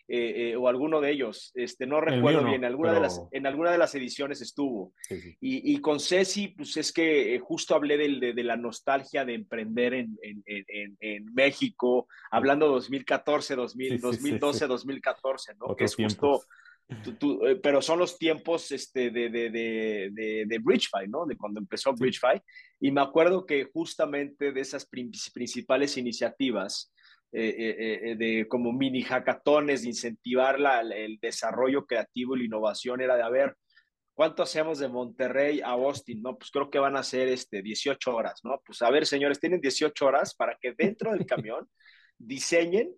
Eh, 0.08 0.50
eh, 0.52 0.56
o 0.56 0.68
alguno 0.68 1.02
de 1.02 1.12
ellos, 1.12 1.52
este, 1.54 1.86
no 1.86 2.02
recuerdo 2.02 2.43
bien, 2.45 2.66
alguna 2.66 2.93
de 2.93 3.00
las, 3.00 3.22
en 3.32 3.45
alguna 3.45 3.72
de 3.72 3.78
las 3.78 3.93
ediciones 3.93 4.41
estuvo. 4.41 4.91
Y, 5.39 5.80
con 5.82 6.00
Ceci, 6.00 6.47
pues 6.47 6.76
es 6.78 6.91
que 6.91 7.36
eh, 7.36 7.39
justo 7.39 7.76
hablé 7.76 7.95
de, 7.97 8.34
de, 8.34 8.43
la 8.43 8.58
nostalgia 8.58 9.24
de 9.24 9.36
emprender 9.36 9.93
en, 9.93 10.18
en, 10.24 10.97
en, 11.00 11.26
México, 11.36 12.08
hablando 12.32 12.68
2014, 12.70 13.56
2012, 13.56 14.66
2014, 14.66 15.54
¿no? 15.60 15.76
que 15.76 15.84
es 15.84 15.95
justo 15.95 16.41
eh, 16.90 17.60
pero 17.62 17.82
son 17.82 18.00
los 18.00 18.18
tiempos 18.18 18.72
este, 18.72 19.10
de, 19.10 19.30
de, 19.30 19.50
de, 19.50 20.46
de, 20.46 20.60
BridgeFi, 20.60 21.08
¿no? 21.08 21.26
De 21.26 21.36
cuando 21.38 21.60
empezó 21.60 21.94
BridgeFi. 21.94 22.42
Y 22.80 22.92
me 22.92 23.02
acuerdo 23.02 23.46
que 23.46 23.66
justamente 23.66 24.52
de 24.52 24.62
esas 24.62 24.86
principales 24.86 25.98
iniciativas, 25.98 26.94
eh, 27.32 28.00
eh, 28.04 28.16
de 28.16 28.48
como 28.48 28.74
mini 28.74 29.02
hackatones, 29.02 29.82
de 29.82 29.90
incentivar 29.90 30.60
la, 30.60 30.82
el 30.82 31.18
desarrollo 31.20 31.86
creativo 31.86 32.36
y 32.36 32.40
la 32.40 32.46
innovación, 32.46 33.02
era 33.02 33.16
de, 33.16 33.24
a 33.24 33.30
ver, 33.30 33.56
¿Cuánto 34.16 34.44
hacemos 34.44 34.78
de 34.78 34.88
Monterrey 34.88 35.62
a 35.62 35.70
Austin? 35.70 36.22
No, 36.22 36.38
pues 36.38 36.52
creo 36.52 36.70
que 36.70 36.78
van 36.78 36.96
a 36.96 37.04
ser 37.04 37.30
este, 37.30 37.64
18 37.64 38.16
horas, 38.16 38.42
¿no? 38.44 38.62
Pues 38.64 38.82
a 38.84 38.92
ver, 38.92 39.08
señores, 39.08 39.40
tienen 39.40 39.60
18 39.60 40.06
horas 40.06 40.36
para 40.36 40.56
que 40.62 40.74
dentro 40.78 41.12
del 41.12 41.26
camión 41.26 41.68
diseñen 42.20 42.96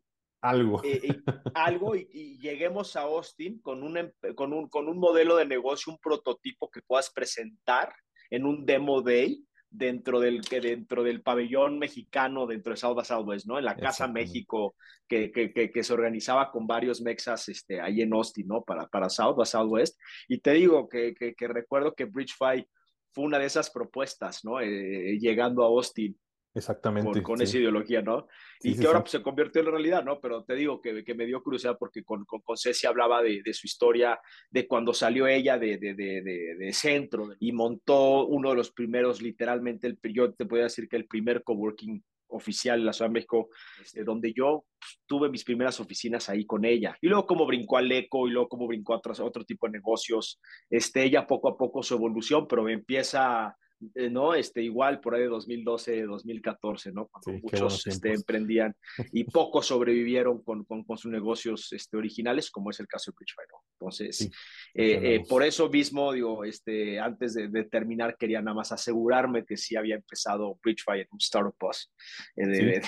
algo, 0.49 0.81
eh, 0.83 1.21
algo 1.53 1.95
y, 1.95 2.37
lleguemos 2.39 2.95
a 2.95 3.01
Austin 3.01 3.59
con 3.61 3.83
un, 3.83 3.97
em, 3.97 4.11
con, 4.35 4.53
un, 4.53 4.69
con 4.69 4.87
un 4.87 4.99
modelo 4.99 5.35
de 5.35 5.45
negocio, 5.45 5.91
un 5.91 5.99
prototipo 5.99 6.69
que 6.69 6.81
puedas 6.81 7.09
presentar 7.11 7.93
en 8.29 8.45
un 8.45 8.65
demo 8.65 9.01
day 9.01 9.43
dentro 9.69 10.19
del, 10.19 10.41
que 10.41 10.61
dentro 10.61 11.03
del 11.03 11.21
pabellón 11.21 11.79
mexicano, 11.79 12.45
dentro 12.45 12.73
de 12.73 12.77
South 12.77 12.95
by 12.95 13.05
Southwest, 13.05 13.47
¿no? 13.47 13.57
En 13.57 13.65
la 13.65 13.75
Casa 13.75 14.07
México, 14.07 14.75
que, 15.07 15.31
que, 15.31 15.51
que, 15.51 15.83
se 15.83 15.93
organizaba 15.93 16.51
con 16.51 16.65
varios 16.65 17.01
mexas 17.01 17.49
este, 17.49 17.81
ahí 17.81 18.01
en 18.01 18.13
Austin, 18.13 18.47
¿no? 18.47 18.63
Para, 18.63 18.87
para 18.87 19.09
South 19.09 19.35
by 19.35 19.45
Southwest. 19.45 19.99
Y 20.27 20.39
te 20.39 20.51
digo 20.51 20.87
que, 20.87 21.13
que, 21.13 21.47
recuerdo 21.47 21.93
que 21.93 22.05
BridgeFi 22.05 22.67
fue 23.11 23.25
una 23.25 23.39
de 23.39 23.45
esas 23.45 23.69
propuestas, 23.69 24.45
¿no? 24.45 24.61
Eh, 24.61 25.17
llegando 25.19 25.63
a 25.63 25.67
Austin. 25.67 26.17
Exactamente. 26.55 27.21
Con, 27.21 27.41
esa 27.41 27.57
ideología, 27.57 28.01
¿no? 28.01 28.27
y 28.61 28.77
que 28.79 28.87
ahora 28.87 29.01
pues, 29.01 29.11
se 29.11 29.21
convirtió 29.21 29.61
en 29.61 29.67
realidad, 29.67 30.05
¿no? 30.05 30.21
Pero 30.21 30.45
te 30.45 30.55
digo 30.55 30.81
que, 30.81 31.03
que 31.03 31.13
me 31.13 31.25
dio 31.25 31.43
curiosidad 31.43 31.75
porque 31.77 32.01
con, 32.01 32.23
con, 32.23 32.39
con 32.41 32.55
Ceci 32.55 32.87
hablaba 32.87 33.21
de, 33.21 33.41
de, 33.43 33.53
su 33.53 33.67
historia, 33.67 34.17
de 34.49 34.65
cuando 34.65 34.93
salió 34.93 35.27
ella 35.27 35.57
de, 35.57 35.77
de, 35.77 35.93
de, 35.93 36.73
centro 36.73 37.27
y 37.41 37.51
montó 37.51 38.25
uno 38.25 38.51
de 38.51 38.55
los 38.55 38.71
primeros, 38.71 39.21
literalmente, 39.21 39.87
el, 39.87 39.99
yo 40.13 40.33
te 40.33 40.45
podría 40.45 40.65
decir 40.65 40.87
que 40.87 40.95
el 40.95 41.07
primer 41.07 41.43
coworking 41.43 42.01
oficial 42.29 42.79
en 42.79 42.85
la 42.85 42.93
Ciudad 42.93 43.09
de 43.09 43.13
México, 43.15 43.49
este, 43.81 44.05
donde 44.05 44.31
yo 44.33 44.63
pues, 44.79 45.01
tuve 45.05 45.29
mis 45.29 45.43
primeras 45.43 45.81
oficinas 45.81 46.29
ahí 46.29 46.45
con 46.45 46.63
ella. 46.63 46.97
Y 47.01 47.07
luego 47.07 47.25
como 47.25 47.45
brincó 47.45 47.77
al 47.77 47.91
ECO 47.91 48.29
y 48.29 48.31
luego 48.31 48.47
como 48.47 48.65
brincó 48.65 48.93
a 48.93 48.97
otro, 48.97 49.13
otro 49.25 49.43
tipo 49.43 49.67
de 49.67 49.73
negocios. 49.73 50.39
Este, 50.69 51.03
ella 51.03 51.27
poco 51.27 51.49
a 51.49 51.57
poco 51.57 51.83
su 51.83 51.95
evolución, 51.95 52.47
pero 52.47 52.67
empieza 52.69 53.57
eh, 53.93 54.09
¿no? 54.09 54.33
Este, 54.33 54.61
igual 54.61 55.01
por 55.01 55.15
ahí 55.15 55.21
de 55.21 55.27
2012, 55.27 56.03
2014, 56.03 56.91
¿no? 56.93 57.07
Cuando 57.07 57.41
muchos 57.41 57.85
este, 57.87 58.13
emprendían 58.13 58.73
y 59.13 59.25
pocos 59.25 59.67
sobrevivieron 59.67 60.41
con, 60.43 60.63
con, 60.63 60.83
con, 60.83 60.97
sus 60.97 61.11
negocios 61.11 61.71
este, 61.73 61.97
originales, 61.97 62.49
como 62.49 62.69
es 62.71 62.79
el 62.79 62.87
caso 62.87 63.11
de 63.11 63.15
Bridgefire, 63.17 63.47
¿no? 63.51 63.59
Entonces, 63.73 64.31
eh, 64.73 65.15
eh, 65.15 65.25
por 65.27 65.43
eso 65.43 65.69
mismo, 65.69 66.13
digo, 66.13 66.45
este, 66.45 66.99
antes 66.99 67.33
de, 67.33 67.49
de, 67.49 67.65
terminar, 67.65 68.15
quería 68.17 68.41
nada 68.41 68.55
más 68.55 68.71
asegurarme 68.71 69.45
que 69.45 69.57
sí 69.57 69.75
había 69.75 69.95
empezado 69.95 70.57
Bridgefire, 70.63 71.07
un 71.11 71.19
Startup 71.19 71.55
Bus. 71.59 71.91
De, 72.35 72.81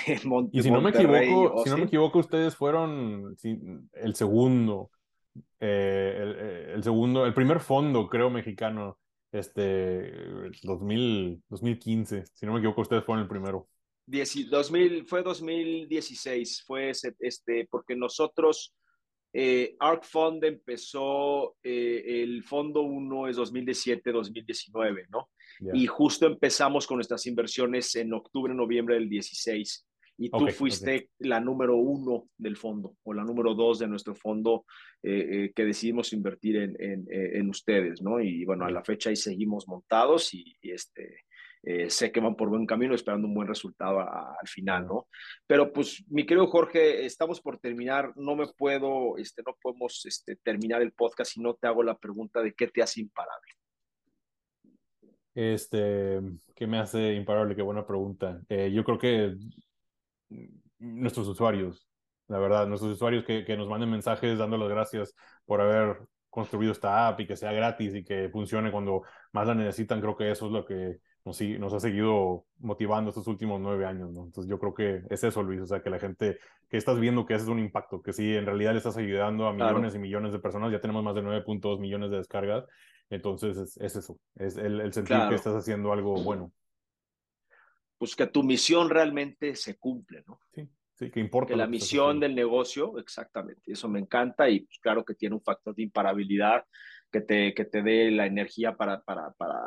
y 0.52 0.62
si 0.62 0.70
no, 0.70 0.80
me 0.80 0.90
equivoco, 0.90 1.64
si 1.64 1.70
no 1.70 1.76
me 1.76 1.84
equivoco, 1.84 2.18
ustedes 2.18 2.56
fueron 2.56 3.36
el 3.92 4.14
segundo, 4.14 4.90
el, 5.60 6.36
el 6.74 6.82
segundo, 6.82 7.26
el 7.26 7.34
primer 7.34 7.60
fondo, 7.60 8.08
creo, 8.08 8.30
mexicano 8.30 8.98
este, 9.32 10.12
2000, 10.62 11.42
2015, 11.48 12.24
si 12.32 12.46
no 12.46 12.52
me 12.52 12.58
equivoco, 12.58 12.82
ustedes 12.82 13.04
fueron 13.04 13.22
el 13.22 13.28
primero. 13.28 13.68
2000, 14.06 15.06
fue 15.06 15.22
2016, 15.22 16.64
fue 16.66 16.90
este, 16.90 17.68
porque 17.70 17.94
nosotros, 17.94 18.74
eh, 19.34 19.76
ARC 19.78 20.04
Fund 20.04 20.44
empezó, 20.44 21.56
eh, 21.62 22.22
el 22.22 22.42
fondo 22.42 22.82
1 22.82 23.28
es 23.28 23.36
2017-2019, 23.36 25.06
¿no? 25.10 25.28
Y 25.74 25.86
justo 25.86 26.26
empezamos 26.26 26.86
con 26.86 26.98
nuestras 26.98 27.26
inversiones 27.26 27.94
en 27.96 28.12
octubre, 28.14 28.54
noviembre 28.54 28.94
del 28.94 29.08
16 29.08 29.87
y 30.20 30.30
tú 30.30 30.48
fuiste 30.48 31.10
la 31.20 31.38
número 31.38 31.76
uno 31.76 32.28
del 32.36 32.56
fondo 32.56 32.96
o 33.04 33.14
la 33.14 33.22
número 33.22 33.54
dos 33.54 33.78
de 33.78 33.86
nuestro 33.86 34.16
fondo 34.16 34.66
eh, 35.00 35.28
eh, 35.30 35.52
que 35.54 35.64
decidimos 35.64 36.12
invertir 36.12 36.56
en, 36.56 36.76
en, 36.80 37.06
eh, 37.08 37.38
en, 37.38 37.48
ustedes, 37.48 38.02
¿no? 38.02 38.20
Y 38.20 38.44
bueno, 38.44 38.64
a 38.64 38.70
la 38.70 38.82
fecha 38.82 39.10
ahí 39.10 39.16
seguimos 39.16 39.68
montados 39.68 40.34
y, 40.34 40.56
este, 40.62 41.22
sé 41.88 42.10
que 42.10 42.20
van 42.20 42.34
por 42.34 42.48
buen 42.48 42.66
camino 42.66 42.94
esperando 42.94 43.28
un 43.28 43.34
buen 43.34 43.46
resultado 43.46 44.00
al 44.00 44.48
final, 44.48 44.86
¿no? 44.86 45.06
Pero 45.46 45.72
pues, 45.72 46.02
mi 46.08 46.26
querido 46.26 46.46
Jorge, 46.48 47.04
estamos 47.04 47.40
por 47.40 47.58
terminar, 47.58 48.12
no 48.16 48.34
me 48.34 48.46
puedo, 48.56 49.16
este, 49.18 49.42
no 49.46 49.56
podemos 49.60 50.04
este, 50.04 50.36
terminar 50.36 50.82
el 50.82 50.92
podcast 50.92 51.32
si 51.32 51.40
no 51.40 51.54
te 51.54 51.68
hago 51.68 51.82
la 51.82 51.96
pregunta 51.96 52.42
de 52.42 52.54
qué 52.54 52.66
te 52.66 52.82
hace 52.82 53.02
imparable. 53.02 53.52
Este, 55.34 56.20
¿qué 56.56 56.66
me 56.66 56.78
hace 56.78 57.14
imparable? 57.14 57.54
Qué 57.54 57.62
buena 57.62 57.86
pregunta. 57.86 58.40
yo 58.48 58.82
creo 58.82 58.98
que 58.98 59.36
nuestros 60.78 61.28
usuarios, 61.28 61.88
la 62.28 62.38
verdad, 62.38 62.66
nuestros 62.66 62.92
usuarios 62.92 63.24
que, 63.24 63.44
que 63.44 63.56
nos 63.56 63.68
manden 63.68 63.90
mensajes 63.90 64.38
dando 64.38 64.56
las 64.56 64.68
gracias 64.68 65.14
por 65.46 65.60
haber 65.60 65.98
construido 66.30 66.72
esta 66.72 67.08
app 67.08 67.20
y 67.20 67.26
que 67.26 67.36
sea 67.36 67.52
gratis 67.52 67.94
y 67.94 68.04
que 68.04 68.28
funcione 68.28 68.70
cuando 68.70 69.02
más 69.32 69.46
la 69.46 69.54
necesitan, 69.54 70.00
creo 70.00 70.16
que 70.16 70.30
eso 70.30 70.46
es 70.46 70.52
lo 70.52 70.64
que 70.64 70.98
nos, 71.24 71.40
nos 71.40 71.72
ha 71.74 71.80
seguido 71.80 72.44
motivando 72.58 73.10
estos 73.10 73.26
últimos 73.26 73.60
nueve 73.60 73.86
años, 73.86 74.12
¿no? 74.12 74.24
Entonces 74.24 74.48
yo 74.48 74.58
creo 74.58 74.74
que 74.74 75.02
es 75.10 75.24
eso, 75.24 75.42
Luis, 75.42 75.60
o 75.62 75.66
sea, 75.66 75.82
que 75.82 75.90
la 75.90 75.98
gente 75.98 76.38
que 76.68 76.76
estás 76.76 77.00
viendo 77.00 77.26
que 77.26 77.34
haces 77.34 77.48
un 77.48 77.58
impacto, 77.58 78.02
que 78.02 78.12
sí, 78.12 78.34
en 78.34 78.46
realidad 78.46 78.72
le 78.72 78.78
estás 78.78 78.96
ayudando 78.96 79.46
a 79.46 79.52
millones 79.52 79.94
y 79.94 79.98
millones 79.98 80.32
de 80.32 80.38
personas, 80.38 80.70
ya 80.70 80.80
tenemos 80.80 81.02
más 81.02 81.14
de 81.14 81.22
9.2 81.22 81.80
millones 81.80 82.10
de 82.10 82.18
descargas, 82.18 82.64
entonces 83.10 83.56
es, 83.56 83.96
eso, 83.96 84.18
es 84.36 84.56
el, 84.58 84.80
el 84.80 84.92
sentir 84.92 85.16
que 85.28 85.34
estás 85.34 85.54
haciendo 85.54 85.92
algo 85.92 86.22
bueno 86.22 86.52
pues 87.98 88.16
que 88.16 88.26
tu 88.26 88.42
misión 88.42 88.88
realmente 88.88 89.54
se 89.56 89.76
cumple, 89.76 90.22
¿no? 90.26 90.40
Sí, 90.54 90.68
sí, 90.94 91.10
que 91.10 91.20
importa. 91.20 91.52
Que 91.52 91.56
la 91.56 91.66
misión 91.66 92.20
del 92.20 92.34
negocio, 92.34 92.98
exactamente, 92.98 93.72
eso 93.72 93.88
me 93.88 93.98
encanta 93.98 94.48
y 94.48 94.60
pues, 94.60 94.78
claro 94.78 95.04
que 95.04 95.14
tiene 95.14 95.34
un 95.34 95.42
factor 95.42 95.74
de 95.74 95.82
imparabilidad 95.82 96.64
que 97.10 97.20
te, 97.20 97.54
que 97.54 97.64
te 97.64 97.82
dé 97.82 98.10
la 98.10 98.26
energía 98.26 98.76
para, 98.76 99.02
para, 99.02 99.32
para, 99.32 99.60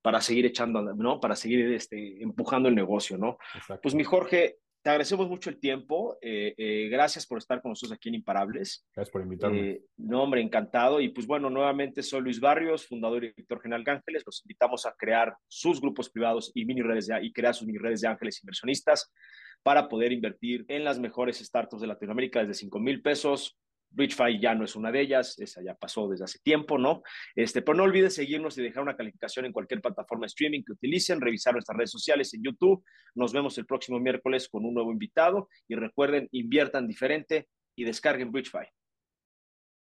para 0.00 0.20
seguir 0.20 0.46
echando, 0.46 0.82
¿no? 0.82 1.20
Para 1.20 1.36
seguir 1.36 1.72
este, 1.72 2.22
empujando 2.22 2.68
el 2.68 2.74
negocio, 2.74 3.18
¿no? 3.18 3.38
Pues 3.82 3.94
mi 3.94 4.04
Jorge, 4.04 4.58
te 4.82 4.90
agradecemos 4.90 5.28
mucho 5.28 5.48
el 5.48 5.60
tiempo. 5.60 6.18
Eh, 6.20 6.54
eh, 6.56 6.88
gracias 6.88 7.26
por 7.26 7.38
estar 7.38 7.62
con 7.62 7.70
nosotros 7.70 7.96
aquí 7.96 8.08
en 8.08 8.16
Imparables. 8.16 8.84
Gracias 8.94 9.12
por 9.12 9.22
invitarme. 9.22 9.60
Eh, 9.60 9.82
no, 9.96 10.22
hombre, 10.22 10.40
encantado. 10.40 11.00
Y 11.00 11.10
pues 11.10 11.26
bueno, 11.26 11.48
nuevamente 11.50 12.02
soy 12.02 12.22
Luis 12.22 12.40
Barrios, 12.40 12.86
fundador 12.86 13.24
y 13.24 13.28
director 13.28 13.62
general 13.62 13.84
de 13.84 13.92
Ángeles. 13.92 14.24
Los 14.26 14.42
invitamos 14.44 14.84
a 14.84 14.94
crear 14.98 15.34
sus 15.46 15.80
grupos 15.80 16.10
privados 16.10 16.50
y 16.54 16.64
mini 16.64 16.82
redes 16.82 17.06
de, 17.06 17.24
y 17.24 17.32
crear 17.32 17.54
sus 17.54 17.66
mini 17.66 17.78
redes 17.78 18.00
de 18.00 18.08
ángeles 18.08 18.42
inversionistas 18.42 19.12
para 19.62 19.88
poder 19.88 20.12
invertir 20.12 20.64
en 20.66 20.82
las 20.82 20.98
mejores 20.98 21.38
startups 21.38 21.80
de 21.80 21.86
Latinoamérica 21.86 22.40
desde 22.40 22.54
5 22.54 22.80
mil 22.80 23.00
pesos 23.00 23.56
BridgeFi 23.92 24.40
ya 24.40 24.54
no 24.54 24.64
es 24.64 24.76
una 24.76 24.90
de 24.90 25.00
ellas, 25.00 25.38
esa 25.38 25.62
ya 25.62 25.74
pasó 25.74 26.08
desde 26.08 26.24
hace 26.24 26.38
tiempo, 26.40 26.78
¿no? 26.78 27.02
Este, 27.34 27.62
pero 27.62 27.76
no 27.76 27.84
olvides 27.84 28.14
seguirnos 28.14 28.56
y 28.58 28.62
dejar 28.62 28.82
una 28.82 28.96
calificación 28.96 29.46
en 29.46 29.52
cualquier 29.52 29.80
plataforma 29.80 30.24
de 30.24 30.28
streaming 30.28 30.62
que 30.64 30.72
utilicen, 30.72 31.20
revisar 31.20 31.54
nuestras 31.54 31.76
redes 31.76 31.90
sociales 31.90 32.32
en 32.34 32.42
YouTube. 32.42 32.84
Nos 33.14 33.32
vemos 33.32 33.56
el 33.58 33.66
próximo 33.66 34.00
miércoles 34.00 34.48
con 34.48 34.64
un 34.64 34.74
nuevo 34.74 34.92
invitado 34.92 35.48
y 35.68 35.74
recuerden, 35.74 36.28
inviertan 36.32 36.86
diferente 36.86 37.48
y 37.76 37.84
descarguen 37.84 38.32
BridgeFi. 38.32 38.81